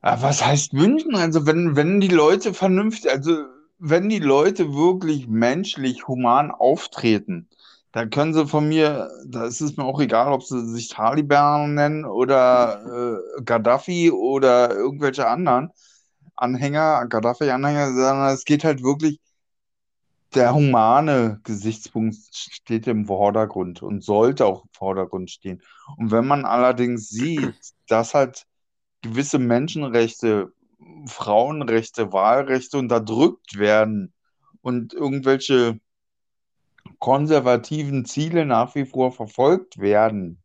Was 0.00 0.44
heißt 0.44 0.74
wünschen? 0.74 1.16
Also 1.16 1.46
wenn, 1.46 1.76
wenn 1.76 2.00
die 2.00 2.08
Leute 2.08 2.54
vernünftig, 2.54 3.10
also 3.10 3.44
wenn 3.78 4.08
die 4.08 4.20
Leute 4.20 4.74
wirklich 4.74 5.28
menschlich, 5.28 6.06
human 6.06 6.50
auftreten, 6.50 7.48
dann 7.92 8.10
können 8.10 8.34
sie 8.34 8.46
von 8.46 8.68
mir, 8.68 9.10
da 9.26 9.46
ist 9.46 9.60
es 9.60 9.76
mir 9.76 9.84
auch 9.84 10.00
egal, 10.00 10.32
ob 10.32 10.42
sie 10.42 10.64
sich 10.66 10.88
Taliban 10.88 11.74
nennen 11.74 12.04
oder 12.04 13.18
äh, 13.38 13.42
Gaddafi 13.42 14.10
oder 14.10 14.70
irgendwelche 14.74 15.26
anderen 15.26 15.70
Anhänger, 16.36 17.06
Gaddafi-Anhänger, 17.08 17.88
sondern 17.88 18.34
es 18.34 18.44
geht 18.44 18.62
halt 18.62 18.82
wirklich 18.82 19.20
der 20.34 20.54
humane 20.54 21.40
Gesichtspunkt 21.44 22.16
steht 22.32 22.86
im 22.86 23.06
Vordergrund 23.06 23.82
und 23.82 24.04
sollte 24.04 24.46
auch 24.46 24.64
im 24.64 24.70
Vordergrund 24.72 25.30
stehen. 25.30 25.62
Und 25.96 26.10
wenn 26.10 26.26
man 26.26 26.44
allerdings 26.44 27.08
sieht, 27.08 27.54
dass 27.88 28.14
halt 28.14 28.46
gewisse 29.02 29.38
Menschenrechte, 29.38 30.52
Frauenrechte, 31.06 32.12
Wahlrechte 32.12 32.78
unterdrückt 32.78 33.58
werden 33.58 34.12
und 34.60 34.92
irgendwelche 34.92 35.80
konservativen 36.98 38.04
Ziele 38.04 38.44
nach 38.44 38.74
wie 38.74 38.84
vor 38.84 39.12
verfolgt 39.12 39.78
werden, 39.78 40.42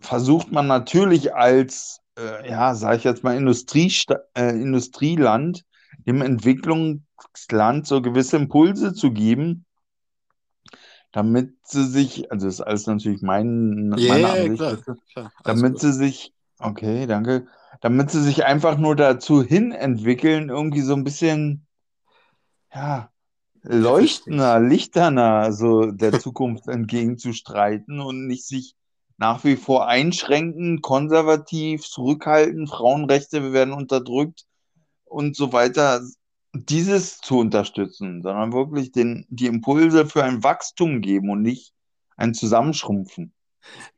versucht 0.00 0.52
man 0.52 0.66
natürlich 0.66 1.34
als, 1.34 2.00
äh, 2.18 2.48
ja, 2.48 2.74
sage 2.74 2.98
ich 2.98 3.04
jetzt 3.04 3.24
mal, 3.24 3.36
Industrie, 3.36 3.92
äh, 4.34 4.50
Industrieland 4.50 5.64
dem 6.06 6.22
Entwicklungsland 6.22 7.86
so 7.86 8.00
gewisse 8.00 8.36
Impulse 8.36 8.94
zu 8.94 9.10
geben, 9.12 9.64
damit 11.12 11.54
sie 11.62 11.86
sich, 11.86 12.30
also 12.30 12.46
das 12.46 12.56
ist 12.56 12.60
alles 12.60 12.86
natürlich 12.86 13.22
mein, 13.22 13.88
meine 13.88 14.02
yeah, 14.02 14.32
Ansicht, 14.32 14.58
klar, 14.58 14.96
klar, 15.12 15.32
damit 15.44 15.72
gut. 15.72 15.80
sie 15.80 15.92
sich, 15.92 16.32
okay, 16.58 17.06
danke, 17.06 17.46
damit 17.80 18.10
sie 18.10 18.22
sich 18.22 18.44
einfach 18.44 18.78
nur 18.78 18.96
dazu 18.96 19.42
hin 19.42 19.72
entwickeln, 19.72 20.48
irgendwie 20.48 20.82
so 20.82 20.94
ein 20.94 21.04
bisschen, 21.04 21.66
ja, 22.72 23.10
leuchtender, 23.62 24.60
lichterner 24.60 25.52
so 25.52 25.90
der 25.90 26.12
Zukunft 26.20 26.68
entgegenzustreiten 26.68 28.00
und 28.00 28.26
nicht 28.26 28.46
sich 28.46 28.76
nach 29.18 29.42
wie 29.44 29.56
vor 29.56 29.88
einschränken, 29.88 30.82
konservativ, 30.82 31.82
zurückhalten, 31.82 32.68
Frauenrechte 32.68 33.52
werden 33.52 33.72
unterdrückt 33.72 34.44
und 35.06 35.36
so 35.36 35.52
weiter, 35.52 36.02
dieses 36.54 37.18
zu 37.18 37.38
unterstützen, 37.38 38.22
sondern 38.22 38.52
wirklich 38.52 38.92
den, 38.92 39.26
die 39.30 39.46
Impulse 39.46 40.06
für 40.06 40.24
ein 40.24 40.42
Wachstum 40.44 41.00
geben 41.02 41.30
und 41.30 41.42
nicht 41.42 41.74
ein 42.16 42.34
Zusammenschrumpfen. 42.34 43.32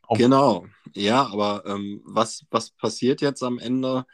Auf 0.02 0.18
genau, 0.18 0.66
ja, 0.94 1.26
aber 1.26 1.64
ähm, 1.66 2.02
was, 2.04 2.46
was 2.50 2.70
passiert 2.70 3.20
jetzt 3.20 3.42
am 3.42 3.58
Ende? 3.58 4.06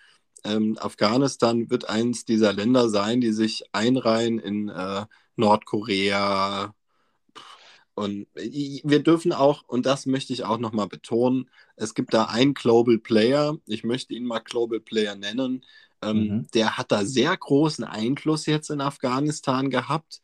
Ähm, 0.44 0.76
Afghanistan 0.80 1.70
wird 1.70 1.88
eines 1.88 2.24
dieser 2.24 2.52
Länder 2.52 2.88
sein, 2.90 3.20
die 3.20 3.32
sich 3.32 3.64
einreihen 3.72 4.38
in 4.40 4.68
äh, 4.68 5.06
Nordkorea, 5.36 6.74
Und 7.94 8.26
wir 8.34 9.02
dürfen 9.02 9.32
auch, 9.32 9.62
und 9.68 9.86
das 9.86 10.06
möchte 10.06 10.32
ich 10.32 10.44
auch 10.44 10.58
nochmal 10.58 10.88
betonen, 10.88 11.48
es 11.76 11.94
gibt 11.94 12.12
da 12.12 12.24
einen 12.24 12.54
Global 12.54 12.98
Player, 12.98 13.56
ich 13.66 13.84
möchte 13.84 14.14
ihn 14.14 14.24
mal 14.26 14.40
Global 14.40 14.80
Player 14.80 15.14
nennen, 15.14 15.64
ähm, 16.04 16.16
mhm. 16.16 16.46
der 16.54 16.76
hat 16.76 16.92
da 16.92 17.04
sehr 17.04 17.36
großen 17.36 17.84
Einfluss 17.84 18.46
jetzt 18.46 18.70
in 18.70 18.80
Afghanistan 18.80 19.70
gehabt. 19.70 20.20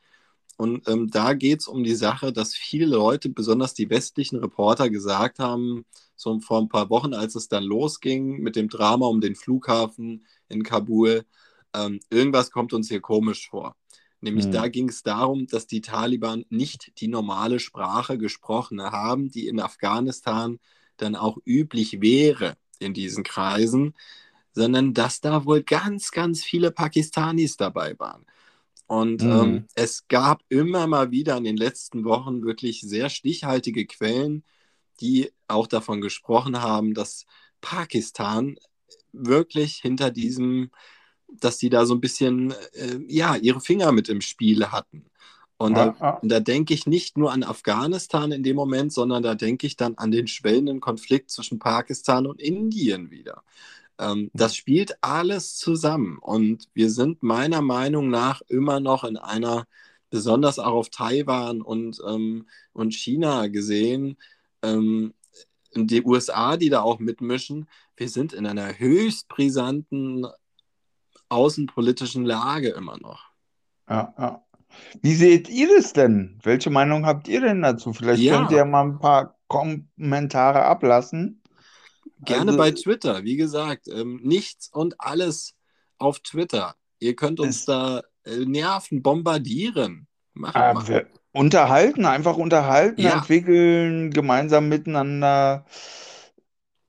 Und 0.57 0.87
ähm, 0.89 1.11
da 1.11 1.33
geht 1.33 1.61
es 1.61 1.69
um 1.69 1.85
die 1.85 1.95
Sache, 1.95 2.33
dass 2.33 2.55
viele 2.55 2.87
Leute, 2.87 3.31
besonders 3.31 3.73
die 3.73 3.89
westlichen 3.89 4.39
Reporter, 4.41 4.91
gesagt 4.91 5.39
haben, 5.39 5.87
so 6.17 6.39
vor 6.41 6.61
ein 6.61 6.69
paar 6.69 6.91
Wochen, 6.91 7.15
als 7.15 7.35
es 7.35 7.49
dann 7.49 7.65
losging 7.65 8.41
mit 8.43 8.57
dem 8.57 8.69
Drama 8.69 9.07
um 9.07 9.23
den 9.23 9.35
Flughafen 9.35 10.27
in 10.49 10.63
Kabul, 10.63 11.25
ähm, 11.75 12.01
irgendwas 12.11 12.51
kommt 12.51 12.73
uns 12.73 12.89
hier 12.89 13.01
komisch 13.01 13.49
vor. 13.49 13.75
Nämlich 14.21 14.47
mhm. 14.47 14.53
da 14.53 14.69
ging 14.69 14.89
es 14.89 15.03
darum, 15.03 15.47
dass 15.47 15.67
die 15.67 15.81
Taliban 15.81 16.45
nicht 16.51 16.93
die 17.01 17.09
normale 17.09 17.59
Sprache 17.59 18.19
gesprochen 18.19 18.83
haben, 18.83 19.31
die 19.31 19.49
in 19.49 19.61
Afghanistan 19.61 20.59
dann 20.99 21.17
auch 21.17 21.39
üblich 21.47 22.03
wäre 22.03 22.57
in 22.79 22.93
diesen 22.93 23.25
Kreisen, 23.25 23.95
sondern 24.53 24.95
dass 24.95 25.21
da 25.21 25.45
wohl 25.45 25.63
ganz, 25.63 26.11
ganz 26.11 26.43
viele 26.43 26.71
Pakistanis 26.71 27.57
dabei 27.57 27.99
waren. 27.99 28.25
Und 28.87 29.23
mhm. 29.23 29.31
ähm, 29.31 29.65
es 29.75 30.09
gab 30.09 30.43
immer 30.49 30.87
mal 30.87 31.13
wieder 31.13 31.37
in 31.37 31.45
den 31.45 31.57
letzten 31.57 32.05
Wochen 32.05 32.43
wirklich 32.43 32.81
sehr 32.81 33.09
stichhaltige 33.09 33.87
Quellen, 33.87 34.43
die 35.01 35.31
auch 35.47 35.67
davon 35.67 36.01
gesprochen 36.01 36.61
haben, 36.61 36.95
dass 36.95 37.25
Pakistan 37.61 38.57
wirklich 39.13 39.77
hinter 39.77 40.11
diesem, 40.11 40.71
dass 41.29 41.59
die 41.59 41.71
da 41.71 41.87
so 41.87 41.95
ein 41.95 42.01
bisschen, 42.01 42.53
äh, 42.73 42.99
ja, 43.07 43.37
ihre 43.37 43.61
Finger 43.61 43.93
mit 43.93 44.09
im 44.09 44.21
Spiel 44.21 44.67
hatten. 44.67 45.05
Und 45.57 45.75
da, 45.75 46.19
da 46.23 46.41
denke 46.41 46.73
ich 46.73 46.87
nicht 46.87 47.19
nur 47.19 47.33
an 47.33 47.43
Afghanistan 47.43 48.33
in 48.33 48.43
dem 48.43 48.57
Moment, 48.57 48.95
sondern 48.95 49.23
da 49.23 49.35
denke 49.35 49.67
ich 49.67 49.77
dann 49.77 49.95
an 49.97 50.11
den 50.11 50.27
schwellenden 50.27 50.81
Konflikt 50.81 51.31
zwischen 51.31 51.59
Pakistan 51.59 52.27
und 52.27 52.41
Indien 52.41 53.11
wieder. 53.11 53.43
Ähm, 54.01 54.31
das 54.33 54.57
spielt 54.57 54.97
alles 55.03 55.57
zusammen 55.57 56.19
und 56.19 56.69
wir 56.75 56.91
sind 56.91 57.23
meiner 57.23 57.61
Meinung 57.61 58.09
nach 58.09 58.41
immer 58.49 58.81
noch 58.81 59.05
in 59.05 59.17
einer, 59.17 59.67
besonders 60.09 60.59
auch 60.59 60.73
auf 60.73 60.89
Taiwan 60.89 61.61
und, 61.61 62.01
ähm, 62.07 62.49
und 62.73 62.95
China 62.95 63.47
gesehen, 63.49 64.17
ähm, 64.63 65.15
die 65.75 66.03
USA, 66.03 66.57
die 66.57 66.71
da 66.71 66.81
auch 66.81 66.99
mitmischen, 66.99 67.69
wir 67.97 68.09
sind 68.09 68.33
in 68.33 68.47
einer 68.47 68.79
höchst 68.79 69.29
brisanten 69.29 70.27
außenpolitischen 71.29 72.25
Lage 72.25 72.71
immer 72.71 72.99
noch. 72.99 73.31
Ja, 73.89 74.15
ja. 74.19 74.45
Wie 75.03 75.15
seht 75.15 75.49
ihr 75.49 75.69
das 75.77 75.93
denn? 75.93 76.39
Welche 76.43 76.71
Meinung 76.71 77.05
habt 77.05 77.29
ihr 77.29 77.41
denn 77.41 77.63
dazu? 77.63 77.93
Vielleicht 77.93 78.23
ja. 78.23 78.37
könnt 78.37 78.53
ihr 78.53 78.65
mal 78.65 78.85
ein 78.85 78.99
paar 78.99 79.37
Kommentare 79.49 80.65
ablassen. 80.65 81.40
Gerne 82.25 82.53
also, 82.53 82.59
bei 82.59 82.71
Twitter, 82.73 83.25
wie 83.25 83.37
gesagt, 83.37 83.89
ähm, 83.89 84.21
nichts 84.23 84.69
und 84.73 85.01
alles 85.01 85.55
auf 85.99 86.21
Twitter. 86.21 86.75
Ihr 86.99 87.17
könnt 87.17 87.41
uns 87.41 87.65
da 87.65 88.03
äh, 88.25 88.45
nerven, 88.45 89.03
bombardieren. 89.03 90.07
Machen, 90.35 90.61
äh, 90.61 90.75
machen. 90.75 91.01
Unterhalten, 91.33 92.05
einfach 92.05 92.37
unterhalten, 92.37 93.01
ja. 93.03 93.19
entwickeln, 93.19 94.11
gemeinsam 94.11 94.69
miteinander 94.69 95.65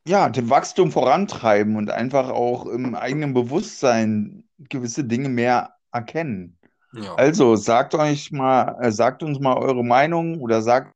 ja, 0.07 0.29
dem 0.29 0.49
Wachstum 0.49 0.91
vorantreiben 0.91 1.75
und 1.75 1.91
einfach 1.91 2.29
auch 2.29 2.65
im 2.65 2.95
eigenen 2.95 3.33
Bewusstsein 3.33 4.43
gewisse 4.57 5.03
Dinge 5.03 5.29
mehr 5.29 5.75
erkennen. 5.91 6.57
Ja. 6.93 7.15
Also 7.15 7.55
sagt 7.55 7.95
euch 7.95 8.31
mal, 8.31 8.77
äh, 8.81 8.91
sagt 8.91 9.23
uns 9.23 9.39
mal 9.39 9.57
eure 9.57 9.83
Meinung 9.83 10.41
oder 10.41 10.61
sagt 10.61 10.93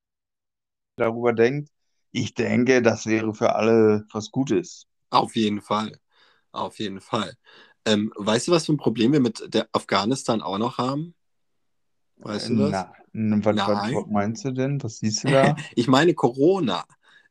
darüber 0.97 1.33
denkt. 1.33 1.69
Ich 2.17 2.33
denke, 2.33 2.81
das 2.81 3.07
wäre 3.07 3.33
für 3.33 3.55
alle 3.55 4.05
was 4.09 4.31
Gutes. 4.31 4.87
Auf 5.09 5.35
jeden 5.35 5.59
Fall. 5.59 5.91
Auf 6.53 6.79
jeden 6.79 7.01
Fall. 7.01 7.33
Ähm, 7.83 8.13
weißt 8.15 8.47
du, 8.47 8.53
was 8.53 8.65
für 8.65 8.71
ein 8.71 8.77
Problem 8.77 9.11
wir 9.11 9.19
mit 9.19 9.53
der 9.53 9.67
Afghanistan 9.73 10.41
auch 10.41 10.57
noch 10.57 10.77
haben? 10.77 11.13
Weißt 12.15 12.49
du 12.49 12.55
das? 12.55 12.71
Na, 13.11 13.43
was, 13.43 13.57
was, 13.57 14.05
meinst 14.07 14.45
du 14.45 14.51
denn? 14.51 14.81
Was 14.81 14.99
siehst 14.99 15.25
du 15.25 15.27
da? 15.31 15.57
ich 15.75 15.89
meine 15.89 16.13
Corona. 16.13 16.85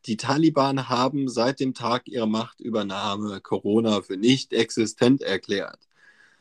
Die 0.04 0.18
Taliban 0.18 0.90
haben 0.90 1.30
seit 1.30 1.60
dem 1.60 1.72
Tag 1.72 2.06
ihrer 2.06 2.26
Machtübernahme 2.26 3.40
Corona 3.40 4.02
für 4.02 4.18
nicht 4.18 4.52
existent 4.52 5.22
erklärt. 5.22 5.78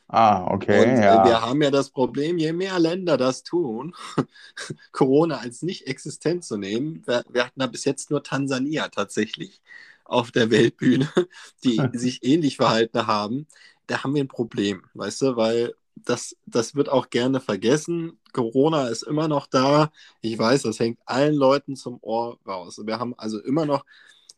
Ah, 0.08 0.46
okay. 0.52 0.84
Und 0.84 0.98
äh, 0.98 1.06
ja. 1.06 1.26
wir 1.26 1.42
haben 1.42 1.62
ja 1.62 1.72
das 1.72 1.90
Problem, 1.90 2.38
je 2.38 2.54
mehr 2.54 2.78
Länder 2.80 3.18
das 3.18 3.44
tun, 3.44 3.96
Corona 4.92 5.38
als 5.38 5.62
nicht 5.64 5.88
existent 5.88 6.44
zu 6.44 6.58
nehmen. 6.58 7.02
Wir, 7.06 7.24
wir 7.30 7.46
hatten 7.46 7.60
da 7.60 7.68
bis 7.68 7.86
jetzt 7.86 8.12
nur 8.12 8.24
Tansania 8.24 8.90
tatsächlich 8.90 9.62
auf 10.06 10.32
der 10.32 10.52
Weltbühne, 10.52 11.10
die 11.64 11.82
sich 11.94 12.24
ähnlich 12.24 12.58
verhalten 12.58 13.08
haben. 13.08 13.48
Da 13.88 14.04
haben 14.04 14.16
wir 14.16 14.24
ein 14.24 14.28
Problem, 14.28 14.84
weißt 14.94 15.22
du, 15.24 15.36
weil 15.36 15.74
das, 15.96 16.36
das 16.46 16.76
wird 16.76 16.90
auch 16.90 17.10
gerne 17.10 17.40
vergessen. 17.40 18.18
Corona 18.34 18.88
ist 18.88 19.04
immer 19.04 19.28
noch 19.28 19.48
da. 19.48 19.92
Ich 20.22 20.38
weiß, 20.38 20.64
das 20.64 20.80
hängt 20.80 21.00
allen 21.06 21.36
Leuten 21.36 21.76
zum 21.76 22.00
Ohr 22.02 22.40
raus. 22.48 22.82
Wir 22.84 23.00
haben 23.00 23.14
also 23.18 23.40
immer 23.42 23.66
noch, 23.66 23.86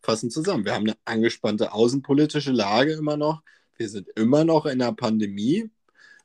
fassen 0.01 0.29
zusammen, 0.29 0.65
wir 0.65 0.73
haben 0.75 0.83
eine 0.83 0.97
angespannte 1.05 1.73
außenpolitische 1.73 2.51
Lage 2.51 2.93
immer 2.93 3.17
noch. 3.17 3.41
Wir 3.77 3.89
sind 3.89 4.09
immer 4.15 4.45
noch 4.45 4.65
in 4.65 4.79
der 4.79 4.93
Pandemie. 4.93 5.69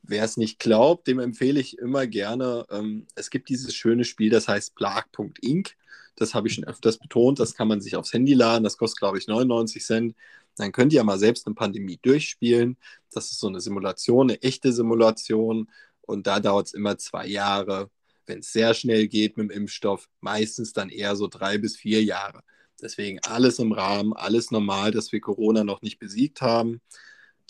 Wer 0.02 0.24
es 0.24 0.36
nicht 0.36 0.58
glaubt, 0.58 1.06
dem 1.06 1.18
empfehle 1.18 1.60
ich 1.60 1.78
immer 1.78 2.06
gerne. 2.06 2.64
Ähm, 2.70 3.06
es 3.16 3.30
gibt 3.30 3.48
dieses 3.48 3.74
schöne 3.74 4.04
Spiel, 4.04 4.30
das 4.30 4.48
heißt 4.48 4.74
Plag.inc. 4.74 5.76
Das 6.16 6.34
habe 6.34 6.48
ich 6.48 6.54
schon 6.54 6.64
öfters 6.64 6.98
betont. 6.98 7.38
Das 7.38 7.54
kann 7.54 7.68
man 7.68 7.80
sich 7.80 7.96
aufs 7.96 8.12
Handy 8.12 8.34
laden. 8.34 8.64
Das 8.64 8.76
kostet, 8.76 8.98
glaube 9.00 9.18
ich, 9.18 9.26
99 9.26 9.84
Cent. 9.84 10.14
Dann 10.56 10.72
könnt 10.72 10.92
ihr 10.92 10.98
ja 10.98 11.04
mal 11.04 11.18
selbst 11.18 11.46
eine 11.46 11.54
Pandemie 11.54 11.98
durchspielen. 12.02 12.76
Das 13.12 13.30
ist 13.30 13.40
so 13.40 13.48
eine 13.48 13.60
Simulation, 13.60 14.30
eine 14.30 14.42
echte 14.42 14.72
Simulation. 14.72 15.70
Und 16.02 16.26
da 16.26 16.40
dauert 16.40 16.68
es 16.68 16.74
immer 16.74 16.98
zwei 16.98 17.26
Jahre. 17.26 17.90
Wenn 18.26 18.40
es 18.40 18.52
sehr 18.52 18.74
schnell 18.74 19.08
geht 19.08 19.36
mit 19.36 19.50
dem 19.50 19.56
Impfstoff, 19.62 20.08
meistens 20.20 20.72
dann 20.72 20.88
eher 20.88 21.16
so 21.16 21.26
drei 21.26 21.58
bis 21.58 21.76
vier 21.76 22.02
Jahre. 22.02 22.42
Deswegen 22.80 23.18
alles 23.20 23.58
im 23.58 23.72
Rahmen, 23.72 24.12
alles 24.12 24.50
normal, 24.50 24.90
dass 24.92 25.12
wir 25.12 25.20
Corona 25.20 25.64
noch 25.64 25.82
nicht 25.82 25.98
besiegt 25.98 26.40
haben. 26.40 26.80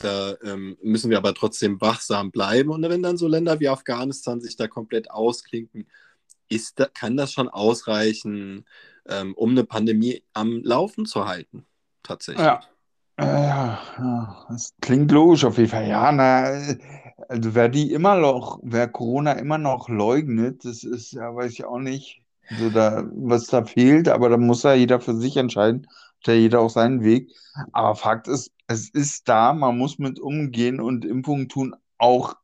Da 0.02 0.34
ähm, 0.42 0.76
müssen 0.82 1.10
wir 1.10 1.18
aber 1.18 1.34
trotzdem 1.34 1.80
wachsam 1.80 2.30
bleiben. 2.30 2.70
Und 2.70 2.82
wenn 2.82 3.02
dann 3.02 3.16
so 3.16 3.28
Länder 3.28 3.60
wie 3.60 3.68
Afghanistan 3.68 4.40
sich 4.40 4.56
da 4.56 4.66
komplett 4.66 5.10
ausklinken, 5.10 5.86
ist 6.48 6.80
da, 6.80 6.86
kann 6.86 7.16
das 7.16 7.32
schon 7.32 7.48
ausreichen, 7.48 8.64
ähm, 9.08 9.34
um 9.34 9.50
eine 9.50 9.64
Pandemie 9.64 10.22
am 10.32 10.62
Laufen 10.62 11.06
zu 11.06 11.26
halten. 11.26 11.66
Tatsächlich. 12.02 12.44
Ja. 12.44 12.60
Ja, 13.18 14.46
das 14.48 14.72
klingt 14.80 15.12
logisch 15.12 15.44
auf 15.44 15.58
jeden 15.58 15.68
Fall. 15.68 15.86
Ja, 15.86 16.10
na, 16.10 16.44
also 17.28 17.54
wer 17.54 17.68
die 17.68 17.92
immer 17.92 18.16
noch, 18.16 18.58
wer 18.62 18.88
Corona 18.88 19.32
immer 19.32 19.58
noch 19.58 19.90
leugnet, 19.90 20.64
das 20.64 20.84
ist, 20.84 21.12
ja, 21.12 21.34
weiß 21.34 21.52
ich 21.52 21.66
auch 21.66 21.80
nicht, 21.80 22.22
also 22.48 22.70
da, 22.70 23.06
was 23.12 23.48
da 23.48 23.62
fehlt, 23.64 24.08
aber 24.08 24.30
da 24.30 24.38
muss 24.38 24.62
ja 24.62 24.72
jeder 24.72 25.00
für 25.00 25.14
sich 25.14 25.36
entscheiden 25.36 25.86
ja 26.26 26.34
jeder 26.34 26.60
auch 26.60 26.70
seinen 26.70 27.02
Weg. 27.02 27.30
Aber 27.72 27.96
Fakt 27.96 28.28
ist, 28.28 28.52
es 28.66 28.90
ist 28.90 29.28
da, 29.28 29.52
man 29.52 29.76
muss 29.76 29.98
mit 29.98 30.20
umgehen 30.20 30.80
und 30.80 31.04
Impfungen 31.04 31.48
tun, 31.48 31.74
auch 31.98 32.36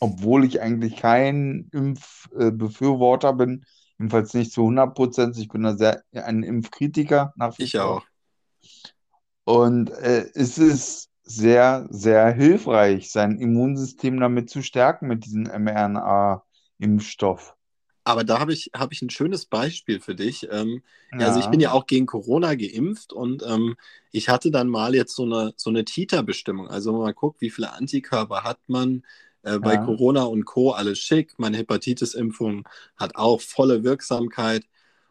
obwohl 0.00 0.44
ich 0.44 0.60
eigentlich 0.60 0.96
kein 0.96 1.68
Impfbefürworter 1.72 3.32
bin, 3.32 3.64
jedenfalls 3.98 4.34
nicht 4.34 4.52
zu 4.52 4.62
100 4.62 4.94
Prozent. 4.94 5.38
Ich 5.38 5.48
bin 5.48 5.62
da 5.62 5.76
sehr 5.76 6.02
ein 6.12 6.42
Impfkritiker 6.42 7.32
nach 7.36 7.58
Ich 7.58 7.78
auch. 7.78 8.02
Und 9.44 9.90
äh, 9.90 10.26
es 10.34 10.58
ist 10.58 11.10
sehr, 11.22 11.86
sehr 11.90 12.32
hilfreich, 12.32 13.10
sein 13.10 13.38
Immunsystem 13.38 14.20
damit 14.20 14.50
zu 14.50 14.62
stärken 14.62 15.06
mit 15.06 15.24
diesem 15.24 15.44
mRNA-Impfstoff. 15.44 17.53
Aber 18.04 18.22
da 18.22 18.38
habe 18.38 18.52
ich, 18.52 18.70
hab 18.74 18.92
ich 18.92 19.00
ein 19.00 19.10
schönes 19.10 19.46
Beispiel 19.46 19.98
für 19.98 20.14
dich. 20.14 20.46
Ähm, 20.50 20.82
ja. 21.12 21.26
Also 21.26 21.40
ich 21.40 21.46
bin 21.46 21.60
ja 21.60 21.72
auch 21.72 21.86
gegen 21.86 22.04
Corona 22.06 22.54
geimpft 22.54 23.12
und 23.12 23.42
ähm, 23.42 23.76
ich 24.12 24.28
hatte 24.28 24.50
dann 24.50 24.68
mal 24.68 24.94
jetzt 24.94 25.16
so 25.16 25.24
eine, 25.24 25.54
so 25.56 25.70
eine 25.70 25.84
Titer-Bestimmung. 25.84 26.68
Also 26.68 26.92
mal 26.92 27.14
guckt, 27.14 27.40
wie 27.40 27.50
viele 27.50 27.72
Antikörper 27.72 28.44
hat 28.44 28.60
man. 28.68 29.02
Äh, 29.42 29.58
bei 29.58 29.74
ja. 29.74 29.84
Corona 29.84 30.24
und 30.24 30.44
Co. 30.44 30.70
alles 30.70 30.98
schick. 30.98 31.34
Meine 31.38 31.58
Hepatitis-Impfung 31.58 32.66
hat 32.96 33.16
auch 33.16 33.40
volle 33.40 33.84
Wirksamkeit. 33.84 34.66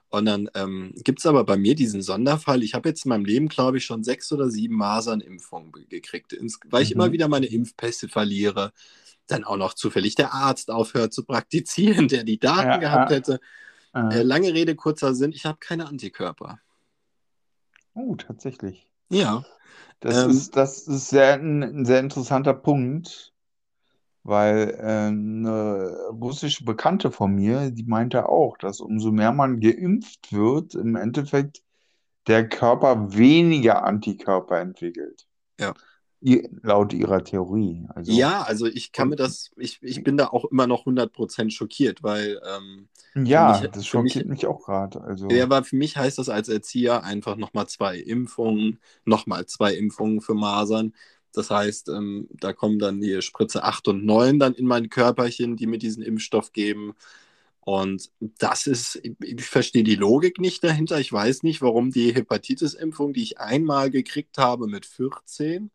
Und 0.09 0.25
dann 0.25 0.49
ähm, 0.53 0.93
gibt 1.03 1.19
es 1.19 1.25
aber 1.25 1.43
bei 1.43 1.57
mir 1.57 1.73
diesen 1.75 2.03
Sonderfall. 2.03 2.61
Ich 2.61 2.75
habe 2.75 2.89
jetzt 2.89 3.05
in 3.05 3.09
meinem 3.09 3.25
Leben, 3.25 3.47
glaube 3.47 3.77
ich, 3.77 3.85
schon 3.85 4.03
sechs 4.03 4.31
oder 4.31 4.49
sieben 4.49 4.75
Masernimpfungen 4.75 5.71
gekriegt, 5.89 6.35
weil 6.69 6.83
ich 6.83 6.89
mhm. 6.89 7.01
immer 7.01 7.11
wieder 7.11 7.27
meine 7.27 7.47
Impfpässe 7.47 8.07
verliere 8.09 8.73
dann 9.28 9.43
auch 9.43 9.57
noch 9.57 9.74
zufällig 9.74 10.15
der 10.15 10.34
Arzt 10.34 10.71
aufhört 10.71 11.13
zu 11.13 11.26
praktizieren, 11.26 12.07
der 12.09 12.24
die 12.24 12.39
Daten 12.39 12.67
ja, 12.67 12.78
gehabt 12.78 13.11
hätte. 13.11 13.39
Ja. 13.93 14.09
Äh, 14.09 14.24
lange 14.24 14.53
Rede, 14.53 14.76
kurzer 14.76 15.13
Sinn, 15.13 15.32
ich 15.32 15.45
habe 15.45 15.59
keine 15.59 15.88
Antikörper. 15.88 16.59
Oh, 17.93 18.15
tatsächlich. 18.15 18.88
Ja. 19.09 19.45
Das, 19.99 20.24
ähm, 20.24 20.32
ist, 20.32 20.55
das 20.55 20.88
ist 20.88 21.09
sehr, 21.09 21.36
ein, 21.36 21.63
ein, 21.63 21.86
sehr 21.86 21.99
interessanter 21.99 22.53
Punkt. 22.53 23.34
weil 24.24 24.69
äh, 24.80 25.07
eine 25.07 25.97
russische 26.11 26.63
Bekannte 26.63 27.11
von 27.11 27.36
mir, 27.36 27.71
die 27.71 27.84
meinte 27.84 28.30
auch, 28.30 28.57
dass 28.57 28.80
umso 28.80 29.11
mehr 29.11 29.34
man 29.34 29.59
geimpft 29.59 30.32
wird, 30.32 30.76
im 30.76 30.95
Endeffekt 30.95 31.61
der 32.28 32.47
Körper 32.47 33.13
weniger 33.15 33.84
Antikörper 33.84 34.59
entwickelt. 34.59 35.28
Ja. 35.59 35.74
Laut 36.61 36.93
ihrer 36.93 37.24
Theorie. 37.24 37.86
Also, 37.93 38.11
Ja, 38.13 38.43
also 38.43 38.65
ich 38.65 38.91
kann 38.91 39.09
mir 39.09 39.15
das, 39.15 39.51
ich, 39.57 39.80
ich 39.82 40.03
bin 40.03 40.17
da 40.17 40.28
auch 40.28 40.45
immer 40.45 40.67
noch 40.67 40.86
100% 40.86 41.53
schockiert, 41.53 42.03
weil 42.03 42.41
ähm, 42.55 42.88
ja, 43.15 43.59
mich- 43.59 43.71
das 43.71 43.86
für 43.88 44.01
mich- 44.01 44.13
schockiert 44.13 44.30
mich 44.30 44.45
auch 44.47 44.65
gerade. 44.65 45.01
Also, 45.01 45.28
Ja, 45.30 45.43
aber 45.43 45.63
für 45.63 45.76
mich 45.76 45.97
heißt 45.97 46.17
das 46.17 46.30
als 46.30 46.49
Erzieher 46.49 47.03
einfach 47.03 47.36
nochmal 47.38 47.67
zwei 47.67 47.97
Impfungen, 47.97 48.80
nochmal 49.05 49.45
zwei 49.47 49.74
Impfungen 49.76 50.21
für 50.21 50.34
Masern. 50.34 50.93
Das 51.34 51.49
heißt, 51.49 51.89
ähm, 51.89 52.28
da 52.32 52.53
kommen 52.53 52.78
dann 52.80 53.01
die 53.01 53.21
Spritze 53.21 53.63
8 53.63 53.88
und 53.88 54.05
9 54.05 54.38
dann 54.39 54.53
in 54.53 54.65
mein 54.67 54.89
Körperchen, 54.89 55.55
die 55.57 55.65
mir 55.67 55.80
diesen 55.80 56.03
Impfstoff 56.03 56.51
geben. 56.53 56.93
Und 57.61 58.11
das 58.39 58.67
ist, 58.67 58.95
ich, 59.03 59.15
ich 59.21 59.45
verstehe 59.45 59.84
die 59.84 59.95
Logik 59.95 60.39
nicht 60.39 60.63
dahinter. 60.63 60.99
Ich 60.99 61.11
weiß 61.13 61.43
nicht, 61.43 61.61
warum 61.61 61.91
die 61.91 62.13
Hepatitis-Impfung, 62.13 63.13
die 63.13 63.24
ich 63.24 63.39
einmal 63.39 63.89
gekriegt 63.89 64.38
habe 64.38 64.67
mit 64.67 64.86
14, 64.86 65.71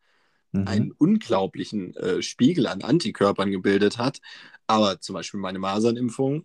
mhm. 0.52 0.66
einen 0.66 0.92
unglaublichen 0.92 1.94
äh, 1.96 2.22
Spiegel 2.22 2.66
an 2.66 2.82
Antikörpern 2.82 3.50
gebildet 3.50 3.98
hat. 3.98 4.20
Aber 4.66 5.00
zum 5.00 5.14
Beispiel 5.14 5.40
meine 5.40 5.58
Masernimpfung, 5.58 6.44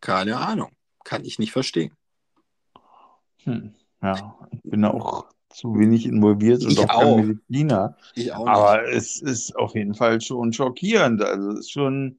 keine 0.00 0.38
Ahnung, 0.38 0.70
kann 1.04 1.24
ich 1.24 1.38
nicht 1.38 1.52
verstehen. 1.52 1.92
Hm. 3.44 3.74
Ja, 4.02 4.38
ich 4.50 4.62
bin 4.62 4.84
auch 4.84 5.26
zu 5.50 5.78
wenig 5.78 6.06
involviert 6.06 6.62
und 6.64 6.72
Ich 6.72 6.78
auch 6.78 6.86
kein 6.88 7.06
auch. 7.06 7.16
Mediziner. 7.16 7.96
Ich 8.14 8.32
auch 8.32 8.44
nicht. 8.44 8.48
Aber 8.48 8.88
es 8.88 9.20
ist 9.20 9.56
auf 9.56 9.74
jeden 9.74 9.94
Fall 9.94 10.20
schon 10.20 10.52
schockierend. 10.52 11.22
Also 11.22 11.50
es 11.50 11.60
ist 11.60 11.72
schon 11.72 12.18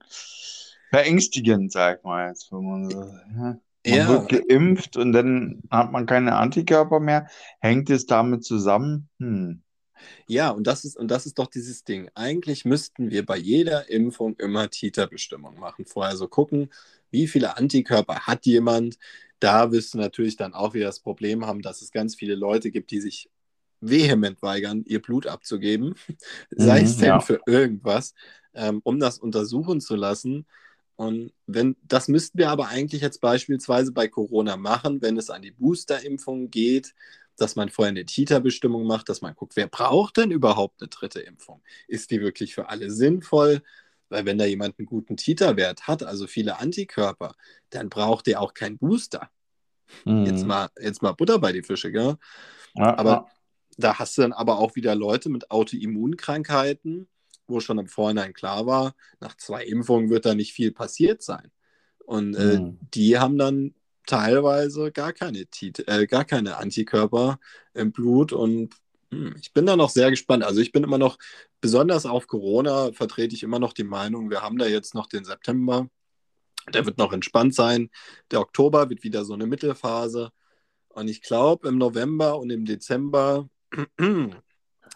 beängstigend, 0.92 1.72
sag 1.72 2.04
mal 2.04 2.28
jetzt, 2.28 2.52
wenn 2.52 2.64
man 2.70 2.90
so. 2.90 3.02
Ja. 3.02 3.38
Man 3.38 3.60
Ja. 3.84 4.08
wird 4.10 4.30
geimpft 4.30 4.96
und 4.98 5.12
dann 5.12 5.64
hat 5.72 5.92
man 5.92 6.06
keine 6.06 6.36
Antikörper 6.36 7.00
mehr. 7.00 7.28
Hängt 7.60 7.90
es 7.90 8.06
damit 8.06 8.44
zusammen? 8.44 9.10
Hm. 9.20 9.64
Ja, 10.28 10.50
und 10.52 10.68
das 10.68 10.86
ist, 10.86 10.98
und 10.98 11.10
das 11.10 11.26
ist 11.26 11.40
doch 11.40 11.48
dieses 11.48 11.84
Ding. 11.84 12.10
Eigentlich 12.16 12.66
müssten 12.66 13.12
wir 13.12 13.26
bei 13.26 13.38
jeder 13.38 13.90
Impfung 13.90 14.36
immer 14.38 14.70
Titerbestimmung 14.70 15.60
machen. 15.60 15.86
Vorher 15.86 16.16
so 16.18 16.28
gucken, 16.28 16.70
wie 17.12 17.28
viele 17.28 17.58
Antikörper 17.58 18.22
hat 18.28 18.46
jemand. 18.46 18.98
Da 19.40 19.72
wirst 19.72 19.94
du 19.94 19.98
natürlich 19.98 20.38
dann 20.38 20.54
auch 20.54 20.74
wieder 20.74 20.86
das 20.86 21.00
Problem 21.00 21.46
haben, 21.46 21.62
dass 21.62 21.82
es 21.82 21.92
ganz 21.92 22.16
viele 22.16 22.36
Leute 22.36 22.72
gibt, 22.72 22.92
die 22.92 23.02
sich 23.02 23.30
vehement 23.82 24.42
weigern, 24.42 24.84
ihr 24.86 25.02
Blut 25.02 25.28
abzugeben, 25.28 25.96
sei 26.52 26.82
es 26.84 26.96
Mhm, 26.96 26.98
denn 26.98 27.20
ja. 27.20 27.22
für 27.22 27.42
irgendwas, 27.48 28.14
ähm, 28.54 28.82
um 28.84 29.00
das 29.00 29.18
untersuchen 29.20 29.82
zu 29.82 29.96
lassen. 29.96 30.46
Und 30.96 31.34
wenn, 31.48 31.76
das 31.84 32.08
müssten 32.08 32.38
wir 32.38 32.50
aber 32.52 32.68
eigentlich 32.68 33.02
jetzt 33.02 33.22
beispielsweise 33.22 33.92
bei 33.92 34.08
Corona 34.08 34.56
machen, 34.58 35.02
wenn 35.02 35.18
es 35.18 35.30
an 35.32 35.42
die 35.42 35.52
Boosterimpfung 35.52 36.52
geht, 36.52 36.94
dass 37.42 37.56
man 37.56 37.70
vorher 37.70 37.90
eine 37.90 38.06
Titerbestimmung 38.06 38.86
macht, 38.86 39.10
dass 39.10 39.22
man 39.22 39.36
guckt, 39.36 39.56
wer 39.56 39.68
braucht 39.68 40.18
denn 40.18 40.32
überhaupt 40.32 40.82
eine 40.82 40.90
dritte 40.90 41.20
Impfung? 41.22 41.62
Ist 41.88 42.12
die 42.12 42.22
wirklich 42.22 42.54
für 42.54 42.70
alle 42.70 42.92
sinnvoll? 42.92 43.64
Weil 44.10 44.26
wenn 44.26 44.38
da 44.38 44.46
jemand 44.46 44.78
einen 44.78 44.86
guten 44.86 45.18
Titerwert 45.18 45.88
hat, 45.88 46.04
also 46.04 46.28
viele 46.28 46.60
Antikörper, 46.60 47.34
dann 47.70 47.90
braucht 47.90 48.28
der 48.28 48.42
auch 48.42 48.54
keinen 48.54 48.78
Booster. 48.78 49.32
Hm. 50.04 50.26
Jetzt 50.26 50.46
mal, 50.46 50.70
jetzt 50.80 51.02
mal 51.02 51.14
Butter 51.14 51.40
bei 51.40 51.52
die 51.52 51.64
Fische, 51.64 51.92
gell? 51.92 52.18
Ja, 52.76 52.98
aber- 52.98 53.10
ja. 53.10 53.26
Da 53.78 53.98
hast 53.98 54.18
du 54.18 54.22
dann 54.22 54.34
aber 54.34 54.60
auch 54.60 54.76
wieder 54.76 54.96
Leute 54.96 55.30
mit 55.30 55.50
Autoimmunkrankheiten, 55.50 57.08
wo 57.48 57.62
schon 57.62 57.80
im 57.80 57.88
Vorhinein 57.88 58.34
klar 58.34 58.66
war, 58.66 58.96
nach 59.22 59.38
zwei 59.38 59.64
Impfungen 59.66 60.10
wird 60.10 60.26
da 60.26 60.36
nicht 60.36 60.54
viel 60.54 60.74
passiert 60.74 61.24
sein. 61.24 61.52
Und 62.06 62.36
äh, 62.36 62.58
Hm. 62.58 62.80
die 62.94 63.18
haben 63.18 63.38
dann 63.38 63.74
teilweise 64.06 64.92
gar 64.92 65.14
keine, 65.14 65.46
Tit 65.48 65.88
äh, 65.88 66.08
gar 66.08 66.26
keine 66.26 66.58
Antikörper 66.58 67.40
im 67.74 67.92
Blut 67.92 68.34
und 68.34 68.76
hm, 69.12 69.36
ich 69.42 69.54
bin 69.54 69.66
da 69.66 69.76
noch 69.76 69.90
sehr 69.90 70.10
gespannt. 70.10 70.44
Also 70.44 70.62
ich 70.62 70.72
bin 70.72 70.84
immer 70.84 70.98
noch, 70.98 71.18
besonders 71.62 72.06
auf 72.06 72.28
Corona, 72.28 72.92
vertrete 72.94 73.36
ich 73.36 73.44
immer 73.44 73.60
noch 73.60 73.74
die 73.74 73.84
Meinung, 73.84 74.30
wir 74.30 74.42
haben 74.42 74.58
da 74.58 74.66
jetzt 74.68 74.96
noch 74.96 75.08
den 75.08 75.26
September, 75.26 75.88
der 76.74 76.86
wird 76.86 76.98
noch 76.98 77.14
entspannt 77.14 77.56
sein. 77.56 77.90
Der 78.32 78.42
Oktober 78.42 78.90
wird 78.90 79.04
wieder 79.04 79.26
so 79.26 79.34
eine 79.34 79.48
Mittelphase. 79.48 80.32
Und 80.90 81.08
ich 81.08 81.22
glaube, 81.22 81.68
im 81.68 81.78
November 81.78 82.38
und 82.40 82.50
im 82.52 82.66
Dezember, 82.66 83.50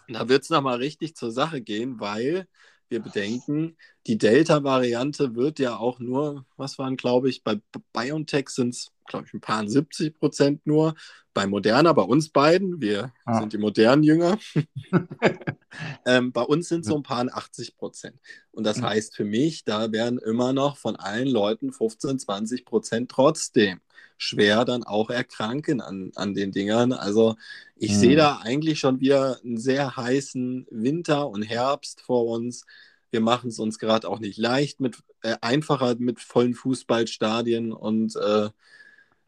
da 0.08 0.28
wird 0.28 0.42
es 0.42 0.50
nochmal 0.50 0.76
richtig 0.78 1.16
zur 1.16 1.32
Sache 1.32 1.60
gehen, 1.62 2.00
weil 2.00 2.46
wir 2.88 3.00
bedenken, 3.00 3.76
die 4.06 4.18
Delta-Variante 4.18 5.34
wird 5.34 5.58
ja 5.58 5.76
auch 5.76 5.98
nur, 5.98 6.46
was 6.56 6.78
waren, 6.78 6.96
glaube 6.96 7.28
ich, 7.28 7.42
bei 7.42 7.60
BioNTech 7.92 8.48
sind 8.48 8.74
es, 8.74 8.90
glaube 9.06 9.26
ich, 9.26 9.34
ein 9.34 9.40
paar 9.40 9.66
70 9.68 10.18
Prozent 10.18 10.66
nur. 10.66 10.94
Bei 11.34 11.46
Moderna, 11.46 11.92
bei 11.92 12.02
uns 12.02 12.30
beiden, 12.30 12.80
wir 12.80 13.12
Ah. 13.26 13.40
sind 13.40 13.52
die 13.52 13.58
modernen 13.58 14.02
Jünger, 14.02 14.38
ähm, 16.06 16.32
bei 16.32 16.42
uns 16.42 16.68
sind 16.68 16.84
so 16.84 16.96
ein 16.96 17.02
paar 17.02 17.26
80 17.30 17.76
Prozent. 17.76 18.18
Und 18.52 18.64
das 18.64 18.80
heißt 18.80 19.14
für 19.14 19.24
mich, 19.24 19.64
da 19.64 19.92
werden 19.92 20.18
immer 20.18 20.52
noch 20.52 20.76
von 20.78 20.96
allen 20.96 21.28
Leuten 21.28 21.72
15, 21.72 22.18
20 22.18 22.64
Prozent 22.64 23.10
trotzdem 23.10 23.80
schwer 24.18 24.64
dann 24.64 24.84
auch 24.84 25.10
erkranken 25.10 25.80
an, 25.80 26.12
an 26.16 26.34
den 26.34 26.52
Dingern. 26.52 26.92
Also 26.92 27.36
ich 27.76 27.98
Mhm. 27.98 27.98
sehe 27.98 28.16
da 28.16 28.38
eigentlich 28.38 28.78
schon 28.80 29.00
wieder 29.00 29.38
einen 29.44 29.58
sehr 29.58 29.96
heißen 29.96 30.66
Winter 30.70 31.28
und 31.28 31.42
Herbst 31.42 32.00
vor 32.02 32.26
uns. 32.26 32.64
Wir 33.10 33.20
machen 33.20 33.48
es 33.50 33.58
uns 33.58 33.78
gerade 33.78 34.08
auch 34.08 34.18
nicht 34.20 34.38
leicht 34.38 34.80
mit 34.80 34.98
äh, 35.22 35.36
einfacher 35.40 35.96
mit 35.98 36.20
vollen 36.20 36.54
Fußballstadien 36.54 37.72
und 37.72 38.16
äh, 38.16 38.50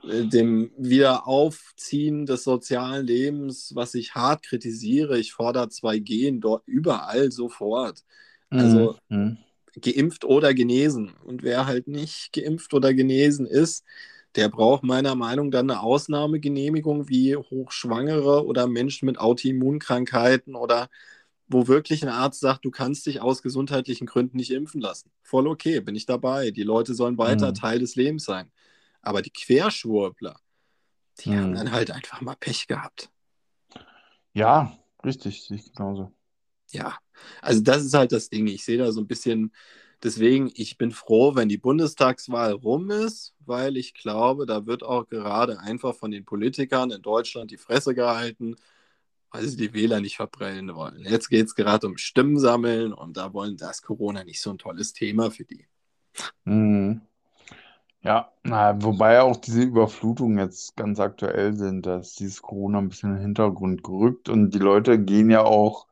äh, 0.03 0.27
dem 0.27 0.71
Wiederaufziehen 0.79 2.27
des 2.27 2.45
sozialen 2.45 3.07
Lebens, 3.07 3.75
was 3.75 3.95
ich 3.95 4.15
hart 4.15 4.43
kritisiere. 4.45 5.19
Ich 5.19 5.33
fordere 5.33 5.69
2G 5.69 6.33
dort 6.41 6.67
überall 6.67 7.33
sofort. 7.33 8.05
Also 8.57 8.97
Hm. 9.11 9.37
geimpft 9.81 10.25
oder 10.25 10.55
genesen. 10.55 11.15
Und 11.25 11.43
wer 11.43 11.67
halt 11.67 11.89
nicht 11.89 12.33
geimpft 12.33 12.75
oder 12.75 12.95
genesen 12.95 13.47
ist, 13.47 13.85
der 14.37 14.49
braucht 14.49 14.83
meiner 14.85 15.15
Meinung 15.15 15.47
nach 15.49 15.59
dann 15.61 15.71
eine 15.71 15.81
Ausnahmegenehmigung 15.81 17.09
wie 17.09 17.37
Hochschwangere 17.37 18.45
oder 18.47 18.67
Menschen 18.67 19.07
mit 19.07 19.19
Autoimmunkrankheiten 19.19 20.55
oder 20.55 20.89
wo 21.49 21.67
wirklich 21.67 22.03
ein 22.03 22.11
Arzt 22.11 22.41
sagt, 22.41 22.65
du 22.65 22.71
kannst 22.71 23.07
dich 23.07 23.21
aus 23.21 23.43
gesundheitlichen 23.43 24.07
Gründen 24.07 24.37
nicht 24.37 24.51
impfen 24.51 24.81
lassen. 24.81 25.11
Voll 25.23 25.49
okay, 25.49 25.81
bin 25.81 25.97
ich 25.97 26.07
dabei. 26.07 26.51
Die 26.51 26.63
Leute 26.63 26.95
sollen 26.95 27.19
weiter 27.19 27.53
Mhm. 27.53 27.55
Teil 27.55 27.79
des 27.79 27.97
Lebens 27.97 28.25
sein. 28.25 28.53
Aber 29.03 29.23
die 29.23 29.31
Querschwurbler, 29.31 30.41
die 31.21 31.37
haben 31.39 31.53
Mhm. 31.53 31.57
dann 31.57 31.73
halt 31.73 31.91
einfach 31.93 32.21
mal 32.23 32.37
Pech 32.37 32.67
gehabt. 32.69 33.11
Ja, 34.33 34.73
richtig, 35.05 35.43
sehe 35.43 35.57
ich 35.59 35.73
genauso. 35.75 36.13
Ja, 36.73 36.99
also 37.41 37.63
das 37.63 37.85
ist 37.85 37.95
halt 37.95 38.13
das 38.13 38.29
Ding. 38.29 38.47
Ich 38.47 38.65
sehe 38.65 38.79
da 38.79 38.93
so 38.93 39.01
ein 39.01 39.07
bisschen, 39.07 39.53
deswegen, 40.03 40.51
ich 40.55 40.79
bin 40.79 40.93
froh, 40.93 41.35
wenn 41.35 41.49
die 41.49 41.59
Bundestagswahl 41.59 42.53
rum 42.53 42.91
ist, 42.91 43.35
weil 43.41 43.77
ich 43.77 43.95
glaube, 43.95 44.47
da 44.47 44.67
wird 44.67 44.83
auch 44.83 45.09
gerade 45.09 45.61
einfach 45.61 45.95
von 45.95 46.11
den 46.11 46.25
Politikern 46.25 46.91
in 46.91 47.03
Deutschland 47.03 47.51
die 47.51 47.57
Fresse 47.57 47.95
gehalten, 47.95 48.57
weil 49.31 49.47
sie 49.47 49.57
die 49.57 49.75
Wähler 49.75 50.01
nicht 50.01 50.17
verprellen 50.17 50.75
wollen. 50.75 51.05
Jetzt 51.05 51.29
geht 51.29 51.47
es 51.47 51.55
gerade 51.55 51.87
um 51.87 51.99
Stimmen 51.99 52.39
sammeln 52.39 52.93
und 52.93 53.17
da 53.17 53.33
wollen, 53.33 53.57
da 53.57 53.71
ist 53.71 53.83
Corona 53.83 54.25
nicht 54.25 54.41
so 54.41 54.51
ein 54.51 54.59
tolles 54.59 54.93
Thema 54.93 55.31
für 55.31 55.45
die. 55.45 55.67
Mhm. 56.45 57.03
Ja, 58.03 58.33
na, 58.45 58.81
wobei 58.83 59.21
auch 59.21 59.37
diese 59.37 59.63
Überflutungen 59.63 60.39
jetzt 60.39 60.77
ganz 60.77 61.01
aktuell 61.01 61.57
sind, 61.57 61.85
da 61.85 61.99
ist 61.99 62.21
dieses 62.21 62.41
Corona 62.41 62.79
ein 62.79 62.89
bisschen 62.89 63.11
in 63.11 63.17
den 63.17 63.23
Hintergrund 63.25 63.83
gerückt 63.83 64.29
und 64.29 64.53
die 64.53 64.61
Leute 64.61 64.99
gehen 65.01 65.31
ja 65.31 65.43
auch 65.43 65.88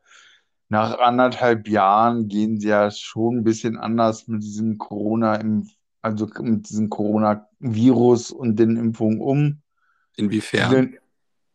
nach 0.69 0.99
anderthalb 0.99 1.67
Jahren 1.67 2.27
gehen 2.27 2.59
sie 2.59 2.69
ja 2.69 2.91
schon 2.91 3.37
ein 3.37 3.43
bisschen 3.43 3.77
anders 3.77 4.27
mit 4.27 4.43
diesem 4.43 4.77
Corona 4.77 5.35
im, 5.35 5.69
also 6.01 6.27
mit 6.39 6.69
diesem 6.69 6.89
Coronavirus 6.89 8.31
und 8.31 8.57
den 8.57 8.75
Impfungen 8.75 9.21
um. 9.21 9.61
Inwiefern? 10.15 10.69
Viele, 10.69 10.99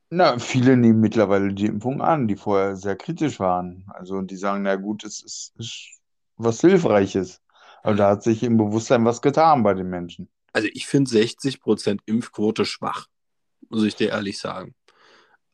na, 0.09 0.39
viele 0.39 0.77
nehmen 0.77 1.01
mittlerweile 1.01 1.53
die 1.53 1.67
Impfung 1.67 2.01
an, 2.01 2.29
die 2.29 2.37
vorher 2.37 2.77
sehr 2.77 2.97
kritisch 2.97 3.39
waren. 3.39 3.85
Also 3.89 4.21
die 4.23 4.37
sagen, 4.37 4.63
na 4.63 4.77
gut, 4.77 5.05
es 5.05 5.23
ist, 5.23 5.53
ist 5.59 6.01
was 6.37 6.61
Hilfreiches. 6.61 7.41
Aber 7.83 7.97
da 7.97 8.11
hat 8.11 8.23
sich 8.23 8.43
im 8.43 8.57
Bewusstsein 8.57 9.05
was 9.05 9.21
getan 9.21 9.63
bei 9.63 9.75
den 9.75 9.89
Menschen. 9.91 10.29
Also 10.53 10.69
ich 10.73 10.87
finde 10.87 11.11
60% 11.11 12.01
Impfquote 12.07 12.65
schwach, 12.65 13.09
muss 13.69 13.85
ich 13.85 13.97
dir 13.97 14.11
ehrlich 14.11 14.39
sagen. 14.39 14.75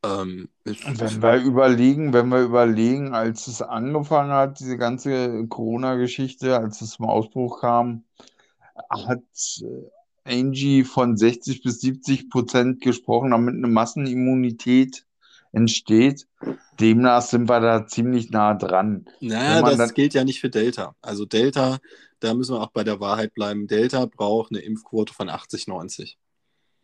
Ähm, 0.04 0.48
Und 0.64 1.00
wenn 1.00 1.22
wir 1.22 1.42
überlegen, 1.42 2.12
wenn 2.12 2.28
wir 2.28 2.40
überlegen, 2.40 3.14
als 3.14 3.46
es 3.48 3.62
angefangen 3.62 4.30
hat, 4.30 4.60
diese 4.60 4.76
ganze 4.76 5.46
Corona-Geschichte, 5.48 6.56
als 6.56 6.80
es 6.80 6.92
zum 6.92 7.06
Ausbruch 7.06 7.60
kam, 7.60 8.04
hat 8.90 9.22
äh, 9.62 9.90
Angie 10.24 10.84
von 10.84 11.16
60 11.16 11.62
bis 11.62 11.80
70 11.80 12.30
Prozent 12.30 12.80
gesprochen, 12.80 13.30
damit 13.30 13.54
eine 13.54 13.66
Massenimmunität 13.66 15.04
entsteht. 15.52 16.26
demnach 16.78 17.22
sind 17.22 17.48
wir 17.48 17.60
da 17.60 17.86
ziemlich 17.86 18.30
nah 18.30 18.54
dran. 18.54 19.06
Naja, 19.20 19.62
das 19.62 19.78
dann... 19.78 19.94
gilt 19.94 20.14
ja 20.14 20.24
nicht 20.24 20.40
für 20.40 20.50
Delta. 20.50 20.94
Also 21.00 21.24
Delta, 21.24 21.78
da 22.20 22.34
müssen 22.34 22.54
wir 22.54 22.60
auch 22.60 22.70
bei 22.70 22.84
der 22.84 23.00
Wahrheit 23.00 23.34
bleiben. 23.34 23.66
Delta 23.66 24.06
braucht 24.06 24.52
eine 24.52 24.60
Impfquote 24.60 25.12
von 25.12 25.28
80, 25.28 25.66
90. 25.66 26.18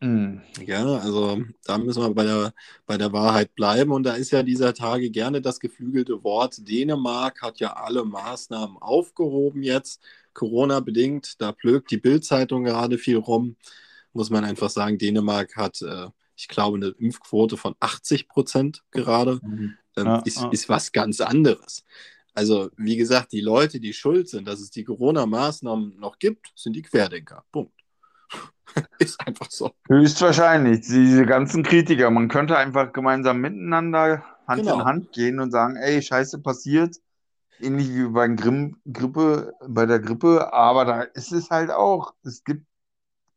Mhm. 0.05 0.43
Ja, 0.67 0.85
also 0.99 1.43
da 1.65 1.79
müssen 1.79 2.03
wir 2.03 2.13
bei 2.13 2.25
der, 2.25 2.53
bei 2.85 2.99
der 2.99 3.13
Wahrheit 3.13 3.55
bleiben. 3.55 3.91
Und 3.91 4.03
da 4.03 4.13
ist 4.13 4.33
ja 4.33 4.43
dieser 4.43 4.75
Tage 4.75 5.11
gerne 5.11 5.41
das 5.41 5.61
geflügelte 5.61 6.23
Wort. 6.23 6.69
Dänemark 6.69 7.41
hat 7.41 7.59
ja 7.59 7.73
alle 7.73 8.05
Maßnahmen 8.05 8.77
aufgehoben 8.77 9.63
jetzt, 9.63 10.03
Corona-bedingt. 10.35 11.41
Da 11.41 11.53
plögt 11.53 11.91
die 11.91 11.97
Bildzeitung 11.97 12.65
gerade 12.65 12.99
viel 12.99 13.17
rum. 13.17 13.57
Muss 14.13 14.29
man 14.29 14.45
einfach 14.45 14.69
sagen, 14.69 14.99
Dänemark 14.99 15.57
hat, 15.57 15.81
äh, 15.81 16.09
ich 16.37 16.49
glaube, 16.49 16.77
eine 16.77 16.89
Impfquote 16.99 17.57
von 17.57 17.75
80 17.81 18.29
Prozent 18.29 18.83
gerade. 18.91 19.41
Mhm. 19.43 19.75
Ähm, 19.97 20.07
ja, 20.07 20.19
ist, 20.19 20.39
ja. 20.39 20.51
ist 20.51 20.69
was 20.69 20.93
ganz 20.93 21.23
anderes. 21.23 21.83
Also, 22.35 22.69
wie 22.77 22.97
gesagt, 22.97 23.33
die 23.33 23.41
Leute, 23.41 23.81
die 23.81 23.95
schuld 23.95 24.29
sind, 24.29 24.49
dass 24.49 24.61
es 24.61 24.71
die 24.71 24.85
Corona-Maßnahmen 24.85 25.99
noch 25.99 26.19
gibt, 26.19 26.53
sind 26.57 26.75
die 26.75 26.83
Querdenker. 26.83 27.45
Punkt. 27.53 27.74
ist 28.99 29.21
einfach 29.27 29.51
so. 29.51 29.73
Höchstwahrscheinlich. 29.89 30.83
Diese 30.83 31.27
ganzen 31.27 31.63
Kritiker. 31.63 32.11
Man 32.11 32.29
könnte 32.29 32.57
einfach 32.57 32.93
gemeinsam 32.93 33.41
miteinander 33.41 34.25
Hand 34.47 34.63
genau. 34.63 34.81
in 34.81 34.85
Hand 34.85 35.13
gehen 35.13 35.41
und 35.41 35.51
sagen, 35.51 35.77
ey, 35.77 36.03
Scheiße 36.03 36.41
passiert. 36.41 36.97
Ähnlich 37.61 37.89
wie 37.95 38.09
bei, 38.09 38.29
Grimm, 38.29 38.77
Grippe, 38.93 39.55
bei 39.67 39.87
der 39.87 40.01
Grippe. 40.01 40.53
Aber 40.53 40.85
da 40.85 41.03
ist 41.03 41.33
es 41.33 41.51
halt 41.51 41.71
auch. 41.71 42.15
Es 42.25 42.45
gibt 42.45 42.67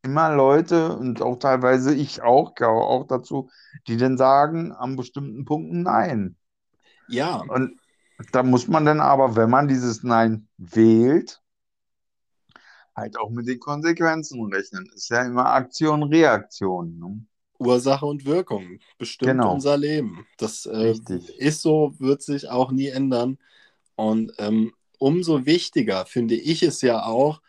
immer 0.04 0.34
Leute 0.34 0.96
und 0.96 1.22
auch 1.22 1.38
teilweise 1.38 1.94
ich 1.94 2.22
auch, 2.22 2.56
gehöre 2.56 2.72
auch 2.74 3.08
dazu, 3.08 3.50
die 3.88 3.98
dann 3.98 4.18
sagen 4.18 4.72
an 4.72 4.96
bestimmten 4.96 5.46
Punkten 5.46 5.84
Nein. 5.84 6.36
Ja. 7.08 7.44
Und 7.48 7.78
da 8.32 8.44
muss 8.44 8.68
man 8.68 8.86
dann 8.86 9.00
aber, 9.00 9.36
wenn 9.36 9.50
man 9.50 9.68
dieses 9.68 10.04
Nein 10.04 10.48
wählt, 10.58 11.42
halt 12.98 13.18
auch 13.18 13.30
mit 13.30 13.48
den 13.48 13.60
Konsequenzen 13.60 14.44
rechnen. 14.52 14.90
Ist 14.94 15.10
ja 15.10 15.24
immer 15.24 15.46
Aktion, 15.46 16.04
Reaktion. 16.04 16.98
Ne? 17.00 17.26
Ursache 17.60 18.06
und 18.06 18.26
Wirkung 18.26 18.80
bestimmt 18.98 19.32
genau. 19.32 19.54
unser 19.54 19.78
Leben. 19.78 20.26
Das 20.38 20.66
äh, 20.66 20.96
ist 21.38 21.62
so, 21.62 21.94
wird 22.00 22.22
sich 22.22 22.50
auch 22.50 22.72
nie 22.72 22.88
ändern. 22.88 23.38
Und 23.96 24.34
ähm, 24.40 24.74
umso 25.00 25.46
wichtiger 25.46 26.06
finde 26.06 26.36
ich 26.36 26.64
es 26.64 26.82
ja 26.82 27.04
auch, 27.04 27.42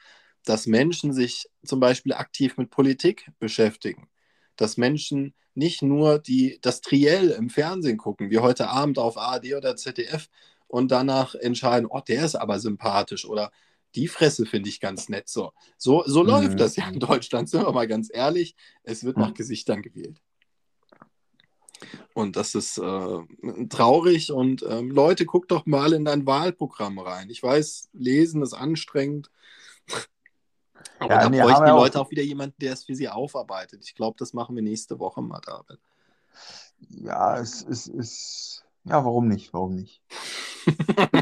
dass 0.44 0.66
Menschen 0.66 1.12
sich 1.12 1.48
zum 1.64 1.80
Beispiel 1.80 2.12
aktiv 2.12 2.56
mit 2.56 2.70
Politik 2.70 3.30
beschäftigen. 3.38 4.08
Dass 4.56 4.76
Menschen 4.76 5.34
nicht 5.54 5.82
nur 5.82 6.18
die, 6.18 6.58
das 6.62 6.80
Triell 6.80 7.30
im 7.30 7.50
Fernsehen 7.50 7.98
gucken, 7.98 8.30
wie 8.30 8.38
heute 8.38 8.68
Abend 8.68 8.98
auf 8.98 9.18
ARD 9.18 9.54
oder 9.54 9.76
ZDF, 9.76 10.28
und 10.68 10.90
danach 10.90 11.34
entscheiden, 11.34 11.88
oh, 11.90 12.00
der 12.06 12.24
ist 12.24 12.34
aber 12.34 12.60
sympathisch 12.60 13.24
oder 13.24 13.50
die 13.94 14.08
Fresse 14.08 14.46
finde 14.46 14.68
ich 14.68 14.80
ganz 14.80 15.08
nett. 15.08 15.28
So, 15.28 15.52
so, 15.76 16.02
so 16.06 16.22
mhm. 16.22 16.28
läuft 16.28 16.60
das 16.60 16.76
ja 16.76 16.88
in 16.88 17.00
Deutschland, 17.00 17.48
sind 17.48 17.64
wir 17.64 17.72
mal 17.72 17.88
ganz 17.88 18.08
ehrlich. 18.12 18.56
Es 18.82 19.04
wird 19.04 19.16
nach 19.16 19.34
Gesichtern 19.34 19.82
gewählt. 19.82 20.20
Und 22.12 22.36
das 22.36 22.54
ist 22.54 22.78
äh, 22.78 23.18
traurig. 23.68 24.32
Und 24.32 24.64
ähm, 24.68 24.90
Leute, 24.90 25.24
guckt 25.24 25.50
doch 25.50 25.66
mal 25.66 25.92
in 25.92 26.04
dein 26.04 26.26
Wahlprogramm 26.26 26.98
rein. 26.98 27.30
Ich 27.30 27.42
weiß, 27.42 27.90
lesen 27.92 28.42
ist 28.42 28.54
anstrengend. 28.54 29.30
Aber 30.98 31.14
ja, 31.14 31.22
da 31.22 31.28
nee, 31.30 31.40
bräuchten 31.40 31.64
die 31.64 31.70
Leute 31.70 32.00
auch... 32.00 32.06
auch 32.06 32.10
wieder 32.10 32.22
jemanden, 32.22 32.56
der 32.60 32.72
es 32.72 32.84
für 32.84 32.94
sie 32.94 33.08
aufarbeitet. 33.08 33.84
Ich 33.84 33.94
glaube, 33.94 34.16
das 34.18 34.32
machen 34.32 34.56
wir 34.56 34.62
nächste 34.62 34.98
Woche 34.98 35.22
mal, 35.22 35.40
David. 35.40 35.78
Ja, 36.88 37.38
es 37.38 37.62
ist. 37.62 38.64
Ja, 38.84 39.04
warum 39.04 39.28
nicht? 39.28 39.52
Warum 39.52 39.74
nicht? 39.74 40.02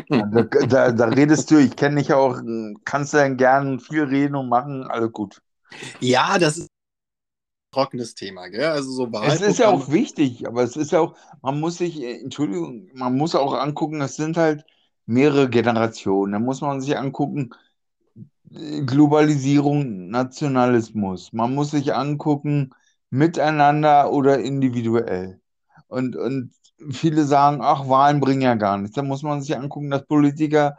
Da, 0.08 0.42
da, 0.42 0.92
da, 0.92 1.04
redest 1.06 1.50
du, 1.50 1.58
ich 1.58 1.76
kenne 1.76 1.96
dich 1.96 2.12
auch, 2.12 2.40
kannst 2.84 3.14
du 3.14 3.18
dann 3.18 3.36
gern 3.36 3.80
viel 3.80 4.04
reden 4.04 4.34
und 4.36 4.48
machen, 4.48 4.84
alles 4.84 5.12
gut. 5.12 5.42
Ja, 6.00 6.38
das 6.38 6.58
ist 6.58 6.64
ein 6.64 7.72
trockenes 7.72 8.14
Thema, 8.14 8.48
gell? 8.48 8.66
Also 8.66 8.90
so 8.90 9.10
Es 9.24 9.40
ist 9.40 9.58
ja 9.58 9.68
auch 9.68 9.90
wichtig, 9.90 10.46
aber 10.46 10.62
es 10.62 10.76
ist 10.76 10.92
ja 10.92 11.00
auch, 11.00 11.16
man 11.42 11.60
muss 11.60 11.78
sich, 11.78 12.02
Entschuldigung, 12.02 12.88
man 12.94 13.16
muss 13.16 13.34
auch 13.34 13.54
angucken, 13.54 14.00
es 14.00 14.16
sind 14.16 14.36
halt 14.36 14.64
mehrere 15.06 15.48
Generationen. 15.48 16.32
Da 16.32 16.38
muss 16.38 16.60
man 16.60 16.80
sich 16.80 16.96
angucken, 16.96 17.50
Globalisierung, 18.50 20.08
Nationalismus. 20.08 21.32
Man 21.32 21.54
muss 21.54 21.72
sich 21.72 21.94
angucken, 21.94 22.70
miteinander 23.10 24.12
oder 24.12 24.38
individuell. 24.38 25.40
Und, 25.88 26.16
und 26.16 26.52
viele 26.90 27.24
sagen, 27.24 27.60
ach, 27.62 27.88
Wahlen 27.88 28.20
bringen 28.20 28.42
ja 28.42 28.54
gar 28.54 28.78
nichts. 28.78 28.96
Da 28.96 29.02
muss 29.02 29.22
man 29.22 29.42
sich 29.42 29.56
angucken, 29.56 29.90
dass 29.90 30.06
Politiker 30.06 30.76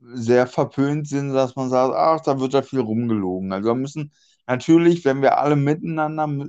sehr 0.00 0.46
verpönt 0.46 1.08
sind, 1.08 1.32
dass 1.32 1.56
man 1.56 1.70
sagt, 1.70 1.94
ach, 1.94 2.20
da 2.20 2.40
wird 2.40 2.52
ja 2.54 2.62
viel 2.62 2.80
rumgelogen. 2.80 3.52
Also 3.52 3.68
wir 3.70 3.74
müssen 3.74 4.12
natürlich, 4.46 5.04
wenn 5.04 5.22
wir 5.22 5.38
alle 5.38 5.56
miteinander 5.56 6.48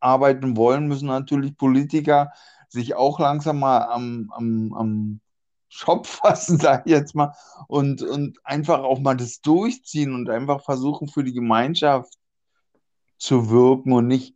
arbeiten 0.00 0.56
wollen, 0.56 0.88
müssen 0.88 1.06
natürlich 1.08 1.56
Politiker 1.56 2.30
sich 2.68 2.94
auch 2.94 3.18
langsam 3.18 3.60
mal 3.60 3.82
am, 3.86 4.30
am, 4.34 4.72
am 4.74 5.20
Shop 5.68 6.06
fassen, 6.06 6.58
sage 6.58 6.82
ich 6.86 6.92
jetzt 6.92 7.14
mal, 7.14 7.34
und, 7.68 8.02
und 8.02 8.38
einfach 8.44 8.80
auch 8.80 9.00
mal 9.00 9.16
das 9.16 9.40
durchziehen 9.40 10.14
und 10.14 10.30
einfach 10.30 10.62
versuchen, 10.62 11.08
für 11.08 11.24
die 11.24 11.32
Gemeinschaft 11.32 12.14
zu 13.18 13.50
wirken 13.50 13.92
und 13.92 14.06
nicht 14.06 14.35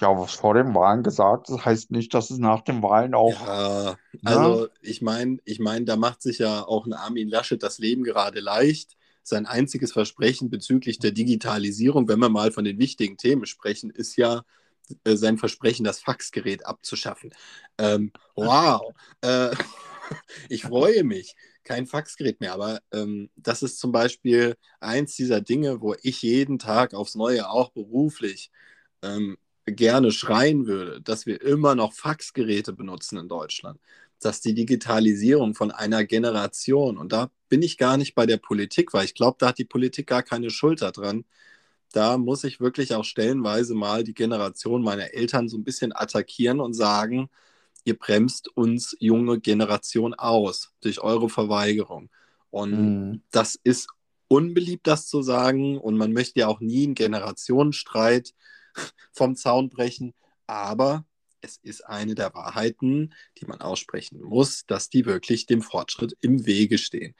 ja, 0.00 0.18
was 0.18 0.34
vor 0.34 0.54
den 0.54 0.74
Wahlen 0.74 1.02
gesagt 1.02 1.48
ist, 1.50 1.64
heißt 1.64 1.90
nicht, 1.90 2.14
dass 2.14 2.30
es 2.30 2.38
nach 2.38 2.62
den 2.62 2.82
Wahlen 2.82 3.14
auch. 3.14 3.46
Ja, 3.46 3.96
also 4.24 4.64
ja? 4.64 4.72
ich 4.80 5.02
meine, 5.02 5.38
ich 5.44 5.58
mein, 5.60 5.86
da 5.86 5.96
macht 5.96 6.22
sich 6.22 6.38
ja 6.38 6.62
auch 6.62 6.86
ein 6.86 6.92
Armin 6.92 7.28
Laschet 7.28 7.62
das 7.62 7.78
Leben 7.78 8.02
gerade 8.02 8.40
leicht. 8.40 8.96
Sein 9.22 9.46
einziges 9.46 9.92
Versprechen 9.92 10.50
bezüglich 10.50 10.98
der 10.98 11.12
Digitalisierung, 11.12 12.08
wenn 12.08 12.18
wir 12.18 12.30
mal 12.30 12.52
von 12.52 12.64
den 12.64 12.78
wichtigen 12.78 13.16
Themen 13.16 13.46
sprechen, 13.46 13.90
ist 13.90 14.16
ja 14.16 14.42
äh, 15.04 15.16
sein 15.16 15.38
Versprechen, 15.38 15.84
das 15.84 16.00
Faxgerät 16.00 16.66
abzuschaffen. 16.66 17.32
Ähm, 17.78 18.12
wow, 18.34 18.92
äh, 19.20 19.50
ich 20.48 20.62
freue 20.62 21.04
mich. 21.04 21.36
Kein 21.62 21.86
Faxgerät 21.86 22.40
mehr, 22.40 22.54
aber 22.54 22.80
ähm, 22.90 23.30
das 23.36 23.62
ist 23.62 23.78
zum 23.78 23.92
Beispiel 23.92 24.56
eins 24.80 25.14
dieser 25.14 25.40
Dinge, 25.42 25.80
wo 25.82 25.94
ich 26.02 26.22
jeden 26.22 26.58
Tag 26.58 26.94
aufs 26.94 27.14
Neue 27.14 27.48
auch 27.48 27.70
beruflich 27.70 28.50
ähm, 29.02 29.36
gerne 29.72 30.12
schreien 30.12 30.66
würde, 30.66 31.00
dass 31.00 31.26
wir 31.26 31.40
immer 31.42 31.74
noch 31.74 31.92
Faxgeräte 31.92 32.72
benutzen 32.72 33.18
in 33.18 33.28
Deutschland, 33.28 33.80
dass 34.20 34.40
die 34.40 34.54
Digitalisierung 34.54 35.54
von 35.54 35.70
einer 35.70 36.04
Generation, 36.04 36.98
und 36.98 37.12
da 37.12 37.30
bin 37.48 37.62
ich 37.62 37.78
gar 37.78 37.96
nicht 37.96 38.14
bei 38.14 38.26
der 38.26 38.36
Politik, 38.36 38.92
weil 38.92 39.04
ich 39.04 39.14
glaube, 39.14 39.36
da 39.40 39.48
hat 39.48 39.58
die 39.58 39.64
Politik 39.64 40.06
gar 40.06 40.22
keine 40.22 40.50
Schuld 40.50 40.82
daran. 40.82 41.24
Da 41.92 42.18
muss 42.18 42.44
ich 42.44 42.60
wirklich 42.60 42.94
auch 42.94 43.04
stellenweise 43.04 43.74
mal 43.74 44.04
die 44.04 44.14
Generation 44.14 44.82
meiner 44.82 45.12
Eltern 45.14 45.48
so 45.48 45.58
ein 45.58 45.64
bisschen 45.64 45.92
attackieren 45.94 46.60
und 46.60 46.74
sagen, 46.74 47.28
ihr 47.84 47.98
bremst 47.98 48.48
uns 48.56 48.96
junge 49.00 49.40
Generation 49.40 50.14
aus 50.14 50.72
durch 50.80 51.00
eure 51.00 51.28
Verweigerung. 51.28 52.10
Und 52.50 53.10
mhm. 53.10 53.22
das 53.30 53.58
ist 53.64 53.88
unbeliebt, 54.28 54.86
das 54.86 55.08
zu 55.08 55.22
sagen. 55.22 55.78
Und 55.78 55.96
man 55.96 56.12
möchte 56.12 56.40
ja 56.40 56.46
auch 56.46 56.60
nie 56.60 56.84
einen 56.84 56.94
Generationenstreit 56.94 58.34
vom 59.12 59.36
Zaun 59.36 59.68
brechen. 59.68 60.14
Aber 60.46 61.04
es 61.40 61.58
ist 61.62 61.86
eine 61.86 62.14
der 62.14 62.34
Wahrheiten, 62.34 63.14
die 63.38 63.46
man 63.46 63.60
aussprechen 63.60 64.20
muss, 64.20 64.66
dass 64.66 64.90
die 64.90 65.06
wirklich 65.06 65.46
dem 65.46 65.62
Fortschritt 65.62 66.16
im 66.20 66.46
Wege 66.46 66.78
stehen. 66.78 67.14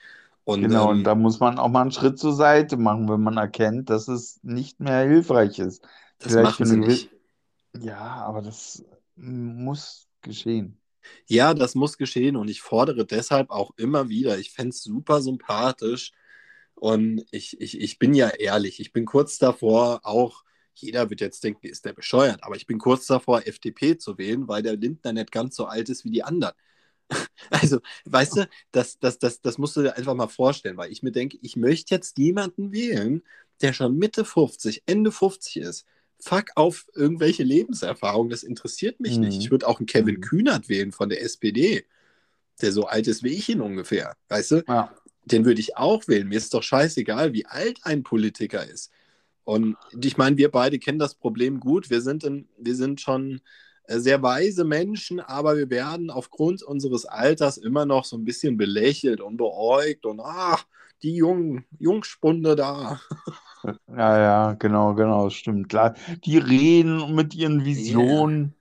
Und, 0.45 0.63
genau, 0.63 0.91
ähm, 0.91 0.99
und 0.99 1.05
da 1.05 1.15
muss 1.15 1.41
man 1.41 1.59
auch 1.59 1.69
mal 1.69 1.83
einen 1.83 1.93
Schritt 1.93 2.19
zur 2.19 2.35
Seite 2.35 2.77
machen, 2.77 3.09
wenn 3.09 3.21
man 3.21 3.37
erkennt, 3.37 3.91
dass 3.91 4.09
es 4.09 4.41
nicht 4.43 4.81
mehr 4.81 5.07
hilfreich 5.07 5.59
ist. 5.59 5.83
Das 6.19 6.33
Vielleicht 6.33 6.61
machen 6.61 6.67
sie 6.67 6.77
nicht. 6.77 7.11
Ja, 7.79 7.99
aber 7.99 8.43
das 8.43 8.85
muss 9.17 10.09
geschehen. 10.23 10.81
Ja, 11.27 11.55
das 11.55 11.75
muss 11.75 11.97
geschehen 11.97 12.37
und 12.37 12.49
ich 12.49 12.61
fordere 12.61 13.07
deshalb 13.07 13.51
auch 13.51 13.73
immer 13.77 14.09
wieder, 14.09 14.39
ich 14.39 14.51
fände 14.51 14.71
es 14.71 14.83
super 14.83 15.23
sympathisch 15.23 16.13
und 16.75 17.25
ich, 17.31 17.61
ich, 17.61 17.81
ich 17.81 17.99
bin 17.99 18.15
ja 18.15 18.29
ehrlich, 18.29 18.81
ich 18.81 18.93
bin 18.93 19.07
kurz 19.07 19.39
davor, 19.39 20.01
auch 20.03 20.45
jeder 20.83 21.11
wird 21.11 21.21
jetzt 21.21 21.45
denken, 21.45 21.67
ist 21.67 21.85
der 21.85 21.93
bescheuert, 21.93 22.43
aber 22.43 22.57
ich 22.57 22.67
bin 22.67 22.79
kurz 22.79 23.07
davor, 23.07 23.47
FDP 23.47 23.99
zu 23.99 24.19
wählen, 24.19 24.49
weil 24.49 24.63
der 24.63 24.77
Lindner 24.77 25.13
nicht 25.13 25.33
ganz 25.33 25.57
so 25.57 25.67
alt 25.67 25.89
ist 25.89 26.05
wie 26.05 26.11
die 26.11 26.23
anderen. 26.23 26.55
Also, 27.51 27.81
weißt 28.05 28.37
du, 28.37 28.49
das, 28.71 28.99
das, 29.01 29.19
das, 29.19 29.41
das 29.41 29.59
musst 29.59 29.75
du 29.77 29.83
dir 29.83 29.97
einfach 29.97 30.15
mal 30.15 30.29
vorstellen, 30.29 30.77
weil 30.77 30.93
ich 30.93 31.03
mir 31.03 31.11
denke, 31.11 31.39
ich 31.43 31.57
möchte 31.57 31.95
jetzt 31.95 32.17
jemanden 32.19 32.71
wählen, 32.71 33.23
der 33.61 33.73
schon 33.73 33.99
Mitte 33.99 34.25
50, 34.25 34.85
Ende 34.87 35.11
50 35.11 35.57
ist. 35.57 35.87
Fuck 36.21 36.51
auf 36.55 36.87
irgendwelche 36.95 37.43
Lebenserfahrungen, 37.43 38.31
das 38.31 38.43
interessiert 38.43 39.01
mich 39.01 39.17
mhm. 39.17 39.25
nicht. 39.25 39.39
Ich 39.39 39.51
würde 39.51 39.67
auch 39.67 39.81
einen 39.81 39.87
Kevin 39.87 40.17
mhm. 40.17 40.21
Kühnert 40.21 40.69
wählen 40.69 40.93
von 40.93 41.09
der 41.09 41.23
SPD, 41.23 41.85
der 42.61 42.73
so 42.73 42.87
alt 42.87 43.07
ist 43.07 43.23
wie 43.23 43.31
ich 43.31 43.49
ihn 43.49 43.61
ungefähr. 43.61 44.17
Weißt 44.29 44.51
du? 44.53 44.65
Ja. 44.69 44.95
Den 45.25 45.45
würde 45.45 45.61
ich 45.61 45.77
auch 45.77 46.07
wählen. 46.09 46.29
Mir 46.29 46.39
ist 46.39 46.55
doch 46.55 46.63
scheißegal, 46.63 47.33
wie 47.33 47.47
alt 47.47 47.81
ein 47.83 48.03
Politiker 48.03 48.67
ist. 48.67 48.91
Und 49.45 49.77
ich 50.03 50.17
meine, 50.17 50.37
wir 50.37 50.51
beide 50.51 50.79
kennen 50.79 50.99
das 50.99 51.15
Problem 51.15 51.61
gut. 51.61 51.91
Wir 51.91 52.01
sind, 52.01 52.25
in, 52.25 52.49
wir 52.59 52.77
sind 52.77 53.01
schon 53.01 53.41
äh, 53.85 53.99
sehr 53.99 54.23
weise 54.23 54.65
Menschen, 54.65 55.21
aber 55.21 55.57
wir 55.57 55.71
werden 55.71 56.11
aufgrund 56.11 56.63
unseres 56.63 57.07
Alters 57.07 57.57
immer 57.57 57.87
noch 57.87 58.05
so 58.05 58.17
ein 58.17 58.25
bisschen 58.25 58.57
belächelt 58.57 59.21
und 59.21 59.37
beäugt 59.37 60.07
und 60.07 60.21
ach, 60.21 60.65
die 61.03 61.15
jungen 61.15 61.65
Jungspunde 61.79 62.57
da. 62.57 63.01
Ja, 63.89 64.19
ja, 64.19 64.53
genau, 64.55 64.95
genau, 64.95 65.29
stimmt. 65.29 65.69
Klar, 65.69 65.95
die 66.25 66.39
reden 66.39 67.15
mit 67.15 67.35
ihren 67.35 67.67
Visionen. 67.67 68.55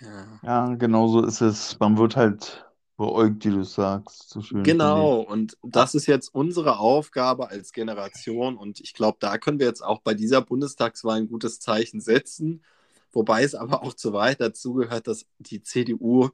Ja. 0.00 0.40
Ja, 0.42 0.74
genau 0.76 1.08
so 1.08 1.22
ist 1.22 1.42
es. 1.42 1.78
Man 1.78 1.98
wird 1.98 2.16
halt 2.16 2.64
beäugt, 3.02 3.44
wie 3.44 3.50
du 3.50 3.64
sagst. 3.64 4.30
So 4.30 4.40
schön. 4.40 4.62
Genau, 4.62 5.18
und 5.18 5.58
das 5.64 5.96
ist 5.96 6.06
jetzt 6.06 6.32
unsere 6.32 6.78
Aufgabe 6.78 7.50
als 7.50 7.72
Generation 7.72 8.56
und 8.56 8.78
ich 8.78 8.94
glaube, 8.94 9.18
da 9.20 9.38
können 9.38 9.58
wir 9.58 9.66
jetzt 9.66 9.82
auch 9.82 10.00
bei 10.02 10.14
dieser 10.14 10.40
Bundestagswahl 10.40 11.18
ein 11.18 11.28
gutes 11.28 11.58
Zeichen 11.58 12.00
setzen, 12.00 12.62
wobei 13.10 13.42
es 13.42 13.56
aber 13.56 13.82
auch 13.82 13.94
zu 13.94 14.12
weit 14.12 14.40
dazu 14.40 14.74
gehört, 14.74 15.08
dass 15.08 15.26
die 15.40 15.64
CDU 15.64 16.28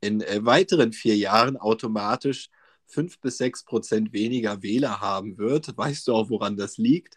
in 0.00 0.20
äh, 0.20 0.44
weiteren 0.44 0.92
vier 0.92 1.16
Jahren 1.16 1.56
automatisch 1.56 2.48
fünf 2.86 3.18
bis 3.18 3.38
sechs 3.38 3.64
Prozent 3.64 4.12
weniger 4.12 4.62
Wähler 4.62 5.00
haben 5.00 5.36
wird. 5.36 5.76
Weißt 5.76 6.06
du 6.06 6.14
auch, 6.14 6.30
woran 6.30 6.56
das 6.56 6.78
liegt? 6.78 7.16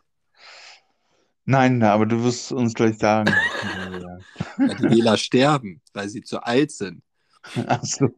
Nein, 1.46 1.84
aber 1.84 2.08
du 2.08 2.24
wirst 2.24 2.52
uns 2.52 2.74
gleich 2.74 2.98
sagen. 3.00 3.32
Weil 4.58 4.76
die 4.76 4.98
Wähler 4.98 5.18
sterben, 5.18 5.82
weil 5.94 6.10
sie 6.10 6.24
zu 6.24 6.42
alt 6.42 6.72
sind. 6.72 7.04
Ach 7.68 7.84
so. 7.84 8.10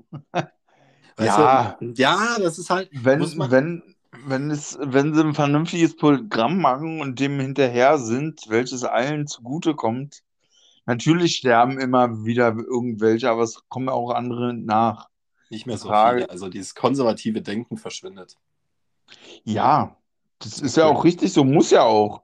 Weißt 1.19 1.37
Ja. 1.37 1.77
du? 1.79 1.91
ja, 1.95 2.37
das 2.39 2.57
ist 2.57 2.69
halt. 2.69 2.89
Wenn, 2.91 3.19
muss 3.19 3.35
man, 3.35 3.51
wenn, 3.51 3.95
wenn, 4.25 4.49
es, 4.51 4.77
wenn 4.81 5.13
sie 5.13 5.21
ein 5.21 5.33
vernünftiges 5.33 5.95
Programm 5.95 6.59
machen 6.59 7.01
und 7.01 7.19
dem 7.19 7.39
hinterher 7.39 7.97
sind, 7.97 8.41
welches 8.47 8.83
allen 8.83 9.27
zugutekommt, 9.27 10.23
natürlich 10.85 11.35
sterben 11.35 11.79
immer 11.79 12.23
wieder 12.25 12.55
irgendwelche, 12.55 13.29
aber 13.29 13.43
es 13.43 13.61
kommen 13.69 13.89
auch 13.89 14.11
andere 14.11 14.53
nach. 14.53 15.09
nicht 15.49 15.65
mehr 15.65 15.77
so 15.77 15.89
Frage- 15.89 16.19
viele. 16.21 16.29
Also 16.29 16.47
dieses 16.49 16.73
konservative 16.75 17.41
Denken 17.41 17.77
verschwindet. 17.77 18.37
Ja, 19.43 19.95
das 20.39 20.59
ist 20.59 20.77
ja 20.77 20.85
auch 20.85 21.03
richtig 21.03 21.33
so, 21.33 21.43
muss 21.43 21.71
ja 21.71 21.83
auch, 21.83 22.21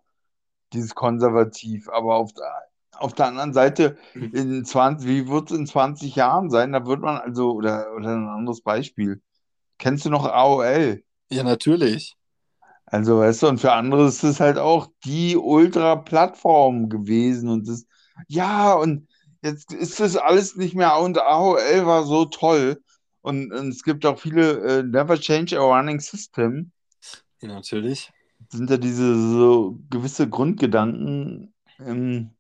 dieses 0.74 0.96
Konservativ. 0.96 1.90
Aber 1.90 2.16
auf 2.16 2.34
der, 2.34 2.52
auf 3.00 3.14
der 3.14 3.28
anderen 3.28 3.54
Seite, 3.54 3.98
in 4.14 4.64
20, 4.66 5.08
wie 5.08 5.28
wird 5.28 5.52
es 5.52 5.58
in 5.58 5.68
20 5.68 6.16
Jahren 6.16 6.50
sein? 6.50 6.72
Da 6.72 6.86
wird 6.86 7.02
man 7.02 7.18
also, 7.18 7.52
oder, 7.52 7.94
oder 7.96 8.10
ein 8.16 8.28
anderes 8.28 8.62
Beispiel. 8.62 9.22
Kennst 9.78 10.06
du 10.06 10.10
noch 10.10 10.26
AOL? 10.26 11.04
Ja, 11.30 11.44
natürlich. 11.44 12.16
Also, 12.86 13.20
weißt 13.20 13.44
du, 13.44 13.48
und 13.48 13.60
für 13.60 13.74
andere 13.74 14.08
ist 14.08 14.24
es 14.24 14.40
halt 14.40 14.58
auch 14.58 14.88
die 15.04 15.36
Ultra-Plattform 15.38 16.90
gewesen 16.90 17.50
und 17.50 17.68
das, 17.68 17.86
ja, 18.28 18.74
und 18.74 19.08
jetzt 19.42 19.74
ist 19.74 20.00
das 20.00 20.16
alles 20.16 20.56
nicht 20.56 20.76
mehr, 20.76 20.98
und 21.00 21.18
AOL 21.18 21.86
war 21.86 22.04
so 22.04 22.26
toll. 22.26 22.82
Und, 23.22 23.52
und 23.52 23.70
es 23.70 23.82
gibt 23.82 24.06
auch 24.06 24.20
viele 24.20 24.60
äh, 24.60 24.84
Never 24.84 25.20
Change 25.20 25.60
a 25.60 25.64
Running 25.64 26.00
System. 26.00 26.72
Ja, 27.42 27.48
natürlich. 27.48 28.12
sind 28.50 28.70
ja 28.70 28.78
diese 28.78 29.16
so 29.16 29.80
gewisse 29.90 30.30
Grundgedanken. 30.30 31.54
Ähm, 31.80 32.36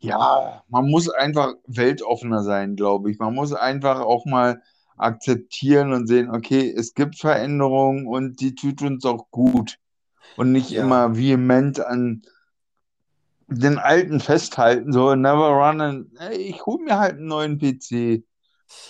ja, 0.00 0.62
man 0.68 0.88
muss 0.88 1.08
einfach 1.10 1.54
weltoffener 1.66 2.42
sein, 2.42 2.76
glaube 2.76 3.10
ich. 3.10 3.18
Man 3.18 3.34
muss 3.34 3.52
einfach 3.52 4.00
auch 4.00 4.24
mal 4.24 4.62
akzeptieren 4.96 5.92
und 5.92 6.06
sehen, 6.06 6.30
okay, 6.30 6.72
es 6.76 6.94
gibt 6.94 7.18
Veränderungen 7.18 8.06
und 8.06 8.40
die 8.40 8.54
tut 8.54 8.82
uns 8.82 9.04
auch 9.04 9.30
gut. 9.30 9.78
Und 10.36 10.52
nicht 10.52 10.70
Ja. 10.70 10.82
immer 10.82 11.16
vehement 11.16 11.80
an 11.80 12.22
den 13.48 13.78
alten 13.78 14.20
festhalten, 14.20 14.92
so 14.92 15.14
never 15.14 15.48
run 15.48 15.80
and, 15.80 16.20
ey, 16.20 16.36
ich 16.36 16.64
hole 16.64 16.84
mir 16.84 16.98
halt 16.98 17.16
einen 17.16 17.26
neuen 17.26 17.58
PC. 17.58 18.22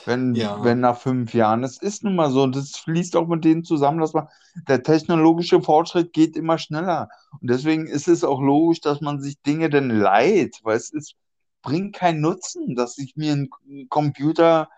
Wenn, 0.04 0.34
Ja. 0.34 0.62
wenn 0.64 0.80
nach 0.80 0.98
fünf 0.98 1.34
Jahren. 1.34 1.64
Es 1.64 1.80
ist 1.80 2.04
nun 2.04 2.16
mal 2.16 2.30
so, 2.30 2.42
und 2.42 2.56
das 2.56 2.76
fließt 2.76 3.16
auch 3.16 3.26
mit 3.28 3.44
denen 3.44 3.64
zusammen, 3.64 4.00
dass 4.00 4.12
man, 4.12 4.28
der 4.68 4.82
technologische 4.82 5.60
Fortschritt 5.62 6.12
geht 6.12 6.36
immer 6.36 6.58
schneller. 6.58 7.08
Und 7.40 7.50
deswegen 7.50 7.86
ist 7.86 8.08
es 8.08 8.24
auch 8.24 8.40
logisch, 8.40 8.80
dass 8.80 9.00
man 9.00 9.20
sich 9.20 9.40
Dinge 9.42 9.70
denn 9.70 9.90
leiht, 9.90 10.60
weil 10.62 10.76
es 10.76 10.90
ist, 10.90 11.14
bringt 11.62 11.94
keinen 11.94 12.20
Nutzen, 12.20 12.74
dass 12.74 12.98
ich 12.98 13.16
mir 13.16 13.32
einen 13.32 13.88
Computer 13.88 14.68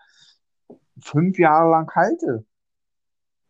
fünf 1.01 1.39
Jahre 1.39 1.71
lang 1.71 1.89
halte. 1.95 2.45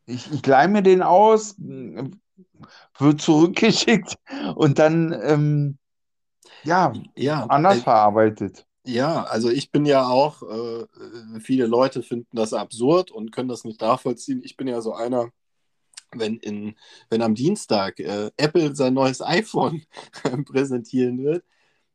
Ich, 0.06 0.32
ich 0.32 0.46
leih 0.46 0.68
mir 0.68 0.84
den 0.84 1.02
aus, 1.02 1.56
wird 2.98 3.22
zurückgeschickt 3.22 4.18
und 4.56 4.80
dann 4.80 5.18
ähm, 5.24 5.78
ja, 6.64 6.94
Ja, 7.16 7.46
anders 7.48 7.80
äh, 7.80 7.82
verarbeitet. 7.82 8.66
Ja, 8.86 9.24
also 9.24 9.50
ich 9.50 9.72
bin 9.72 9.86
ja 9.86 10.08
auch, 10.08 10.44
äh, 10.44 10.86
viele 11.40 11.68
Leute 11.68 12.04
finden 12.04 12.36
das 12.36 12.54
absurd 12.54 13.12
und 13.12 13.32
können 13.32 13.50
das 13.50 13.64
nicht 13.64 13.82
nachvollziehen. 13.82 14.42
Ich 14.44 14.58
bin 14.58 14.68
ja 14.68 14.82
so 14.82 14.94
einer, 14.94 15.32
wenn, 16.14 16.38
in, 16.40 16.76
wenn 17.10 17.22
am 17.22 17.36
Dienstag 17.36 18.00
äh, 18.00 18.32
Apple 18.38 18.76
sein 18.76 18.94
neues 18.96 19.22
iPhone 19.24 19.84
präsentieren 20.46 21.24
wird, 21.24 21.46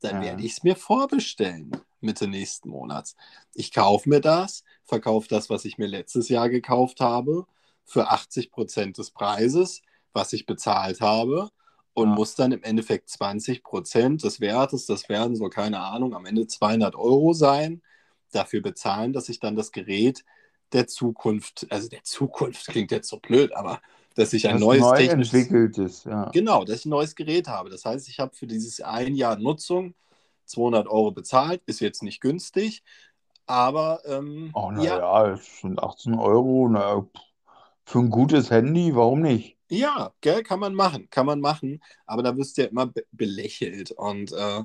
dann 0.00 0.20
Ja. 0.20 0.20
werde 0.20 0.42
ich 0.44 0.52
es 0.52 0.62
mir 0.64 0.76
vorbestellen 0.76 1.72
Mitte 2.00 2.28
nächsten 2.28 2.70
Monats. 2.70 3.16
Ich 3.54 3.72
kaufe 3.72 4.08
mir 4.08 4.20
das, 4.20 4.64
verkaufe 4.84 5.28
das, 5.28 5.50
was 5.50 5.64
ich 5.64 5.78
mir 5.78 5.88
letztes 5.88 6.28
Jahr 6.28 6.48
gekauft 6.50 7.00
habe, 7.00 7.46
für 7.84 8.10
80 8.10 8.52
Prozent 8.52 8.98
des 8.98 9.10
Preises, 9.12 9.82
was 10.12 10.32
ich 10.32 10.46
bezahlt 10.46 11.00
habe. 11.00 11.50
Und 11.98 12.10
Ja. 12.10 12.14
muss 12.14 12.34
dann 12.36 12.52
im 12.52 12.62
Endeffekt 12.62 13.10
20 13.10 13.62
Prozent 13.64 14.22
des 14.24 14.40
Wertes, 14.40 14.86
das 14.86 15.08
werden 15.08 15.36
so, 15.36 15.48
keine 15.48 15.80
Ahnung, 15.80 16.14
am 16.14 16.26
Ende 16.26 16.46
200 16.46 16.94
Euro 16.96 17.32
sein, 17.32 17.82
dafür 18.32 18.62
bezahlen, 18.62 19.12
dass 19.12 19.28
ich 19.28 19.40
dann 19.40 19.56
das 19.56 19.72
Gerät 19.72 20.24
der 20.72 20.86
Zukunft, 20.86 21.66
also 21.70 21.88
der 21.88 22.04
Zukunft 22.04 22.66
klingt 22.68 22.90
jetzt 22.92 23.08
so 23.08 23.18
blöd, 23.18 23.52
aber 23.54 23.80
dass 24.14 24.32
ich 24.32 24.48
ein 24.48 24.56
Was 24.56 24.60
neues 24.60 24.80
neu 24.80 24.96
technisches, 24.96 25.34
entwickelt 25.34 25.78
ist, 25.78 26.04
ja. 26.04 26.30
genau, 26.32 26.64
dass 26.64 26.80
ich 26.80 26.86
ein 26.86 26.90
neues 26.90 27.14
Gerät 27.14 27.48
habe. 27.48 27.70
Das 27.70 27.84
heißt, 27.84 28.08
ich 28.08 28.20
habe 28.20 28.34
für 28.34 28.46
dieses 28.46 28.80
ein 28.80 29.14
Jahr 29.14 29.36
Nutzung 29.38 29.94
200 30.46 30.88
Euro 30.88 31.10
bezahlt, 31.12 31.62
ist 31.66 31.80
jetzt 31.80 32.02
nicht 32.02 32.20
günstig, 32.20 32.82
aber 33.46 34.02
ähm, 34.06 34.52
Oh, 34.54 34.70
ja, 34.76 34.98
naja, 34.98 35.32
es 35.32 35.60
sind 35.60 35.82
18 35.82 36.14
Euro. 36.14 36.68
Na, 36.68 37.06
für 37.86 38.00
ein 38.00 38.10
gutes 38.10 38.50
Handy, 38.50 38.94
warum 38.94 39.22
nicht? 39.22 39.57
Ja, 39.70 40.14
gell, 40.22 40.42
kann 40.42 40.60
man 40.60 40.74
machen, 40.74 41.10
kann 41.10 41.26
man 41.26 41.40
machen, 41.40 41.82
aber 42.06 42.22
da 42.22 42.36
wirst 42.38 42.56
du 42.56 42.62
ja 42.62 42.68
immer 42.68 42.86
be 42.86 43.04
belächelt 43.12 43.90
und 43.92 44.32
äh, 44.32 44.62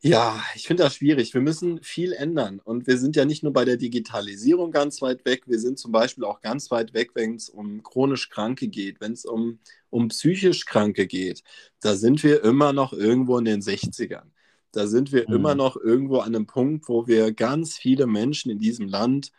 ja, 0.00 0.40
ich 0.54 0.66
finde 0.68 0.84
das 0.84 0.94
schwierig. 0.96 1.34
Wir 1.34 1.40
müssen 1.40 1.82
viel 1.82 2.12
ändern 2.12 2.60
und 2.60 2.86
wir 2.86 2.98
sind 2.98 3.16
ja 3.16 3.24
nicht 3.24 3.42
nur 3.42 3.52
bei 3.52 3.64
der 3.64 3.76
Digitalisierung 3.76 4.70
ganz 4.70 5.02
weit 5.02 5.24
weg, 5.24 5.42
wir 5.46 5.58
sind 5.58 5.78
zum 5.78 5.90
Beispiel 5.90 6.24
auch 6.24 6.40
ganz 6.40 6.70
weit 6.70 6.94
weg, 6.94 7.10
wenn 7.14 7.34
es 7.34 7.48
um 7.50 7.82
chronisch 7.82 8.28
Kranke 8.30 8.68
geht, 8.68 9.00
wenn 9.00 9.12
es 9.12 9.24
um, 9.24 9.58
um 9.90 10.08
psychisch 10.08 10.66
Kranke 10.66 11.06
geht. 11.08 11.42
Da 11.80 11.96
sind 11.96 12.22
wir 12.22 12.44
immer 12.44 12.72
noch 12.72 12.92
irgendwo 12.92 13.38
in 13.38 13.44
den 13.44 13.60
60ern. 13.60 14.30
Da 14.72 14.86
sind 14.86 15.10
wir 15.12 15.28
Mhm. 15.28 15.32
immer 15.32 15.54
noch 15.56 15.76
irgendwo 15.76 16.18
an 16.18 16.34
einem 16.36 16.46
Punkt, 16.46 16.88
wo 16.88 17.06
wir 17.08 17.32
ganz 17.32 17.76
viele 17.76 18.06
Menschen 18.06 18.50
in 18.52 18.58
diesem 18.60 18.86
Land 18.86 19.32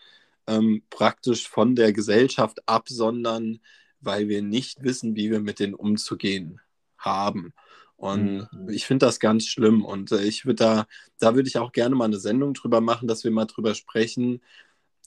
ähm, 0.47 0.83
praktisch 0.89 1.47
von 1.47 1.75
der 1.75 1.93
Gesellschaft 1.93 2.59
absondern, 2.67 3.59
weil 4.01 4.27
wir 4.29 4.41
nicht 4.41 4.83
wissen, 4.83 5.15
wie 5.15 5.31
wir 5.31 5.39
mit 5.39 5.59
denen 5.59 5.73
umzugehen 5.73 6.61
haben. 6.97 7.53
Und 7.95 8.47
Mhm. 8.51 8.69
ich 8.69 8.85
finde 8.85 9.05
das 9.05 9.19
ganz 9.19 9.45
schlimm. 9.47 9.83
Und 9.83 10.11
äh, 10.11 10.23
ich 10.23 10.45
würde 10.45 10.63
da, 10.63 10.87
da 11.19 11.35
würde 11.35 11.49
ich 11.49 11.57
auch 11.57 11.71
gerne 11.71 11.95
mal 11.95 12.05
eine 12.05 12.19
Sendung 12.19 12.53
drüber 12.53 12.81
machen, 12.81 13.07
dass 13.07 13.23
wir 13.23 13.31
mal 13.31 13.45
drüber 13.45 13.75
sprechen, 13.75 14.41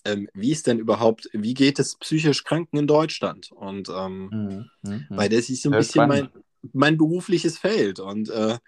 ähm, 0.04 0.28
wie 0.34 0.50
ist 0.50 0.66
denn 0.66 0.78
überhaupt, 0.78 1.28
wie 1.32 1.54
geht 1.54 1.78
es 1.78 1.96
psychisch 1.96 2.44
Kranken 2.44 2.76
in 2.76 2.86
Deutschland? 2.86 3.52
Und 3.52 3.88
ähm, 3.88 4.30
Mhm. 4.32 4.70
Mhm. 4.82 5.06
weil 5.10 5.28
das 5.28 5.48
ist 5.48 5.62
so 5.62 5.68
ein 5.70 5.72
Sehr 5.72 5.78
bisschen 5.78 6.08
mein, 6.08 6.28
mein 6.72 6.98
berufliches 6.98 7.58
Feld. 7.58 8.00
Und 8.00 8.28
äh, 8.30 8.58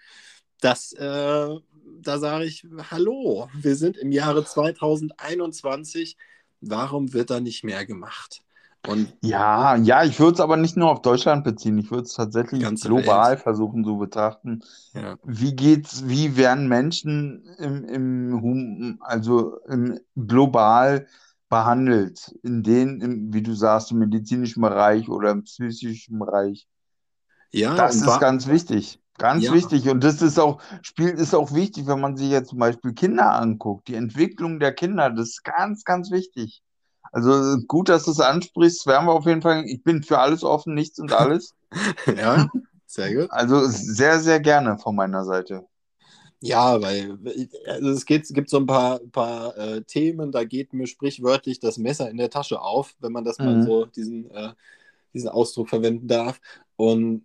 das, 0.61 0.93
äh, 0.93 1.55
da 2.01 2.19
sage 2.19 2.45
ich, 2.45 2.65
hallo, 2.89 3.49
wir 3.53 3.75
sind 3.75 3.97
im 3.97 4.11
Jahre 4.11 4.45
2021. 4.45 6.17
Warum 6.61 7.13
wird 7.13 7.29
da 7.29 7.39
nicht 7.39 7.63
mehr 7.63 7.85
gemacht? 7.85 8.41
Und 8.85 9.17
Ja, 9.21 9.75
ja, 9.77 10.03
ich 10.03 10.19
würde 10.19 10.35
es 10.35 10.39
aber 10.39 10.57
nicht 10.57 10.77
nur 10.77 10.91
auf 10.91 11.01
Deutschland 11.01 11.43
beziehen. 11.43 11.77
Ich 11.77 11.91
würde 11.91 12.03
es 12.03 12.13
tatsächlich 12.13 12.79
global 12.79 13.37
Welt. 13.37 13.37
versuchen 13.37 13.83
zu 13.83 13.97
betrachten. 13.97 14.63
ja, 14.93 15.17
Wie 15.23 15.55
geht's, 15.55 16.07
wie 16.07 16.37
werden 16.37 16.67
Menschen 16.67 17.43
im, 17.57 17.83
im, 17.85 18.97
also 19.01 19.57
im 19.67 19.99
global 20.15 21.07
behandelt? 21.49 22.35
In 22.43 22.63
den, 22.63 23.01
im, 23.01 23.33
wie 23.33 23.41
du 23.41 23.53
sagst, 23.55 23.91
im 23.91 23.99
medizinischen 23.99 24.61
Bereich 24.61 25.09
oder 25.09 25.31
im 25.31 25.43
psychischen 25.43 26.19
Bereich? 26.19 26.67
ja 27.51 27.75
Das 27.77 28.01
ist 28.01 28.19
ganz 28.19 28.47
wichtig. 28.47 28.99
Ganz 29.17 29.45
Ja. 29.45 29.51
wichtig. 29.51 29.87
Und 29.89 30.03
das 30.03 30.21
ist 30.21 30.39
auch, 30.39 30.61
spielt, 30.81 31.19
ist 31.19 31.33
auch 31.33 31.53
wichtig, 31.53 31.87
wenn 31.87 32.01
man 32.01 32.17
sich 32.17 32.29
jetzt 32.29 32.49
zum 32.49 32.59
Beispiel 32.59 32.93
Kinder 32.93 33.31
anguckt. 33.33 33.87
Die 33.87 33.95
Entwicklung 33.95 34.59
der 34.59 34.73
Kinder, 34.73 35.09
das 35.09 35.29
ist 35.29 35.43
ganz, 35.43 35.83
ganz 35.85 36.11
wichtig. 36.11 36.63
Also 37.15 37.61
gut, 37.65 37.87
dass 37.87 38.03
du 38.03 38.11
es 38.11 38.19
ansprichst, 38.19 38.85
werden 38.87 39.07
wir 39.07 39.13
auf 39.13 39.25
jeden 39.25 39.41
Fall. 39.41 39.63
Ich 39.67 39.81
bin 39.85 40.03
für 40.03 40.19
alles 40.19 40.43
offen, 40.43 40.73
nichts 40.73 40.99
und 40.99 41.13
alles. 41.13 41.55
ja, 42.13 42.49
sehr 42.87 43.15
gut. 43.15 43.31
Also 43.31 43.61
sehr, 43.67 44.19
sehr 44.19 44.41
gerne 44.41 44.77
von 44.77 44.97
meiner 44.97 45.23
Seite. 45.23 45.65
Ja, 46.41 46.81
weil 46.81 47.17
also 47.67 47.89
es, 47.91 48.05
geht, 48.05 48.27
gibt 48.33 48.49
so 48.49 48.57
ein 48.57 48.65
paar, 48.65 48.99
paar 49.13 49.57
äh, 49.57 49.81
Themen, 49.83 50.33
da 50.33 50.43
geht 50.43 50.73
mir 50.73 50.87
sprichwörtlich 50.87 51.61
das 51.61 51.77
Messer 51.77 52.09
in 52.09 52.17
der 52.17 52.29
Tasche 52.29 52.59
auf, 52.59 52.93
wenn 52.99 53.13
man 53.13 53.23
das 53.23 53.39
mhm. 53.39 53.45
mal 53.45 53.63
so 53.63 53.85
diesen, 53.85 54.29
äh, 54.31 54.51
diesen 55.13 55.29
Ausdruck 55.29 55.69
verwenden 55.69 56.09
darf. 56.09 56.41
Und 56.75 57.23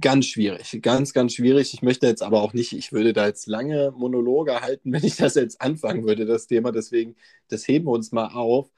ganz 0.00 0.26
schwierig, 0.26 0.78
ganz, 0.82 1.12
ganz 1.12 1.34
schwierig. 1.34 1.74
Ich 1.74 1.82
möchte 1.82 2.06
jetzt 2.06 2.22
aber 2.22 2.42
auch 2.42 2.52
nicht, 2.52 2.72
ich 2.72 2.92
würde 2.92 3.12
da 3.12 3.26
jetzt 3.26 3.46
lange 3.46 3.92
Monologe 3.96 4.60
halten, 4.60 4.92
wenn 4.92 5.04
ich 5.04 5.16
das 5.16 5.34
jetzt 5.34 5.60
anfangen 5.60 6.04
würde, 6.04 6.26
das 6.26 6.46
Thema. 6.46 6.72
Deswegen, 6.72 7.16
das 7.48 7.66
heben 7.68 7.86
wir 7.86 7.92
uns 7.92 8.12
mal 8.12 8.28
auf. 8.28 8.70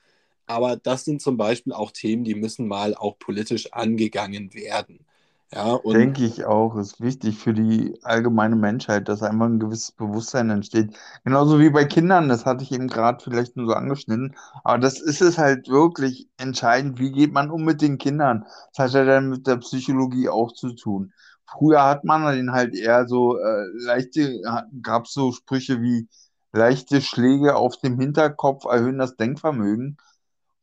Aber 0.46 0.76
das 0.76 1.04
sind 1.04 1.22
zum 1.22 1.36
Beispiel 1.36 1.72
auch 1.72 1.92
Themen, 1.92 2.24
die 2.24 2.34
müssen 2.34 2.66
mal 2.68 2.94
auch 2.94 3.18
politisch 3.18 3.72
angegangen 3.72 4.52
werden. 4.54 5.06
Ja, 5.52 5.74
und 5.74 6.14
Denke 6.14 6.24
ich 6.24 6.44
auch, 6.46 6.76
ist 6.76 7.00
wichtig 7.02 7.38
für 7.38 7.52
die 7.52 7.98
allgemeine 8.02 8.56
Menschheit, 8.56 9.08
dass 9.08 9.22
einfach 9.22 9.46
ein 9.46 9.60
gewisses 9.60 9.92
Bewusstsein 9.92 10.48
entsteht. 10.50 10.96
Genauso 11.24 11.60
wie 11.60 11.68
bei 11.70 11.84
Kindern, 11.84 12.28
das 12.30 12.46
hatte 12.46 12.64
ich 12.64 12.72
eben 12.72 12.88
gerade 12.88 13.22
vielleicht 13.22 13.56
nur 13.56 13.66
so 13.66 13.74
angeschnitten. 13.74 14.34
Aber 14.64 14.78
das 14.78 15.00
ist 15.00 15.20
es 15.20 15.36
halt 15.38 15.68
wirklich 15.68 16.28
entscheidend, 16.38 16.98
wie 16.98 17.12
geht 17.12 17.32
man 17.32 17.50
um 17.50 17.64
mit 17.64 17.82
den 17.82 17.98
Kindern. 17.98 18.46
Das 18.74 18.86
hat 18.86 18.94
ja 18.94 19.04
dann 19.04 19.28
mit 19.28 19.46
der 19.46 19.56
Psychologie 19.58 20.28
auch 20.30 20.52
zu 20.52 20.72
tun. 20.74 21.12
Früher 21.46 21.84
hat 21.84 22.04
man 22.04 22.34
den 22.34 22.52
halt 22.52 22.74
eher 22.74 23.06
so 23.06 23.36
äh, 23.38 23.66
leichte, 23.74 24.40
gab 24.82 25.04
es 25.04 25.12
so 25.12 25.32
Sprüche 25.32 25.82
wie 25.82 26.08
leichte 26.52 27.02
Schläge 27.02 27.56
auf 27.56 27.76
dem 27.78 27.98
Hinterkopf 28.00 28.64
erhöhen 28.64 28.98
das 28.98 29.16
Denkvermögen. 29.16 29.98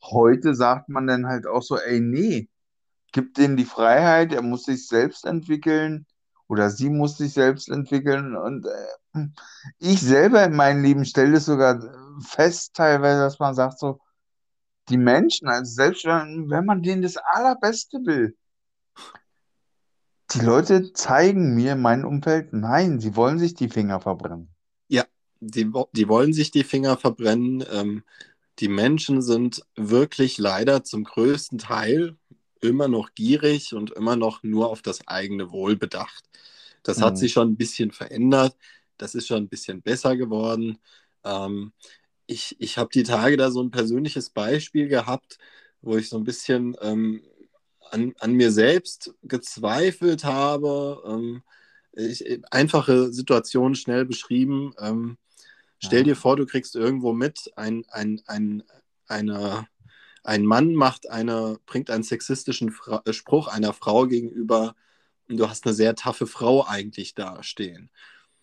Heute 0.02 0.54
sagt 0.54 0.88
man 0.90 1.06
dann 1.06 1.26
halt 1.26 1.46
auch 1.46 1.62
so, 1.62 1.78
ey, 1.78 2.00
nee, 2.00 2.48
gibt 3.12 3.38
denen 3.38 3.56
die 3.56 3.64
Freiheit, 3.64 4.32
er 4.32 4.42
muss 4.42 4.64
sich 4.64 4.86
selbst 4.86 5.24
entwickeln 5.24 6.06
oder 6.48 6.70
sie 6.70 6.90
muss 6.90 7.16
sich 7.16 7.32
selbst 7.32 7.68
entwickeln. 7.68 8.36
Und 8.36 8.66
äh, 8.66 9.26
ich 9.78 10.00
selber 10.00 10.44
in 10.44 10.54
meinem 10.54 10.82
Leben 10.82 11.04
stelle 11.04 11.36
es 11.36 11.46
sogar 11.46 11.80
fest, 12.20 12.74
teilweise, 12.74 13.20
dass 13.20 13.38
man 13.38 13.54
sagt, 13.54 13.78
so, 13.78 14.00
die 14.88 14.96
Menschen, 14.96 15.48
also 15.48 15.72
selbst 15.72 16.04
wenn 16.04 16.64
man 16.64 16.82
denen 16.82 17.02
das 17.02 17.16
Allerbeste 17.16 17.98
will, 18.04 18.36
die 20.32 20.40
Leute 20.40 20.92
zeigen 20.92 21.54
mir 21.54 21.72
in 21.72 21.80
meinem 21.80 22.04
Umfeld, 22.04 22.52
nein, 22.52 23.00
sie 23.00 23.16
wollen 23.16 23.38
sich 23.38 23.54
die 23.54 23.68
Finger 23.68 24.00
verbrennen. 24.00 24.54
Ja, 24.88 25.04
die, 25.40 25.72
die 25.92 26.08
wollen 26.08 26.32
sich 26.32 26.50
die 26.50 26.64
Finger 26.64 26.96
verbrennen. 26.96 27.64
Ähm, 27.70 28.04
die 28.60 28.68
Menschen 28.68 29.22
sind 29.22 29.64
wirklich 29.74 30.38
leider 30.38 30.84
zum 30.84 31.04
größten 31.04 31.58
Teil 31.58 32.16
immer 32.60 32.88
noch 32.88 33.14
gierig 33.14 33.74
und 33.74 33.90
immer 33.92 34.16
noch 34.16 34.42
nur 34.42 34.70
auf 34.70 34.82
das 34.82 35.06
eigene 35.08 35.50
Wohl 35.50 35.76
bedacht. 35.76 36.24
Das 36.82 36.98
mhm. 36.98 37.02
hat 37.04 37.18
sich 37.18 37.32
schon 37.32 37.50
ein 37.50 37.56
bisschen 37.56 37.90
verändert. 37.90 38.56
Das 38.96 39.14
ist 39.14 39.26
schon 39.26 39.44
ein 39.44 39.48
bisschen 39.48 39.82
besser 39.82 40.16
geworden. 40.16 40.78
Ähm, 41.24 41.72
ich 42.26 42.56
ich 42.60 42.78
habe 42.78 42.90
die 42.92 43.02
Tage 43.02 43.36
da 43.36 43.50
so 43.50 43.62
ein 43.62 43.70
persönliches 43.70 44.30
Beispiel 44.30 44.88
gehabt, 44.88 45.38
wo 45.82 45.96
ich 45.96 46.08
so 46.08 46.16
ein 46.16 46.24
bisschen 46.24 46.76
ähm, 46.80 47.22
an, 47.90 48.14
an 48.20 48.32
mir 48.32 48.52
selbst 48.52 49.14
gezweifelt 49.22 50.24
habe. 50.24 51.02
Ähm, 51.06 51.42
ich, 51.92 52.24
einfache 52.50 53.12
Situationen 53.12 53.74
schnell 53.74 54.04
beschrieben. 54.04 54.74
Ähm, 54.78 55.18
stell 55.78 56.00
ja. 56.00 56.04
dir 56.04 56.16
vor, 56.16 56.36
du 56.36 56.46
kriegst 56.46 56.76
irgendwo 56.76 57.12
mit 57.12 57.50
ein, 57.56 57.84
ein, 57.90 58.22
ein, 58.26 58.62
eine 59.08 59.66
ein 60.22 60.44
Mann 60.44 60.74
macht 60.74 61.10
eine, 61.10 61.58
bringt 61.66 61.90
einen 61.90 62.02
sexistischen 62.02 62.70
Fra 62.70 63.02
äh, 63.04 63.12
Spruch 63.12 63.48
einer 63.48 63.72
Frau 63.72 64.06
gegenüber 64.06 64.74
du 65.36 65.48
hast 65.48 65.66
eine 65.66 65.74
sehr 65.74 65.94
taffe 65.94 66.26
Frau 66.26 66.66
eigentlich 66.66 67.14
dastehen. 67.14 67.90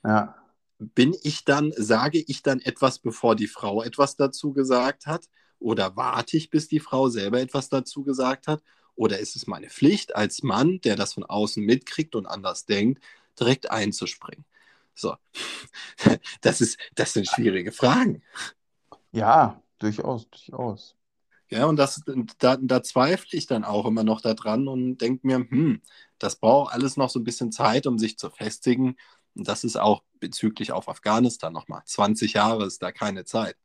Ja. 0.03 0.35
Bin 0.79 1.15
ich 1.23 1.43
dann, 1.43 1.73
sage 1.75 2.19
ich 2.19 2.43
dann 2.43 2.61
etwas, 2.61 2.99
bevor 2.99 3.35
die 3.35 3.47
Frau 3.47 3.81
etwas 3.83 4.15
dazu 4.15 4.53
gesagt 4.53 5.07
hat? 5.07 5.27
Oder 5.59 5.95
warte 5.95 6.37
ich, 6.37 6.49
bis 6.49 6.67
die 6.67 6.79
Frau 6.79 7.09
selber 7.09 7.41
etwas 7.41 7.69
dazu 7.69 8.03
gesagt 8.03 8.47
hat? 8.47 8.61
Oder 8.95 9.19
ist 9.19 9.35
es 9.35 9.47
meine 9.47 9.69
Pflicht 9.69 10.15
als 10.15 10.43
Mann, 10.43 10.79
der 10.81 10.95
das 10.95 11.13
von 11.13 11.23
außen 11.23 11.63
mitkriegt 11.63 12.15
und 12.15 12.27
anders 12.27 12.65
denkt, 12.65 13.03
direkt 13.39 13.71
einzuspringen? 13.71 14.45
So, 14.93 15.15
das, 16.41 16.61
ist, 16.61 16.79
das 16.95 17.13
sind 17.13 17.27
schwierige 17.27 17.71
Fragen. 17.71 18.23
Ja, 19.11 19.61
durchaus, 19.79 20.29
durchaus. 20.29 20.96
Ja, 21.49 21.65
und 21.65 21.77
das, 21.77 22.01
da, 22.39 22.57
da 22.57 22.83
zweifle 22.83 23.37
ich 23.37 23.47
dann 23.47 23.63
auch 23.63 23.85
immer 23.85 24.03
noch 24.03 24.19
daran 24.21 24.67
und 24.67 24.97
denke 24.97 25.25
mir, 25.25 25.37
hm, 25.37 25.81
das 26.19 26.35
braucht 26.35 26.73
alles 26.73 26.97
noch 26.97 27.09
so 27.09 27.19
ein 27.19 27.23
bisschen 27.23 27.51
Zeit, 27.51 27.87
um 27.87 27.97
sich 27.97 28.17
zu 28.17 28.29
festigen. 28.29 28.97
Und 29.33 29.47
das 29.47 29.63
ist 29.63 29.77
auch 29.77 30.03
bezüglich 30.19 30.71
auf 30.71 30.89
Afghanistan 30.89 31.53
nochmal. 31.53 31.83
20 31.85 32.33
Jahre 32.33 32.65
ist 32.65 32.81
da 32.81 32.91
keine 32.91 33.23
Zeit. 33.23 33.55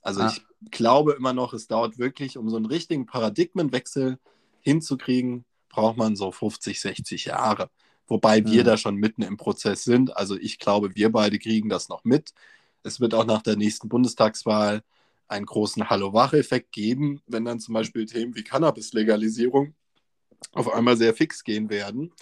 Also 0.00 0.22
ah. 0.22 0.32
ich 0.32 0.70
glaube 0.70 1.12
immer 1.12 1.32
noch, 1.32 1.52
es 1.52 1.66
dauert 1.66 1.98
wirklich, 1.98 2.38
um 2.38 2.48
so 2.48 2.56
einen 2.56 2.66
richtigen 2.66 3.06
Paradigmenwechsel 3.06 4.18
hinzukriegen, 4.60 5.44
braucht 5.68 5.96
man 5.96 6.16
so 6.16 6.32
50, 6.32 6.80
60 6.80 7.26
Jahre. 7.26 7.70
Wobei 8.06 8.44
wir 8.44 8.62
mhm. 8.62 8.66
da 8.66 8.76
schon 8.76 8.96
mitten 8.96 9.22
im 9.22 9.36
Prozess 9.36 9.84
sind. 9.84 10.16
Also 10.16 10.36
ich 10.36 10.58
glaube, 10.58 10.94
wir 10.94 11.10
beide 11.12 11.38
kriegen 11.38 11.68
das 11.68 11.88
noch 11.88 12.04
mit. 12.04 12.32
Es 12.82 13.00
wird 13.00 13.14
auch 13.14 13.24
nach 13.24 13.42
der 13.42 13.56
nächsten 13.56 13.88
Bundestagswahl 13.88 14.82
einen 15.32 15.46
großen 15.46 15.90
Hallo-Wach-Effekt 15.90 16.72
geben, 16.72 17.22
wenn 17.26 17.44
dann 17.44 17.58
zum 17.58 17.74
Beispiel 17.74 18.06
Themen 18.06 18.34
wie 18.34 18.44
Cannabis-Legalisierung 18.44 19.74
auf 20.52 20.72
einmal 20.72 20.96
sehr 20.96 21.14
fix 21.14 21.42
gehen 21.42 21.70
werden, 21.70 22.12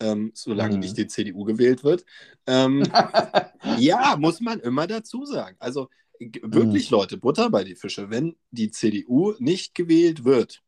ähm, 0.00 0.32
solange 0.34 0.74
mhm. 0.74 0.80
nicht 0.80 0.96
die 0.96 1.06
CDU 1.06 1.44
gewählt 1.44 1.84
wird. 1.84 2.04
Ähm, 2.46 2.82
ja, 3.78 4.16
muss 4.18 4.40
man 4.40 4.60
immer 4.60 4.86
dazu 4.86 5.24
sagen. 5.24 5.56
Also 5.58 5.88
wirklich, 6.18 6.90
mhm. 6.90 6.96
Leute, 6.96 7.16
Butter 7.16 7.50
bei 7.50 7.64
die 7.64 7.76
Fische. 7.76 8.10
Wenn 8.10 8.36
die 8.50 8.70
CDU 8.70 9.34
nicht 9.38 9.74
gewählt 9.74 10.24
wird, 10.24 10.62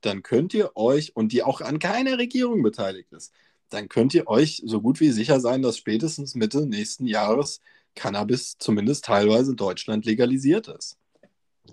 dann 0.00 0.22
könnt 0.22 0.54
ihr 0.54 0.76
euch, 0.76 1.16
und 1.16 1.32
die 1.32 1.42
auch 1.42 1.60
an 1.60 1.78
keiner 1.78 2.18
Regierung 2.18 2.62
beteiligt 2.62 3.12
ist, 3.12 3.32
dann 3.70 3.88
könnt 3.88 4.14
ihr 4.14 4.26
euch 4.28 4.62
so 4.64 4.80
gut 4.80 5.00
wie 5.00 5.10
sicher 5.10 5.40
sein, 5.40 5.62
dass 5.62 5.76
spätestens 5.76 6.34
Mitte 6.34 6.66
nächsten 6.66 7.06
Jahres 7.06 7.60
Cannabis 7.94 8.56
zumindest 8.58 9.04
teilweise 9.04 9.50
in 9.50 9.56
Deutschland 9.56 10.06
legalisiert 10.06 10.68
ist. 10.68 10.98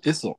Ist 0.02 0.20
so. 0.20 0.36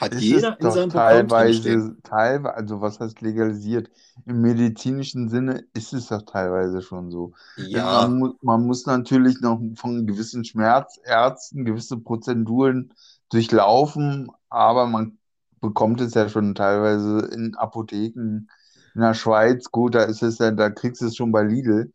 Hat 0.00 0.14
ist 0.14 0.22
jeder 0.22 0.58
in 0.58 0.70
seinem 0.70 0.88
teilweise, 0.88 1.94
teilweise, 2.02 2.54
also 2.54 2.80
was 2.80 3.00
heißt 3.00 3.20
legalisiert? 3.20 3.90
Im 4.24 4.40
medizinischen 4.40 5.28
Sinne 5.28 5.64
ist 5.74 5.92
es 5.92 6.06
doch 6.06 6.22
teilweise 6.22 6.80
schon 6.80 7.10
so. 7.10 7.34
Ja. 7.56 8.08
Man, 8.08 8.18
mu 8.18 8.32
man 8.40 8.66
muss 8.66 8.86
natürlich 8.86 9.40
noch 9.42 9.60
von 9.74 10.06
gewissen 10.06 10.44
Schmerzärzten 10.44 11.66
gewisse 11.66 11.98
Prozeduren 11.98 12.94
durchlaufen, 13.28 14.30
aber 14.48 14.86
man 14.86 15.18
bekommt 15.60 16.00
es 16.00 16.14
ja 16.14 16.30
schon 16.30 16.54
teilweise 16.54 17.28
in 17.34 17.54
Apotheken 17.56 18.48
in 18.94 19.00
der 19.02 19.12
Schweiz. 19.12 19.70
Gut, 19.70 19.94
da 19.94 20.04
ist 20.04 20.22
es 20.22 20.38
ja, 20.38 20.50
da 20.50 20.70
kriegst 20.70 21.02
du 21.02 21.06
es 21.06 21.16
schon 21.16 21.30
bei 21.30 21.42
Lidl. 21.42 21.92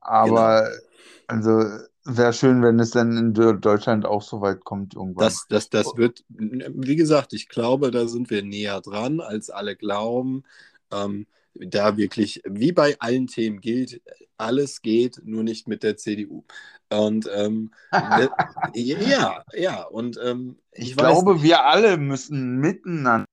Aber 0.00 0.62
genau. 0.62 0.76
also 1.28 1.84
Wäre 2.08 2.32
schön, 2.32 2.62
wenn 2.62 2.78
es 2.78 2.90
dann 2.90 3.16
in 3.16 3.34
Deutschland 3.34 4.06
auch 4.06 4.22
so 4.22 4.40
weit 4.40 4.64
kommt 4.64 4.94
irgendwann. 4.94 5.24
Das, 5.24 5.46
das, 5.48 5.70
das 5.70 5.96
wird, 5.96 6.24
wie 6.28 6.94
gesagt, 6.94 7.32
ich 7.32 7.48
glaube, 7.48 7.90
da 7.90 8.06
sind 8.06 8.30
wir 8.30 8.44
näher 8.44 8.80
dran, 8.80 9.20
als 9.20 9.50
alle 9.50 9.74
glauben. 9.74 10.44
Ähm, 10.92 11.26
da 11.54 11.96
wirklich, 11.96 12.42
wie 12.44 12.70
bei 12.70 12.96
allen 13.00 13.26
Themen 13.26 13.60
gilt, 13.60 14.00
alles 14.36 14.82
geht, 14.82 15.20
nur 15.24 15.42
nicht 15.42 15.66
mit 15.66 15.82
der 15.82 15.96
CDU. 15.96 16.44
Und 16.90 17.28
ähm, 17.34 17.72
ja, 18.74 19.44
ja, 19.52 19.82
und 19.82 20.18
ähm, 20.22 20.58
ich, 20.70 20.90
ich 20.90 20.96
glaube, 20.96 21.34
nicht. 21.34 21.42
wir 21.42 21.64
alle 21.64 21.96
müssen 21.96 22.58
miteinander, 22.58 23.26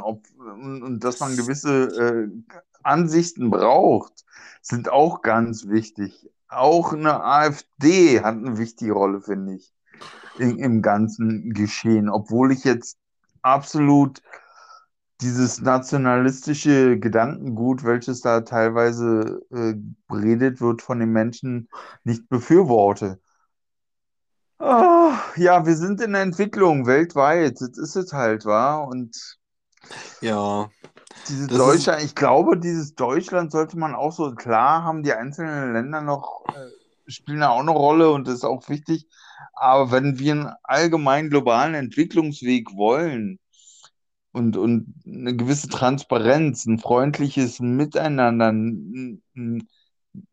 ob, 0.00 0.24
und 0.38 1.00
dass 1.00 1.20
man 1.20 1.36
gewisse 1.36 2.30
äh, 2.30 2.54
Ansichten 2.82 3.50
braucht, 3.50 4.24
sind 4.62 4.88
auch 4.88 5.20
ganz 5.20 5.68
wichtig 5.68 6.30
auch 6.48 6.92
eine 6.92 7.22
AfD 7.22 8.20
hat 8.20 8.36
eine 8.36 8.58
wichtige 8.58 8.92
Rolle, 8.92 9.20
finde 9.20 9.54
ich, 9.54 9.72
in, 10.38 10.58
im 10.58 10.82
ganzen 10.82 11.52
Geschehen. 11.52 12.08
Obwohl 12.08 12.52
ich 12.52 12.64
jetzt 12.64 12.98
absolut 13.42 14.22
dieses 15.20 15.60
nationalistische 15.60 16.98
Gedankengut, 16.98 17.84
welches 17.84 18.20
da 18.20 18.42
teilweise 18.42 19.42
äh, 19.50 19.74
redet 20.14 20.60
wird 20.60 20.80
von 20.80 21.00
den 21.00 21.10
Menschen, 21.10 21.68
nicht 22.04 22.28
befürworte. 22.28 23.20
Oh, 24.60 25.12
ja, 25.36 25.66
wir 25.66 25.76
sind 25.76 26.00
in 26.00 26.12
der 26.12 26.22
Entwicklung 26.22 26.86
weltweit. 26.86 27.60
Das 27.60 27.78
ist 27.78 27.96
es 27.96 28.12
halt, 28.12 28.44
wahr? 28.44 28.86
Und 28.86 29.38
ja, 30.20 30.68
dieses 31.28 31.48
Deutschland, 31.48 32.02
ich 32.02 32.14
glaube, 32.14 32.58
dieses 32.58 32.94
Deutschland 32.94 33.52
sollte 33.52 33.78
man 33.78 33.94
auch 33.94 34.12
so, 34.12 34.34
klar 34.34 34.84
haben 34.84 35.02
die 35.02 35.12
einzelnen 35.12 35.72
Länder 35.72 36.00
noch, 36.00 36.44
äh, 36.48 37.10
spielen 37.10 37.40
da 37.40 37.50
auch 37.50 37.60
eine 37.60 37.70
Rolle 37.70 38.10
und 38.10 38.26
das 38.26 38.36
ist 38.36 38.44
auch 38.44 38.68
wichtig. 38.68 39.06
Aber 39.54 39.90
wenn 39.90 40.18
wir 40.18 40.32
einen 40.32 40.52
allgemeinen 40.62 41.30
globalen 41.30 41.74
Entwicklungsweg 41.74 42.74
wollen 42.74 43.38
und, 44.32 44.56
und 44.56 44.94
eine 45.06 45.36
gewisse 45.36 45.68
Transparenz, 45.68 46.66
ein 46.66 46.78
freundliches 46.78 47.60
Miteinander, 47.60 48.52
ein, 48.52 49.22
ein 49.36 49.68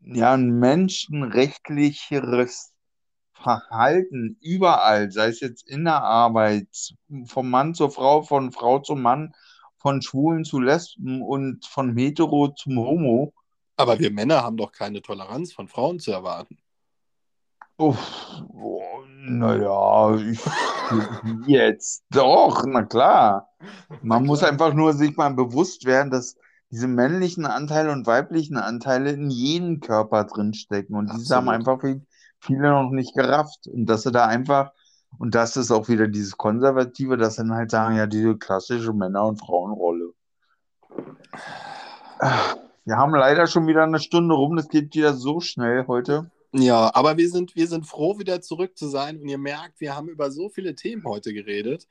ja, 0.02 0.34
ein 0.34 0.60
menschenrechtlicheres 0.60 2.74
Verhalten 3.34 4.38
überall, 4.42 5.12
sei 5.12 5.28
es 5.28 5.40
jetzt 5.40 5.68
in 5.68 5.86
der 5.86 6.04
Arbeit, 6.04 6.68
vom 7.28 7.50
Mann 7.50 7.74
zur 7.76 7.92
Frau, 7.92 8.24
von 8.24 8.52
Frau 8.52 8.80
zu 8.80 8.96
Mann, 8.96 9.34
von 9.86 10.02
Schwulen 10.02 10.46
zu 10.46 10.60
Lesben 10.60 11.22
und 11.22 11.64
von 11.68 11.96
Hetero 11.96 12.48
zum 12.56 12.80
Homo. 12.80 13.36
Aber 13.78 14.00
wir 14.00 14.10
Männer 14.10 14.42
haben 14.42 14.58
doch 14.58 14.72
keine 14.72 15.00
Toleranz 15.04 15.54
von 15.54 15.68
Frauen 15.68 16.00
zu 16.00 16.12
erwarten. 16.12 16.58
Oh, 17.78 17.94
naja, 19.28 20.16
jetzt 21.46 22.04
doch, 22.10 22.66
na 22.66 22.82
klar. 22.82 23.48
Man 24.02 24.24
Na 24.24 24.26
muss 24.26 24.40
klar. 24.40 24.50
einfach 24.50 24.74
nur 24.74 24.94
sich 24.94 25.16
mal 25.18 25.36
bewusst 25.36 25.86
werden, 25.86 26.10
dass 26.10 26.36
diese 26.72 26.88
männlichen 26.88 27.46
Anteile 27.46 27.92
und 27.92 28.08
weiblichen 28.08 28.58
Anteile 28.58 29.12
in 29.12 29.30
jedem 29.30 29.82
Körper 29.82 30.24
drinstecken. 30.24 30.96
Und 30.96 31.14
diese 31.14 31.36
haben 31.36 31.48
Absolut. 31.48 31.68
einfach 31.68 31.82
viel, 31.82 32.02
viele 32.40 32.72
noch 32.72 32.90
nicht 32.90 33.14
gerafft. 33.14 33.68
Und 33.68 33.86
dass 33.86 34.02
sie 34.02 34.12
da 34.12 34.26
einfach, 34.26 34.72
und 35.20 35.36
das 35.36 35.58
ist 35.58 35.72
auch 35.72 35.88
wieder 35.90 36.08
dieses 36.08 36.38
Konservative, 36.38 37.18
sie 37.30 37.38
dann 37.38 37.54
halt 37.54 37.72
sagen, 37.72 37.98
ja, 37.98 38.08
diese 38.08 38.36
klassische 38.38 38.94
Männer- 38.94 39.28
und 39.28 39.38
Frauenrolle. 39.38 40.14
Wir 42.86 42.98
haben 42.98 43.14
leider 43.14 43.48
schon 43.48 43.68
wieder 43.68 43.84
eine 43.84 44.00
Stunde 44.00 44.36
rum, 44.36 44.56
das 44.56 44.70
geht 44.70 44.94
wieder 44.96 45.14
so 45.14 45.40
schnell 45.40 45.88
heute. 45.88 46.30
Ja, 46.54 46.90
aber 46.94 47.18
wir 47.18 47.30
sind, 47.30 47.56
wir 47.56 47.68
sind 47.68 47.86
froh, 47.86 48.18
wieder 48.18 48.40
zurück 48.42 48.78
zu 48.78 48.88
sein. 48.88 49.20
Und 49.20 49.28
ihr 49.28 49.38
merkt, 49.38 49.82
wir 49.82 49.94
haben 49.94 50.08
über 50.08 50.32
so 50.32 50.48
viele 50.48 50.74
Themen 50.74 51.04
heute 51.04 51.34
geredet. 51.34 51.86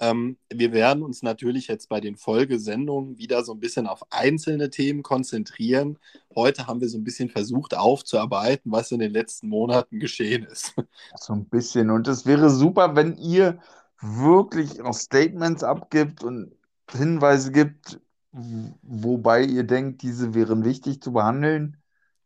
Ähm, 0.00 0.38
wir 0.52 0.72
werden 0.72 1.02
uns 1.02 1.22
natürlich 1.22 1.68
jetzt 1.68 1.88
bei 1.88 2.00
den 2.00 2.16
Folgesendungen 2.16 3.18
wieder 3.18 3.44
so 3.44 3.52
ein 3.52 3.60
bisschen 3.60 3.86
auf 3.86 4.02
einzelne 4.10 4.70
Themen 4.70 5.02
konzentrieren. 5.02 5.98
Heute 6.34 6.66
haben 6.66 6.80
wir 6.80 6.88
so 6.88 6.98
ein 6.98 7.04
bisschen 7.04 7.30
versucht 7.30 7.74
aufzuarbeiten, 7.76 8.72
was 8.72 8.90
in 8.92 8.98
den 9.00 9.12
letzten 9.12 9.48
Monaten 9.48 10.00
geschehen 10.00 10.44
ist. 10.44 10.74
So 11.18 11.32
ein 11.34 11.48
bisschen. 11.48 11.90
Und 11.90 12.08
es 12.08 12.26
wäre 12.26 12.50
super, 12.50 12.96
wenn 12.96 13.16
ihr 13.18 13.60
wirklich 14.00 14.80
auch 14.82 14.94
Statements 14.94 15.62
abgibt 15.62 16.22
und 16.22 16.52
Hinweise 16.90 17.52
gibt, 17.52 18.00
wobei 18.32 19.42
ihr 19.44 19.64
denkt, 19.64 20.02
diese 20.02 20.34
wären 20.34 20.64
wichtig 20.64 21.00
zu 21.02 21.12
behandeln. 21.12 21.76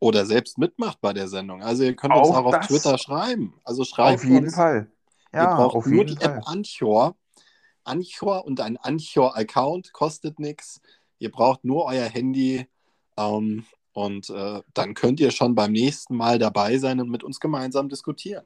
Oder 0.01 0.27
selbst 0.27 0.59
mitmacht 0.59 1.01
bei 1.01 1.13
der 1.13 1.29
Sendung. 1.29 1.63
Also 1.63 1.83
ihr 1.83 1.97
könnt 1.97 2.17
uns 2.17 2.31
Auch 2.31 2.37
auch 2.45 2.47
auf. 2.47 2.61
Twitter 2.61 2.99
schreiben. 2.99 3.55
Also 3.65 3.85
Auf 4.01 4.25
schreibt 4.25 4.25
jeden 4.25 4.47
uns. 4.47 4.53
Fall. 4.53 4.91
Ihr 5.39 5.47
Ja, 5.47 5.49
braucht 5.49 5.77
auf 5.77 5.87
nur 5.87 6.05
jeden 6.05 6.17
die 6.17 6.21
App 6.21 6.37
Fall. 6.37 6.43
Anchor. 6.45 7.17
Anchor 7.89 8.45
und 8.45 8.61
ein 8.61 8.77
Anchor-Account 8.77 9.93
kostet 9.93 10.39
nichts. 10.39 10.81
Ihr 11.19 11.31
braucht 11.31 11.65
nur 11.65 11.87
euer 11.87 12.05
Handy 12.07 12.67
ähm, 13.17 13.65
und 13.93 14.31
äh, 14.31 14.63
dann 14.75 14.95
könnt 14.95 15.21
ihr 15.21 15.31
schon 15.31 15.55
beim 15.55 15.73
nächsten 15.73 16.17
Mal 16.17 16.39
dabei 16.39 16.79
sein 16.79 17.01
und 17.01 17.11
mit 17.11 17.25
uns 17.25 17.41
gemeinsam 17.41 17.89
diskutieren. 17.89 18.45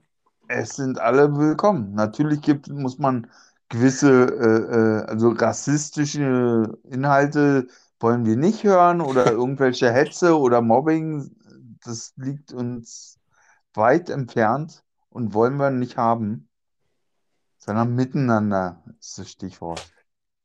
Es 0.49 0.77
sind 0.77 0.99
alle 0.99 1.37
willkommen. 1.37 1.95
Natürlich 1.95 2.41
gibt, 2.41 2.69
muss 2.69 2.99
man 2.99 3.29
gewisse, 3.69 4.11
äh, 4.11 5.05
äh, 5.05 5.11
also 5.11 5.31
rassistische 5.31 6.79
Inhalte 6.85 7.69
wollen 8.01 8.25
wir 8.27 8.37
nicht 8.37 8.65
hören 8.65 9.01
oder 9.01 9.27
irgendwelche 9.33 9.93
Hetze 9.93 10.39
oder 10.39 10.61
Mobbing. 10.61 11.31
Das 11.85 12.13
liegt 12.17 12.53
uns 12.53 13.19
weit 13.75 14.11
entfernt 14.11 14.85
und 15.09 15.35
wollen 15.35 15.57
wir 15.57 15.71
nicht 15.71 15.97
haben, 15.97 16.49
sondern 17.65 17.95
miteinander 17.95 18.83
ist 18.99 19.19
das 19.19 19.31
Stichwort. 19.31 19.89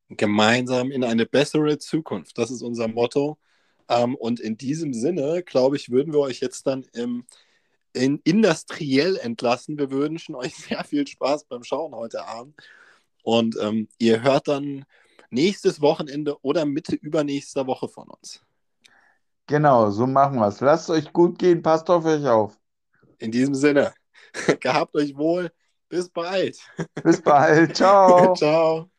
Gemeinsam 0.09 0.91
in 0.91 1.03
eine 1.03 1.25
bessere 1.25 1.79
Zukunft. 1.79 2.37
Das 2.37 2.51
ist 2.51 2.61
unser 2.61 2.87
Motto. 2.87 3.39
Ähm, 3.89 4.15
und 4.15 4.39
in 4.39 4.55
diesem 4.55 4.93
Sinne, 4.93 5.41
glaube 5.41 5.77
ich, 5.77 5.89
würden 5.89 6.13
wir 6.13 6.19
euch 6.19 6.41
jetzt 6.41 6.67
dann 6.67 6.85
im, 6.93 7.25
in 7.93 8.21
industriell 8.23 9.17
entlassen. 9.17 9.79
Wir 9.79 9.89
wünschen 9.89 10.35
euch 10.35 10.55
sehr 10.69 10.83
viel 10.83 11.07
Spaß 11.07 11.45
beim 11.45 11.63
Schauen 11.63 11.95
heute 11.95 12.23
Abend. 12.23 12.55
Und 13.23 13.57
ähm, 13.59 13.87
ihr 13.97 14.21
hört 14.21 14.47
dann 14.47 14.85
nächstes 15.31 15.81
Wochenende 15.81 16.39
oder 16.43 16.65
Mitte 16.65 16.95
übernächster 16.95 17.65
Woche 17.65 17.87
von 17.87 18.09
uns. 18.09 18.43
Genau, 19.47 19.89
so 19.89 20.05
machen 20.05 20.37
wir 20.37 20.49
es. 20.49 20.61
Lasst 20.61 20.91
euch 20.91 21.11
gut 21.11 21.39
gehen, 21.39 21.63
passt 21.63 21.89
auf 21.89 22.05
euch 22.05 22.27
auf. 22.27 22.59
In 23.17 23.31
diesem 23.31 23.55
Sinne, 23.55 23.95
gehabt 24.59 24.93
euch 24.93 25.17
wohl. 25.17 25.51
Bis 25.89 26.09
bald. 26.09 26.57
Bis 27.03 27.21
bald. 27.23 27.75
Ciao. 27.75 28.35
Ciao. 28.35 28.89